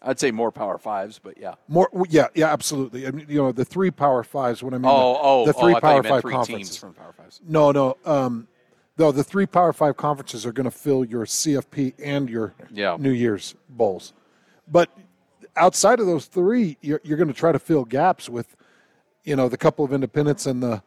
I'd 0.00 0.20
say 0.20 0.30
more 0.30 0.52
Power 0.52 0.78
Fives, 0.78 1.18
but 1.18 1.38
yeah. 1.38 1.54
More, 1.66 1.88
yeah, 2.08 2.28
yeah, 2.34 2.52
absolutely. 2.52 3.06
I 3.06 3.10
mean, 3.10 3.26
you 3.28 3.38
know, 3.38 3.52
the 3.52 3.64
three 3.64 3.90
Power 3.90 4.22
Fives. 4.22 4.62
What 4.62 4.74
I 4.74 4.78
mean, 4.78 4.86
Oh, 4.86 5.12
the, 5.14 5.18
oh, 5.22 5.46
the 5.46 5.54
oh, 5.54 5.60
three 5.60 5.80
Power 5.80 6.02
Five 6.02 6.22
three 6.22 6.32
conferences 6.32 6.76
from 6.76 6.94
Power 6.94 7.12
Fives. 7.12 7.40
No, 7.46 7.72
no. 7.72 7.96
Um, 8.04 8.46
no, 8.96 9.10
the 9.10 9.24
three 9.24 9.46
Power 9.46 9.72
Five 9.72 9.96
conferences 9.96 10.46
are 10.46 10.52
going 10.52 10.64
to 10.64 10.70
fill 10.70 11.04
your 11.04 11.26
CFP 11.26 11.94
and 12.02 12.30
your 12.30 12.54
Yeah. 12.70 12.96
New 12.98 13.10
Year's 13.10 13.54
bowls. 13.68 14.12
But 14.70 14.90
outside 15.56 16.00
of 16.00 16.06
those 16.06 16.26
three, 16.26 16.76
you're, 16.80 17.00
you're 17.02 17.16
going 17.18 17.28
to 17.28 17.34
try 17.34 17.50
to 17.52 17.58
fill 17.58 17.84
gaps 17.84 18.28
with, 18.28 18.56
you 19.24 19.36
know, 19.36 19.48
the 19.48 19.56
couple 19.56 19.84
of 19.84 19.92
independents 19.92 20.46
and 20.46 20.62
the 20.62 20.82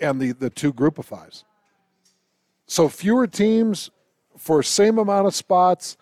and 0.00 0.20
the 0.20 0.32
the 0.32 0.50
two 0.50 0.72
group 0.72 0.98
of 0.98 1.06
fives. 1.06 1.44
So 2.66 2.88
fewer 2.88 3.26
teams 3.26 3.90
for 4.36 4.62
same 4.62 4.98
amount 4.98 5.26
of 5.26 5.34
spots. 5.34 5.96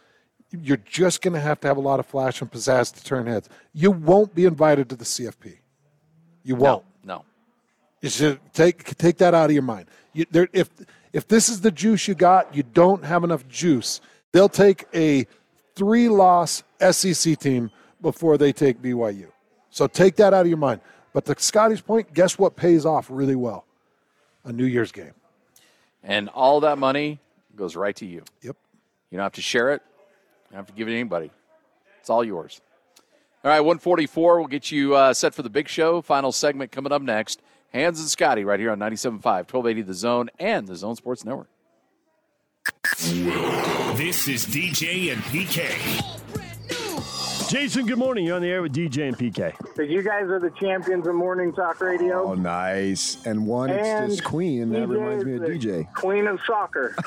You're 0.50 0.76
just 0.76 1.20
going 1.20 1.34
to 1.34 1.40
have 1.40 1.60
to 1.60 1.68
have 1.68 1.76
a 1.76 1.80
lot 1.80 1.98
of 1.98 2.06
flash 2.06 2.40
and 2.40 2.50
pizzazz 2.50 2.94
to 2.94 3.02
turn 3.02 3.26
heads. 3.26 3.48
You 3.72 3.90
won't 3.90 4.34
be 4.34 4.44
invited 4.44 4.88
to 4.90 4.96
the 4.96 5.04
CFP. 5.04 5.58
You 6.44 6.54
won't. 6.54 6.84
No. 7.02 7.24
You 8.00 8.08
should 8.08 8.40
take 8.52 8.96
take 8.96 9.18
that 9.18 9.34
out 9.34 9.46
of 9.46 9.52
your 9.52 9.62
mind. 9.62 9.86
You, 10.12 10.26
there, 10.30 10.48
if 10.52 10.70
if 11.12 11.26
this 11.26 11.48
is 11.48 11.60
the 11.60 11.70
juice 11.70 12.06
you 12.06 12.14
got, 12.14 12.54
you 12.54 12.62
don't 12.62 13.04
have 13.04 13.24
enough 13.24 13.48
juice. 13.48 14.00
They'll 14.32 14.48
take 14.48 14.86
a 14.94 15.26
three 15.74 16.08
loss 16.08 16.62
SEC 16.90 17.38
team 17.38 17.70
before 18.00 18.36
they 18.36 18.52
take 18.52 18.80
BYU. 18.82 19.28
So 19.70 19.86
take 19.86 20.16
that 20.16 20.34
out 20.34 20.42
of 20.42 20.48
your 20.48 20.58
mind. 20.58 20.80
But 21.14 21.24
to 21.26 21.36
Scotty's 21.38 21.80
point, 21.80 22.12
guess 22.12 22.38
what 22.38 22.56
pays 22.56 22.84
off 22.84 23.06
really 23.08 23.36
well? 23.36 23.64
A 24.44 24.52
New 24.52 24.66
Year's 24.66 24.92
game. 24.92 25.14
And 26.02 26.28
all 26.28 26.60
that 26.60 26.76
money 26.76 27.20
goes 27.56 27.76
right 27.76 27.96
to 27.96 28.04
you. 28.04 28.24
Yep. 28.42 28.56
You 29.10 29.16
don't 29.16 29.22
have 29.22 29.32
to 29.34 29.40
share 29.40 29.72
it. 29.72 29.80
You 30.50 30.56
don't 30.56 30.58
have 30.58 30.66
to 30.66 30.72
give 30.74 30.88
it 30.88 30.90
to 30.90 30.96
anybody. 30.98 31.30
It's 32.00 32.10
all 32.10 32.24
yours. 32.24 32.60
All 33.44 33.50
right, 33.50 33.60
144. 33.60 34.38
We'll 34.38 34.48
get 34.48 34.70
you 34.70 34.94
uh, 34.96 35.14
set 35.14 35.34
for 35.34 35.42
the 35.42 35.48
big 35.48 35.68
show. 35.68 36.02
Final 36.02 36.32
segment 36.32 36.72
coming 36.72 36.92
up 36.92 37.00
next. 37.00 37.40
Hans 37.72 38.00
and 38.00 38.08
Scotty 38.08 38.44
right 38.44 38.58
here 38.58 38.72
on 38.72 38.78
97.5, 38.78 39.22
1280 39.24 39.82
The 39.82 39.94
Zone 39.94 40.30
and 40.38 40.66
The 40.66 40.76
Zone 40.76 40.96
Sports 40.96 41.24
Network. 41.24 41.48
This 43.96 44.26
is 44.28 44.46
DJ 44.46 45.12
and 45.12 45.22
PK. 45.24 46.23
Jason, 47.48 47.86
good 47.86 47.98
morning. 47.98 48.24
You're 48.24 48.36
on 48.36 48.42
the 48.42 48.48
air 48.48 48.62
with 48.62 48.74
DJ 48.74 49.06
and 49.08 49.16
PK. 49.16 49.54
So 49.76 49.82
you 49.82 50.02
guys 50.02 50.24
are 50.24 50.40
the 50.40 50.50
champions 50.50 51.06
of 51.06 51.14
morning 51.14 51.52
talk 51.52 51.80
radio. 51.80 52.22
Oh, 52.24 52.34
nice. 52.34 53.24
And 53.26 53.46
one, 53.46 53.70
And 53.70 53.80
it's 54.06 54.16
just 54.16 54.24
Queen. 54.28 54.70
That 54.70 54.88
reminds 54.88 55.24
me 55.24 55.34
is 55.34 55.40
of 55.40 55.46
DJ. 55.48 55.92
Queen 55.94 56.26
of 56.26 56.40
soccer. 56.46 56.96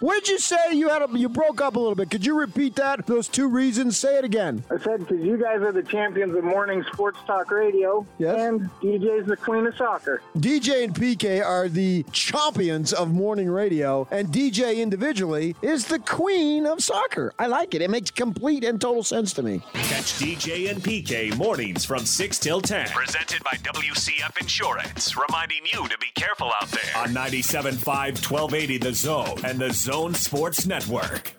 what 0.00 0.14
did 0.20 0.28
you 0.28 0.38
say? 0.38 0.72
You 0.72 0.88
had 0.88 1.02
a, 1.02 1.08
you 1.18 1.28
broke 1.28 1.60
up 1.60 1.76
a 1.76 1.78
little 1.78 1.94
bit. 1.94 2.10
Could 2.10 2.24
you 2.26 2.38
repeat 2.38 2.76
that? 2.76 3.06
Those 3.06 3.28
two 3.28 3.48
reasons. 3.48 3.96
Say 3.96 4.16
it 4.18 4.24
again. 4.24 4.64
I 4.70 4.78
said 4.78 5.00
because 5.00 5.20
you 5.24 5.36
guys 5.36 5.60
are 5.62 5.72
the 5.72 5.82
champions 5.82 6.34
of 6.36 6.44
morning 6.44 6.82
sports 6.92 7.18
talk 7.26 7.50
radio, 7.50 8.06
Yes. 8.18 8.36
and 8.38 8.68
DJ's 8.82 9.26
the 9.26 9.36
queen 9.36 9.66
of 9.66 9.76
soccer. 9.76 10.20
DJ 10.36 10.84
and 10.84 10.94
PK 10.94 11.44
are 11.44 11.68
the 11.68 12.04
champions 12.12 12.92
of 12.92 13.12
morning 13.12 13.48
radio, 13.48 14.06
and 14.10 14.28
DJ 14.28 14.76
individually 14.78 15.54
is 15.62 15.86
the 15.86 15.98
queen 15.98 16.66
of 16.66 16.82
soccer. 16.82 17.32
I 17.38 17.46
like 17.46 17.74
it. 17.74 17.82
It 17.82 17.90
makes 17.90 18.10
complete 18.10 18.64
and 18.64 18.80
total 18.80 19.02
sense 19.02 19.32
to 19.34 19.42
me. 19.42 19.62
Catch 19.74 20.14
DJ 20.18 20.70
and 20.70 20.82
PK 20.82 21.36
mornings 21.36 21.84
from 21.84 22.04
6 22.04 22.38
till 22.38 22.60
10. 22.60 22.88
Presented 22.88 23.42
by 23.44 23.52
WCF 23.62 24.40
Insurance, 24.40 25.16
reminding 25.16 25.64
you 25.72 25.86
to 25.88 25.98
be 25.98 26.08
careful 26.14 26.50
out 26.60 26.68
there. 26.70 26.80
On 26.96 27.08
97.5, 27.08 27.84
1280 27.86 28.78
The 28.78 28.92
Zone 28.94 29.38
and 29.44 29.58
the 29.58 29.72
Zone 29.84 30.14
Sports 30.14 30.64
Network. 30.64 31.34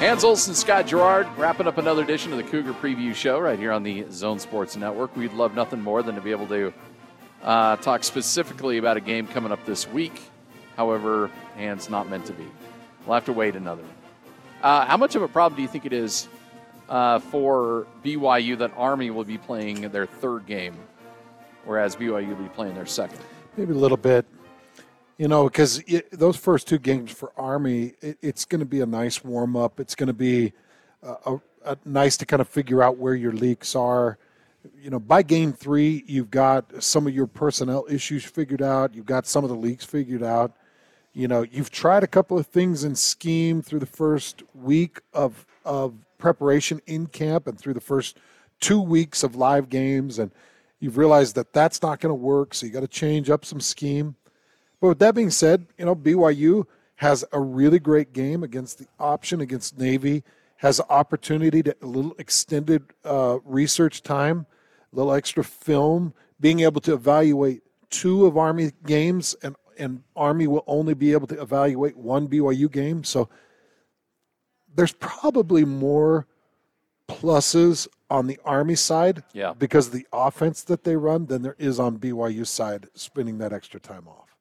Hans 0.00 0.24
Olsen, 0.24 0.56
Scott 0.56 0.88
Garrard, 0.88 1.28
wrapping 1.36 1.68
up 1.68 1.78
another 1.78 2.02
edition 2.02 2.32
of 2.32 2.38
the 2.38 2.42
Cougar 2.42 2.72
Preview 2.72 3.14
Show 3.14 3.38
right 3.38 3.56
here 3.56 3.70
on 3.70 3.84
the 3.84 4.04
Zone 4.10 4.40
Sports 4.40 4.74
Network. 4.74 5.16
We'd 5.16 5.32
love 5.32 5.54
nothing 5.54 5.80
more 5.80 6.02
than 6.02 6.16
to 6.16 6.20
be 6.20 6.32
able 6.32 6.48
to 6.48 6.74
uh, 7.44 7.76
talk 7.76 8.02
specifically 8.02 8.78
about 8.78 8.96
a 8.96 9.00
game 9.00 9.28
coming 9.28 9.52
up 9.52 9.64
this 9.64 9.86
week. 9.86 10.20
However, 10.76 11.30
Hans 11.56 11.88
not 11.88 12.08
meant 12.08 12.26
to 12.26 12.32
be. 12.32 12.46
We'll 13.06 13.14
have 13.14 13.24
to 13.26 13.32
wait 13.32 13.56
another. 13.56 13.84
Uh, 14.62 14.86
how 14.86 14.96
much 14.96 15.14
of 15.14 15.22
a 15.22 15.28
problem 15.28 15.56
do 15.56 15.62
you 15.62 15.68
think 15.68 15.84
it 15.84 15.92
is 15.92 16.26
uh, 16.88 17.18
for 17.18 17.86
BYU 18.04 18.58
that 18.58 18.72
Army 18.76 19.10
will 19.10 19.24
be 19.24 19.38
playing 19.38 19.82
their 19.90 20.06
third 20.06 20.46
game, 20.46 20.76
whereas 21.64 21.96
BYU 21.96 22.28
will 22.28 22.36
be 22.36 22.48
playing 22.50 22.74
their 22.74 22.86
second? 22.86 23.18
Maybe 23.56 23.72
a 23.72 23.76
little 23.76 23.96
bit. 23.96 24.26
You 25.18 25.28
know, 25.28 25.44
because 25.44 25.82
those 26.10 26.36
first 26.36 26.66
two 26.66 26.78
games 26.78 27.12
for 27.12 27.32
Army, 27.36 27.92
it, 28.00 28.18
it's 28.20 28.44
going 28.44 28.60
to 28.60 28.66
be 28.66 28.80
a 28.80 28.86
nice 28.86 29.22
warm 29.22 29.54
up. 29.54 29.78
It's 29.78 29.94
going 29.94 30.08
to 30.08 30.12
be 30.12 30.52
uh, 31.04 31.14
a, 31.64 31.72
a 31.72 31.78
nice 31.84 32.16
to 32.16 32.26
kind 32.26 32.40
of 32.40 32.48
figure 32.48 32.82
out 32.82 32.96
where 32.96 33.14
your 33.14 33.32
leaks 33.32 33.76
are. 33.76 34.18
You 34.82 34.90
know, 34.90 34.98
by 34.98 35.22
game 35.22 35.52
three, 35.52 36.02
you've 36.06 36.30
got 36.30 36.82
some 36.82 37.06
of 37.06 37.14
your 37.14 37.26
personnel 37.26 37.86
issues 37.88 38.24
figured 38.24 38.62
out. 38.62 38.94
You've 38.94 39.06
got 39.06 39.26
some 39.26 39.44
of 39.44 39.50
the 39.50 39.56
leaks 39.56 39.84
figured 39.84 40.22
out. 40.22 40.56
You 41.14 41.28
know, 41.28 41.42
you've 41.42 41.70
tried 41.70 42.02
a 42.02 42.08
couple 42.08 42.36
of 42.38 42.46
things 42.48 42.82
in 42.82 42.96
scheme 42.96 43.62
through 43.62 43.78
the 43.78 43.86
first 43.86 44.42
week 44.52 45.00
of 45.12 45.46
of 45.64 45.94
preparation 46.18 46.80
in 46.86 47.06
camp 47.06 47.46
and 47.46 47.58
through 47.58 47.74
the 47.74 47.80
first 47.80 48.18
two 48.60 48.80
weeks 48.80 49.22
of 49.22 49.36
live 49.36 49.68
games, 49.68 50.18
and 50.18 50.32
you've 50.80 50.98
realized 50.98 51.36
that 51.36 51.52
that's 51.52 51.82
not 51.82 52.00
going 52.00 52.10
to 52.10 52.14
work. 52.14 52.52
So 52.52 52.66
you 52.66 52.72
got 52.72 52.80
to 52.80 52.88
change 52.88 53.30
up 53.30 53.44
some 53.44 53.60
scheme. 53.60 54.16
But 54.80 54.88
with 54.88 54.98
that 54.98 55.14
being 55.14 55.30
said, 55.30 55.66
you 55.78 55.84
know, 55.84 55.94
BYU 55.94 56.66
has 56.96 57.24
a 57.32 57.40
really 57.40 57.78
great 57.78 58.12
game 58.12 58.42
against 58.42 58.78
the 58.78 58.86
option 58.98 59.40
against 59.40 59.78
Navy, 59.78 60.24
has 60.56 60.80
opportunity 60.90 61.62
to 61.62 61.76
a 61.80 61.86
little 61.86 62.14
extended 62.18 62.82
uh, 63.04 63.38
research 63.44 64.02
time, 64.02 64.46
a 64.92 64.96
little 64.96 65.12
extra 65.12 65.44
film, 65.44 66.12
being 66.40 66.60
able 66.60 66.80
to 66.80 66.92
evaluate 66.92 67.62
two 67.90 68.26
of 68.26 68.36
Army 68.36 68.72
games, 68.84 69.36
and, 69.42 69.54
and 69.78 70.02
Army 70.16 70.46
will 70.46 70.64
only 70.66 70.94
be 70.94 71.12
able 71.12 71.26
to 71.28 71.40
evaluate 71.40 71.96
one 71.96 72.28
BYU 72.28 72.70
game. 72.70 73.04
So 73.04 73.28
there's 74.74 74.92
probably 74.92 75.64
more 75.64 76.26
pluses 77.08 77.86
on 78.10 78.26
the 78.26 78.38
Army 78.44 78.74
side 78.74 79.22
Yeah. 79.32 79.52
because 79.52 79.88
of 79.88 79.92
the 79.92 80.06
offense 80.12 80.62
that 80.64 80.84
they 80.84 80.96
run 80.96 81.26
than 81.26 81.42
there 81.42 81.56
is 81.58 81.78
on 81.78 81.98
BYU 81.98 82.46
side 82.46 82.88
spending 82.94 83.38
that 83.38 83.52
extra 83.52 83.78
time 83.80 84.08
off. 84.08 84.34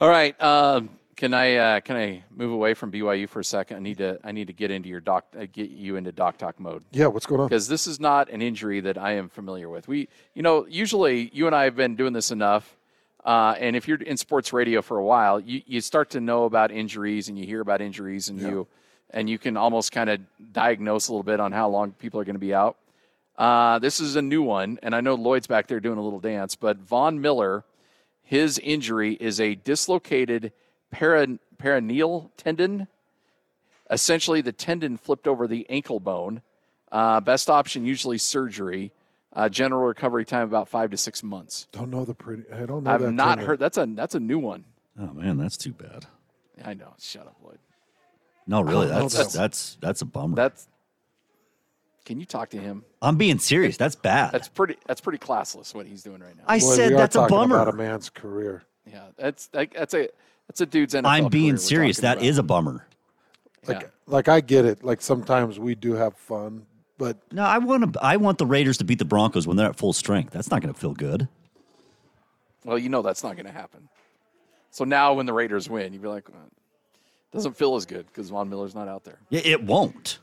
All 0.00 0.08
right. 0.08 0.40
Um, 0.42 0.90
can 1.16 1.34
I 1.34 1.56
uh, 1.56 1.80
can 1.80 1.96
I 1.96 2.22
move 2.30 2.52
away 2.52 2.74
from 2.74 2.92
BYU 2.92 3.28
for 3.28 3.40
a 3.40 3.44
second? 3.44 3.78
I 3.78 3.80
need 3.80 3.98
to 3.98 4.20
I 4.22 4.30
need 4.30 4.46
to 4.46 4.52
get 4.52 4.70
into 4.70 4.88
your 4.88 5.00
doc 5.00 5.24
uh, 5.36 5.46
get 5.50 5.70
you 5.70 5.96
into 5.96 6.12
doc 6.12 6.38
talk 6.38 6.60
mode. 6.60 6.84
Yeah, 6.92 7.06
what's 7.06 7.26
going 7.26 7.40
on? 7.40 7.48
Because 7.48 7.66
this 7.66 7.88
is 7.88 7.98
not 7.98 8.30
an 8.30 8.40
injury 8.40 8.78
that 8.82 8.96
I 8.96 9.14
am 9.14 9.28
familiar 9.28 9.68
with. 9.68 9.88
We, 9.88 10.08
you 10.34 10.42
know, 10.42 10.64
usually 10.68 11.30
you 11.34 11.48
and 11.48 11.56
I 11.56 11.64
have 11.64 11.74
been 11.74 11.96
doing 11.96 12.12
this 12.12 12.30
enough, 12.30 12.76
uh, 13.24 13.54
and 13.58 13.76
if 13.76 13.88
you're 13.88 14.00
in 14.02 14.16
sports 14.16 14.52
radio 14.52 14.82
for 14.82 14.98
a 14.98 15.04
while, 15.04 15.40
you, 15.40 15.62
you 15.66 15.80
start 15.80 16.10
to 16.10 16.20
know 16.20 16.44
about 16.44 16.70
injuries 16.70 17.28
and 17.28 17.38
you 17.38 17.44
hear 17.44 17.60
about 17.60 17.80
injuries 17.80 18.28
and 18.28 18.40
you 18.40 18.66
and 19.10 19.28
you 19.28 19.38
can 19.38 19.56
almost 19.56 19.92
kind 19.92 20.10
of 20.10 20.20
diagnose 20.52 21.08
a 21.08 21.12
little 21.12 21.22
bit 21.22 21.40
on 21.40 21.52
how 21.52 21.68
long 21.68 21.92
people 21.92 22.20
are 22.20 22.24
going 22.24 22.34
to 22.34 22.40
be 22.40 22.54
out. 22.54 22.76
Uh, 23.36 23.78
this 23.78 24.00
is 24.00 24.16
a 24.16 24.22
new 24.22 24.42
one, 24.42 24.78
and 24.82 24.94
I 24.94 25.00
know 25.00 25.14
Lloyd's 25.14 25.46
back 25.46 25.66
there 25.68 25.80
doing 25.80 25.98
a 25.98 26.02
little 26.02 26.20
dance, 26.20 26.56
but 26.56 26.76
Von 26.78 27.20
Miller, 27.20 27.64
his 28.22 28.58
injury 28.58 29.14
is 29.14 29.40
a 29.40 29.54
dislocated 29.54 30.52
peroneal 30.92 32.30
tendon. 32.36 32.88
Essentially, 33.90 34.40
the 34.40 34.52
tendon 34.52 34.96
flipped 34.96 35.26
over 35.26 35.46
the 35.46 35.66
ankle 35.70 36.00
bone. 36.00 36.42
Uh, 36.90 37.20
best 37.20 37.48
option 37.48 37.84
usually 37.84 38.18
surgery. 38.18 38.92
Uh, 39.38 39.48
general 39.48 39.84
recovery 39.84 40.24
time 40.24 40.42
about 40.42 40.68
five 40.68 40.90
to 40.90 40.96
six 40.96 41.22
months. 41.22 41.68
Don't 41.70 41.90
know 41.90 42.04
the 42.04 42.12
pretty. 42.12 42.42
I 42.52 42.66
don't 42.66 42.82
know. 42.82 42.90
I've 42.90 43.00
that 43.02 43.12
not 43.12 43.38
heard. 43.38 43.60
That's 43.60 43.78
a 43.78 43.86
that's 43.86 44.16
a 44.16 44.20
new 44.20 44.40
one. 44.40 44.64
Oh 45.00 45.12
man, 45.14 45.36
that's 45.38 45.56
too 45.56 45.72
bad. 45.72 46.06
I 46.64 46.74
know. 46.74 46.94
Shut 46.98 47.24
up, 47.26 47.36
Lloyd. 47.44 47.58
No, 48.48 48.62
really, 48.62 48.88
don't 48.88 49.02
that's 49.12 49.14
that. 49.14 49.32
that's 49.38 49.78
that's 49.80 50.02
a 50.02 50.06
bummer. 50.06 50.34
That's. 50.34 50.66
Can 52.04 52.18
you 52.18 52.26
talk 52.26 52.50
to 52.50 52.56
him? 52.58 52.84
I'm 53.00 53.16
being 53.16 53.38
serious. 53.38 53.76
That's 53.76 53.94
bad. 53.94 54.32
That's 54.32 54.48
pretty. 54.48 54.76
That's 54.86 55.00
pretty 55.00 55.18
classless 55.18 55.72
what 55.74 55.86
he's 55.86 56.02
doing 56.02 56.20
right 56.20 56.36
now. 56.36 56.42
I 56.48 56.58
Boy, 56.58 56.74
said 56.74 56.92
that's 56.96 57.14
a 57.14 57.26
bummer. 57.26 57.60
About 57.60 57.74
a 57.74 57.76
man's 57.76 58.10
career. 58.10 58.64
Yeah, 58.90 59.04
that's 59.16 59.46
that, 59.48 59.70
that's 59.72 59.94
a 59.94 60.08
that's 60.48 60.60
a 60.62 60.66
dude's 60.66 60.94
NFL. 60.94 61.04
I'm 61.06 61.28
being 61.28 61.58
serious. 61.58 61.98
talking 61.98 62.08
That 62.08 62.16
about. 62.16 62.26
is 62.26 62.38
a 62.38 62.42
bummer. 62.42 62.86
Like, 63.66 63.82
Yeah. 63.82 63.88
like 64.06 64.26
I 64.28 64.40
get 64.40 64.64
it. 64.64 64.82
Like 64.82 65.00
sometimes 65.00 65.60
we 65.60 65.74
do 65.76 65.92
have 65.92 66.16
fun, 66.16 66.66
but 66.98 67.16
No, 67.32 67.42
I 67.44 67.58
want 67.58 67.92
to. 67.94 68.00
I 68.04 68.16
want 68.16 68.38
the 68.38 68.46
Raiders 68.46 68.76
to 68.78 68.84
beat 68.84 68.98
the 68.98 69.04
Broncos 69.04 69.46
when 69.46 69.56
they're 69.56 69.68
at 69.70 69.76
full 69.76 69.92
strength. 69.92 70.32
That's 70.32 70.50
not 70.50 70.60
going 70.60 70.74
to 70.74 70.78
feel 70.78 70.92
good. 70.94 71.28
Well, 72.64 72.76
you 72.78 72.88
know 72.88 73.00
that's 73.02 73.22
not 73.22 73.36
going 73.36 73.46
to 73.46 73.52
happen. 73.52 73.88
So 74.70 74.84
now 74.84 75.14
when 75.14 75.24
the 75.26 75.32
Raiders 75.32 75.70
win, 75.70 75.92
you'd 75.94 76.02
be 76.02 76.08
like, 76.08 76.28
well, 76.28 76.42
doesn't 77.32 77.56
feel 77.56 77.76
as 77.76 77.86
good 77.86 78.06
because 78.06 78.28
Von 78.30 78.50
Miller's 78.50 78.74
not 78.74 78.88
out 78.88 79.04
there. 79.04 79.18
Yeah, 79.30 79.40
it 79.44 79.62
won't. 79.62 80.18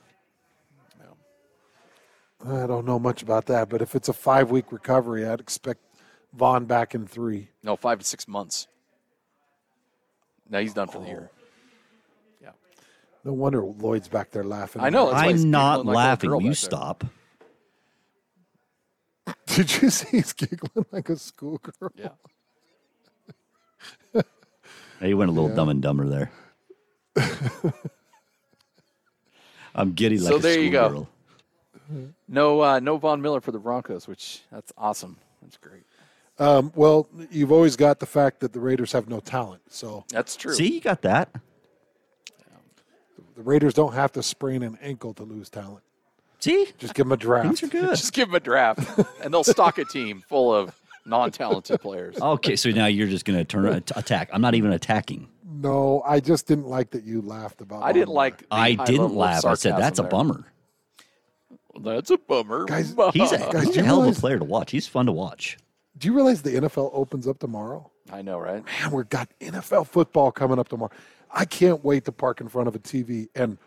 No. 2.43 2.53
I 2.63 2.67
don't 2.67 2.85
know 2.85 2.99
much 2.99 3.23
about 3.23 3.45
that. 3.47 3.69
But 3.69 3.81
if 3.81 3.95
it's 3.95 4.09
a 4.09 4.13
five 4.13 4.51
week 4.51 4.71
recovery, 4.71 5.25
I'd 5.25 5.39
expect 5.39 5.81
Von 6.33 6.65
back 6.65 6.93
in 6.93 7.07
three. 7.07 7.49
No, 7.63 7.75
five 7.75 7.99
to 7.99 8.05
six 8.05 8.27
months. 8.27 8.67
Now 10.49 10.59
he's 10.59 10.73
done 10.73 10.87
for 10.87 10.99
the 10.99 11.05
Oh. 11.05 11.09
year. 11.09 11.31
Yeah, 13.25 13.31
No 13.31 13.33
wonder 13.33 13.61
Lloyd's 13.63 14.07
back 14.07 14.31
there 14.31 14.43
laughing. 14.43 14.81
I 14.81 14.89
know. 14.89 15.11
That's 15.11 15.23
why 15.23 15.31
he's 15.31 15.43
I'm 15.43 15.51
not 15.51 15.77
giggling 15.77 15.95
like 15.95 16.23
laughing. 16.23 16.41
you 16.41 16.53
stop. 16.53 17.03
Did 19.47 19.81
you 19.81 19.89
see 19.89 20.17
he's 20.17 20.33
giggling 20.33 20.85
like 20.91 21.09
a 21.09 21.17
schoolgirl? 21.17 21.91
Yeah. 21.95 22.09
he 25.01 25.13
went 25.13 25.29
a 25.29 25.33
little 25.33 25.53
dumb 25.55 25.69
and 25.69 25.81
dumber 25.81 26.07
there. 26.07 26.31
I'm 29.75 29.93
giddy 29.93 30.17
like 30.19 30.31
So 30.31 30.37
a 30.37 30.39
there 30.39 30.59
you 30.59 30.69
go. 30.71 30.87
schoolgirl. 30.87 31.09
No, 32.27 32.61
uh, 32.61 32.79
no 32.79 32.97
Von 32.97 33.21
Miller 33.21 33.41
for 33.41 33.51
the 33.51 33.59
Broncos, 33.59 34.07
which 34.07 34.41
that's 34.51 34.73
awesome. 34.77 35.17
That's 35.41 35.57
great. 35.57 35.83
Um, 36.39 36.71
well, 36.75 37.07
you've 37.29 37.51
always 37.51 37.75
got 37.75 37.99
the 37.99 38.05
fact 38.05 38.39
that 38.41 38.53
the 38.53 38.59
Raiders 38.59 38.91
have 38.91 39.07
no 39.07 39.19
talent. 39.19 39.61
So 39.69 40.03
That's 40.09 40.35
true. 40.35 40.53
See, 40.53 40.73
you 40.73 40.81
got 40.81 41.01
that. 41.03 41.29
The 43.35 43.41
Raiders 43.43 43.73
don't 43.73 43.93
have 43.93 44.11
to 44.13 44.23
sprain 44.23 44.63
an 44.63 44.77
ankle 44.81 45.13
to 45.15 45.23
lose 45.23 45.49
talent. 45.49 45.83
See, 46.39 46.67
Just 46.77 46.93
give 46.93 47.05
them 47.07 47.11
a 47.13 47.17
draft. 47.17 47.47
things 47.47 47.63
are 47.63 47.67
good. 47.67 47.95
Just 47.95 48.13
give 48.13 48.27
them 48.27 48.35
a 48.35 48.39
draft, 48.39 48.99
and 49.23 49.33
they'll 49.33 49.43
stock 49.43 49.77
a 49.77 49.85
team 49.85 50.23
full 50.27 50.53
of 50.53 50.79
non-talented 51.05 51.81
players. 51.81 52.19
Okay, 52.19 52.55
so 52.55 52.69
now 52.69 52.85
you're 52.85 53.07
just 53.07 53.25
going 53.25 53.37
to 53.39 53.45
turn 53.45 53.65
at- 53.65 53.91
attack. 53.97 54.29
I'm 54.31 54.41
not 54.41 54.53
even 54.55 54.71
attacking. 54.71 55.27
No, 55.43 56.03
I 56.05 56.19
just 56.19 56.45
didn't 56.47 56.67
like 56.67 56.91
that 56.91 57.03
you 57.03 57.21
laughed 57.21 57.61
about. 57.61 57.81
It. 57.81 57.85
I 57.85 57.91
didn't 57.93 58.09
like. 58.13 58.39
the 58.39 58.45
I 58.51 58.75
didn't 58.75 59.15
laugh. 59.15 59.45
I 59.45 59.53
said 59.55 59.71
sarcasm 59.71 59.79
that's 59.81 59.99
a 59.99 60.01
there. 60.03 60.11
bummer. 60.11 60.45
That's 61.81 62.09
a 62.11 62.17
bummer. 62.17 62.65
Guys, 62.65 62.95
He's 63.13 63.31
a, 63.31 63.37
Guys, 63.37 63.65
he's 63.65 63.77
a 63.77 63.79
you 63.79 63.83
hell 63.83 64.03
of 64.03 64.15
a 64.17 64.19
player 64.19 64.37
to 64.39 64.45
watch. 64.45 64.71
He's 64.71 64.87
fun 64.87 65.05
to 65.07 65.11
watch. 65.11 65.57
Do 65.97 66.07
you 66.07 66.13
realize 66.13 66.41
the 66.41 66.51
NFL 66.51 66.91
opens 66.93 67.27
up 67.27 67.39
tomorrow? 67.39 67.89
I 68.11 68.21
know, 68.21 68.37
right? 68.37 68.63
Man, 68.65 68.91
we've 68.91 69.09
got 69.09 69.29
NFL 69.39 69.87
football 69.87 70.31
coming 70.31 70.59
up 70.59 70.67
tomorrow. 70.67 70.91
I 71.31 71.45
can't 71.45 71.83
wait 71.83 72.05
to 72.05 72.11
park 72.11 72.41
in 72.41 72.47
front 72.47 72.67
of 72.67 72.75
a 72.75 72.79
TV 72.79 73.27
and 73.35 73.57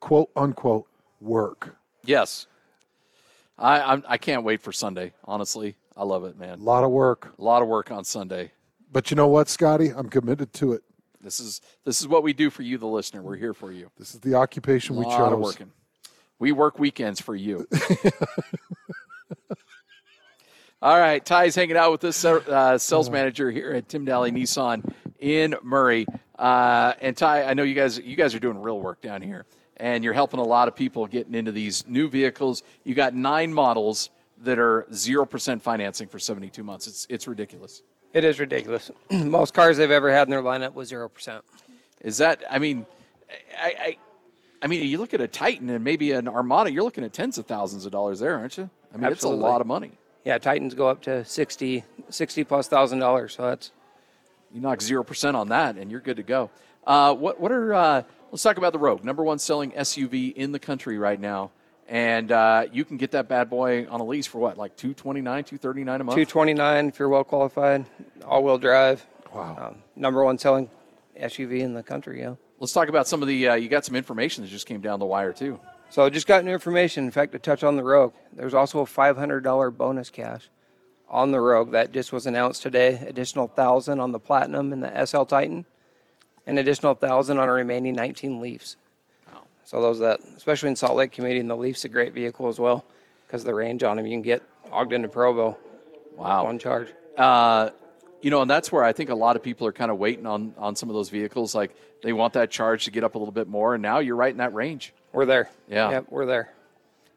quote 0.00 0.30
unquote 0.36 0.86
work. 1.20 1.76
Yes. 2.04 2.46
I 3.58 3.80
I'm, 3.80 4.04
I 4.08 4.18
can't 4.18 4.44
wait 4.44 4.62
for 4.62 4.72
Sunday. 4.72 5.12
Honestly, 5.24 5.76
I 5.96 6.04
love 6.04 6.24
it, 6.24 6.38
man. 6.38 6.60
A 6.60 6.62
lot 6.62 6.84
of 6.84 6.90
work. 6.90 7.34
A 7.38 7.42
lot 7.42 7.62
of 7.62 7.68
work 7.68 7.90
on 7.90 8.04
Sunday. 8.04 8.52
But 8.90 9.10
you 9.10 9.16
know 9.16 9.26
what, 9.28 9.48
Scotty? 9.48 9.88
I'm 9.88 10.08
committed 10.08 10.52
to 10.54 10.72
it. 10.72 10.82
This 11.20 11.40
is 11.40 11.60
this 11.84 12.00
is 12.00 12.06
what 12.06 12.22
we 12.22 12.32
do 12.32 12.50
for 12.50 12.62
you, 12.62 12.78
the 12.78 12.86
listener. 12.86 13.20
We're 13.22 13.36
here 13.36 13.52
for 13.52 13.72
you. 13.72 13.90
This 13.98 14.14
is 14.14 14.20
the 14.20 14.34
occupation 14.34 14.96
A 14.96 15.00
we 15.00 15.04
lot 15.06 15.20
of 15.32 15.38
chose. 15.38 15.42
working. 15.42 15.72
We 16.38 16.52
work 16.52 16.78
weekends 16.78 17.20
for 17.20 17.34
you. 17.34 17.66
All 20.80 20.96
right, 20.96 21.24
Ty's 21.24 21.56
hanging 21.56 21.76
out 21.76 21.90
with 21.90 22.00
this 22.00 22.24
uh, 22.24 22.78
sales 22.78 23.10
manager 23.10 23.50
here 23.50 23.72
at 23.72 23.88
Tim 23.88 24.06
Dahle 24.06 24.30
Nissan 24.30 24.88
in 25.18 25.56
Murray. 25.64 26.06
Uh, 26.38 26.94
and 27.00 27.16
Ty, 27.16 27.44
I 27.44 27.54
know 27.54 27.64
you 27.64 27.74
guys 27.74 27.98
you 27.98 28.16
guys 28.16 28.34
are 28.34 28.38
doing 28.38 28.60
real 28.60 28.80
work 28.80 29.00
down 29.00 29.22
here, 29.22 29.44
and 29.76 30.04
you're 30.04 30.12
helping 30.12 30.38
a 30.38 30.44
lot 30.44 30.68
of 30.68 30.76
people 30.76 31.06
getting 31.06 31.34
into 31.34 31.50
these 31.52 31.86
new 31.88 32.08
vehicles. 32.08 32.62
You 32.84 32.94
got 32.94 33.14
nine 33.14 33.52
models 33.52 34.10
that 34.42 34.58
are 34.58 34.86
zero 34.92 35.26
percent 35.26 35.62
financing 35.62 36.06
for 36.06 36.18
72 36.18 36.62
months. 36.62 36.86
It's 36.86 37.06
it's 37.10 37.26
ridiculous. 37.26 37.82
It 38.12 38.24
is 38.24 38.38
ridiculous. 38.38 38.90
Most 39.10 39.52
cars 39.52 39.76
they've 39.76 39.90
ever 39.90 40.12
had 40.12 40.28
in 40.28 40.30
their 40.30 40.42
lineup 40.42 40.74
was 40.74 40.88
zero 40.88 41.08
percent. 41.08 41.44
Is 42.02 42.18
that? 42.18 42.44
I 42.48 42.60
mean, 42.60 42.86
I, 43.60 43.74
I, 43.80 43.96
I 44.62 44.66
mean, 44.68 44.86
you 44.86 44.98
look 44.98 45.14
at 45.14 45.20
a 45.20 45.28
Titan 45.28 45.68
and 45.70 45.82
maybe 45.82 46.12
an 46.12 46.28
Armada. 46.28 46.70
You're 46.70 46.84
looking 46.84 47.04
at 47.04 47.12
tens 47.12 47.36
of 47.38 47.46
thousands 47.46 47.84
of 47.84 47.90
dollars 47.92 48.20
there, 48.20 48.36
aren't 48.36 48.56
you? 48.56 48.70
I 48.94 48.96
mean, 48.96 49.10
it's 49.10 49.24
a 49.24 49.28
lot 49.28 49.60
of 49.60 49.66
money. 49.66 49.92
Yeah, 50.24 50.38
Titans 50.38 50.74
go 50.74 50.88
up 50.88 51.02
to 51.02 51.24
60, 51.24 51.84
60 52.10 52.44
plus 52.44 52.68
thousand 52.68 53.00
dollars. 53.00 53.34
So 53.34 53.42
that's 53.42 53.72
You 54.52 54.60
knock 54.60 54.80
zero 54.80 55.04
percent 55.04 55.36
on 55.36 55.48
that, 55.48 55.76
and 55.76 55.90
you're 55.90 56.00
good 56.00 56.16
to 56.16 56.22
go. 56.22 56.50
Uh, 56.86 57.14
what 57.14 57.40
what 57.40 57.52
are? 57.52 57.74
Uh, 57.74 58.02
let's 58.30 58.42
talk 58.42 58.56
about 58.56 58.72
the 58.72 58.78
Rogue, 58.78 59.04
number 59.04 59.22
one 59.22 59.38
selling 59.38 59.72
SUV 59.72 60.34
in 60.34 60.52
the 60.52 60.58
country 60.58 60.98
right 60.98 61.20
now, 61.20 61.50
and 61.86 62.32
uh, 62.32 62.64
you 62.72 62.84
can 62.84 62.96
get 62.96 63.10
that 63.10 63.28
bad 63.28 63.50
boy 63.50 63.86
on 63.88 64.00
a 64.00 64.04
lease 64.04 64.26
for 64.26 64.38
what, 64.38 64.56
like 64.56 64.76
two 64.76 64.94
twenty 64.94 65.20
nine, 65.20 65.44
two 65.44 65.58
thirty 65.58 65.84
nine 65.84 66.00
a 66.00 66.04
month. 66.04 66.16
two 66.16 66.24
twenty 66.24 66.54
nine 66.54 66.88
if 66.88 66.98
you're 66.98 67.08
well 67.08 67.24
qualified, 67.24 67.84
all 68.24 68.42
wheel 68.42 68.58
drive. 68.58 69.04
Wow. 69.34 69.56
Um, 69.68 69.82
number 69.94 70.24
one 70.24 70.38
selling 70.38 70.70
SUV 71.20 71.60
in 71.60 71.74
the 71.74 71.82
country. 71.82 72.20
Yeah. 72.20 72.36
Let's 72.58 72.72
talk 72.72 72.88
about 72.88 73.06
some 73.06 73.20
of 73.22 73.28
the. 73.28 73.48
Uh, 73.48 73.54
you 73.54 73.68
got 73.68 73.84
some 73.84 73.94
information 73.94 74.44
that 74.44 74.50
just 74.50 74.66
came 74.66 74.80
down 74.80 74.98
the 74.98 75.06
wire 75.06 75.32
too. 75.32 75.60
So 75.90 76.04
I 76.04 76.10
just 76.10 76.26
got 76.26 76.44
new 76.44 76.52
information. 76.52 77.04
In 77.04 77.10
fact, 77.10 77.32
to 77.32 77.38
touch 77.38 77.62
on 77.62 77.76
the 77.76 77.82
Rogue, 77.82 78.12
there's 78.34 78.52
also 78.52 78.80
a 78.80 78.84
$500 78.84 79.76
bonus 79.76 80.10
cash 80.10 80.50
on 81.10 81.30
the 81.30 81.40
Rogue 81.40 81.72
that 81.72 81.92
just 81.92 82.12
was 82.12 82.26
announced 82.26 82.62
today. 82.62 83.02
Additional 83.06 83.48
thousand 83.48 84.00
on 84.00 84.12
the 84.12 84.18
Platinum 84.18 84.72
and 84.72 84.82
the 84.82 85.06
SL 85.06 85.24
Titan, 85.24 85.64
an 86.46 86.58
additional 86.58 86.94
thousand 86.94 87.38
on 87.38 87.48
our 87.48 87.54
remaining 87.54 87.94
19 87.94 88.40
Leafs. 88.40 88.76
Wow. 89.32 89.42
So 89.64 89.80
those 89.80 89.98
that, 90.00 90.20
especially 90.36 90.70
in 90.70 90.76
Salt 90.76 90.96
Lake 90.96 91.12
community, 91.12 91.40
and 91.40 91.50
the 91.50 91.56
Leafs 91.56 91.84
a 91.84 91.88
great 91.88 92.12
vehicle 92.12 92.48
as 92.48 92.58
well 92.58 92.84
because 93.26 93.44
the 93.44 93.54
range 93.54 93.82
on 93.82 93.96
them. 93.96 94.06
You 94.06 94.12
can 94.12 94.22
get 94.22 94.42
Ogden 94.72 95.02
to 95.02 95.08
Provo. 95.08 95.58
Wow. 96.16 96.44
One 96.44 96.58
charge. 96.58 96.88
Uh, 97.16 97.70
you 98.20 98.30
know, 98.30 98.42
and 98.42 98.50
that's 98.50 98.72
where 98.72 98.82
I 98.82 98.92
think 98.92 99.10
a 99.10 99.14
lot 99.14 99.36
of 99.36 99.42
people 99.42 99.66
are 99.66 99.72
kind 99.72 99.90
of 99.90 99.98
waiting 99.98 100.26
on 100.26 100.54
on 100.58 100.74
some 100.74 100.88
of 100.88 100.94
those 100.94 101.08
vehicles. 101.08 101.54
Like 101.54 101.74
they 102.02 102.12
want 102.12 102.32
that 102.34 102.50
charge 102.50 102.84
to 102.86 102.90
get 102.90 103.04
up 103.04 103.14
a 103.14 103.18
little 103.18 103.32
bit 103.32 103.48
more, 103.48 103.74
and 103.74 103.82
now 103.82 104.00
you're 104.00 104.16
right 104.16 104.30
in 104.30 104.38
that 104.38 104.54
range. 104.54 104.92
We're 105.12 105.26
there. 105.26 105.50
Yeah. 105.68 105.90
Yep, 105.90 106.06
we're 106.10 106.26
there. 106.26 106.52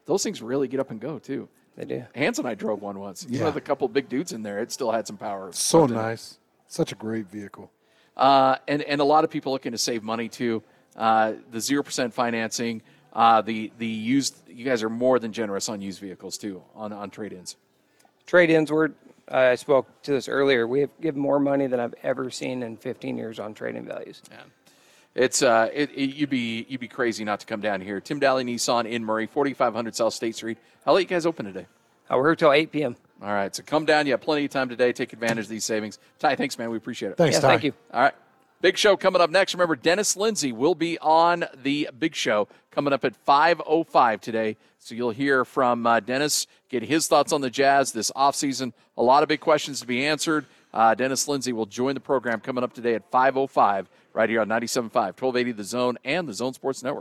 Those 0.06 0.22
things 0.22 0.42
really 0.42 0.68
get 0.68 0.80
up 0.80 0.90
and 0.90 1.00
go 1.00 1.18
too. 1.18 1.48
They 1.76 1.84
do. 1.86 2.04
Hans 2.14 2.38
and 2.38 2.46
I 2.46 2.54
drove 2.54 2.82
one 2.82 2.98
once. 2.98 3.24
Even 3.24 3.36
Yeah. 3.38 3.44
with 3.46 3.56
a 3.56 3.60
couple 3.60 3.86
of 3.86 3.92
big 3.92 4.08
dudes 4.08 4.32
in 4.32 4.42
there, 4.42 4.58
it 4.60 4.70
still 4.72 4.92
had 4.92 5.06
some 5.06 5.16
power. 5.16 5.50
So 5.52 5.80
left 5.80 5.92
it. 5.92 5.94
nice. 5.94 6.38
Such 6.68 6.92
a 6.92 6.94
great 6.94 7.26
vehicle. 7.30 7.70
Uh, 8.16 8.56
and 8.68 8.82
and 8.82 9.00
a 9.00 9.04
lot 9.04 9.24
of 9.24 9.30
people 9.30 9.52
looking 9.52 9.72
to 9.72 9.78
save 9.78 10.02
money 10.02 10.28
too. 10.28 10.62
Uh, 10.96 11.32
the 11.50 11.60
zero 11.60 11.82
percent 11.82 12.12
financing, 12.12 12.82
uh, 13.14 13.40
the 13.40 13.72
the 13.78 13.86
used. 13.86 14.36
You 14.48 14.64
guys 14.66 14.82
are 14.82 14.90
more 14.90 15.18
than 15.18 15.32
generous 15.32 15.68
on 15.70 15.80
used 15.80 16.00
vehicles 16.00 16.36
too 16.36 16.62
on 16.74 16.92
on 16.92 17.08
trade 17.08 17.32
ins. 17.32 17.56
Trade 18.26 18.50
ins, 18.50 18.70
we're, 18.70 18.90
uh, 19.30 19.36
I 19.36 19.54
spoke 19.56 20.02
to 20.02 20.12
this 20.12 20.28
earlier. 20.28 20.66
We 20.68 20.80
have 20.80 20.90
give 21.00 21.16
more 21.16 21.40
money 21.40 21.66
than 21.66 21.80
I've 21.80 21.94
ever 22.02 22.30
seen 22.30 22.62
in 22.62 22.76
15 22.76 23.16
years 23.18 23.38
on 23.40 23.52
trade 23.54 23.74
in 23.76 23.84
values. 23.86 24.22
It's 25.14 25.42
uh, 25.42 25.68
it, 25.72 25.90
it, 25.90 26.14
you'd 26.14 26.30
be 26.30 26.64
you'd 26.68 26.80
be 26.80 26.88
crazy 26.88 27.24
not 27.24 27.40
to 27.40 27.46
come 27.46 27.60
down 27.60 27.80
here. 27.80 28.00
Tim 28.00 28.18
Dahle 28.18 28.44
Nissan 28.44 28.88
in 28.88 29.04
Murray, 29.04 29.26
forty 29.26 29.52
five 29.52 29.74
hundred 29.74 29.94
South 29.94 30.14
State 30.14 30.36
Street. 30.36 30.58
How 30.86 30.94
late 30.94 31.02
you 31.02 31.06
guys 31.14 31.26
open 31.26 31.44
today? 31.46 31.66
Uh, 32.10 32.16
we're 32.16 32.28
here 32.30 32.36
till 32.36 32.52
8 32.52 32.72
p.m. 32.72 32.96
All 33.22 33.28
right, 33.32 33.54
so 33.54 33.62
come 33.64 33.84
down. 33.86 34.04
You 34.06 34.12
have 34.12 34.20
plenty 34.20 34.44
of 34.44 34.50
time 34.50 34.68
today. 34.68 34.92
Take 34.92 35.12
advantage 35.12 35.44
of 35.44 35.48
these 35.48 35.64
savings. 35.64 35.98
Ty, 36.18 36.34
thanks, 36.34 36.58
man. 36.58 36.68
We 36.70 36.76
appreciate 36.76 37.10
it. 37.12 37.16
Thanks, 37.16 37.36
Yeah, 37.36 37.40
Ty. 37.40 37.48
thank 37.48 37.64
you. 37.64 37.72
All 37.94 38.00
right. 38.02 38.14
Big 38.60 38.76
show 38.76 38.96
coming 38.96 39.22
up 39.22 39.30
next. 39.30 39.54
Remember, 39.54 39.76
Dennis 39.76 40.16
Lindsay 40.16 40.50
will 40.52 40.74
be 40.74 40.98
on 40.98 41.44
the 41.62 41.88
big 41.98 42.14
show 42.16 42.48
coming 42.72 42.92
up 42.92 43.04
at 43.04 43.14
5.05 43.24 44.20
today. 44.20 44.56
So 44.78 44.94
you'll 44.96 45.10
hear 45.12 45.44
from 45.44 45.86
uh, 45.86 46.00
Dennis, 46.00 46.46
get 46.68 46.82
his 46.82 47.06
thoughts 47.06 47.32
on 47.32 47.40
the 47.40 47.50
Jazz 47.50 47.92
this 47.92 48.10
offseason. 48.16 48.72
A 48.96 49.02
lot 49.02 49.22
of 49.22 49.28
big 49.28 49.40
questions 49.40 49.80
to 49.80 49.86
be 49.86 50.04
answered. 50.04 50.44
Uh, 50.74 50.94
Dennis 50.96 51.28
Lindsay 51.28 51.52
will 51.52 51.66
join 51.66 51.94
the 51.94 52.00
program 52.00 52.40
coming 52.40 52.64
up 52.64 52.72
today 52.74 52.94
at 52.94 53.08
5.05 53.10 53.86
right 54.14 54.28
here 54.28 54.40
on 54.40 54.48
97.5, 54.48 54.92
1280 54.92 55.52
The 55.52 55.64
Zone 55.64 55.98
and 56.04 56.28
the 56.28 56.34
Zone 56.34 56.52
Sports 56.54 56.82
Network. 56.82 57.00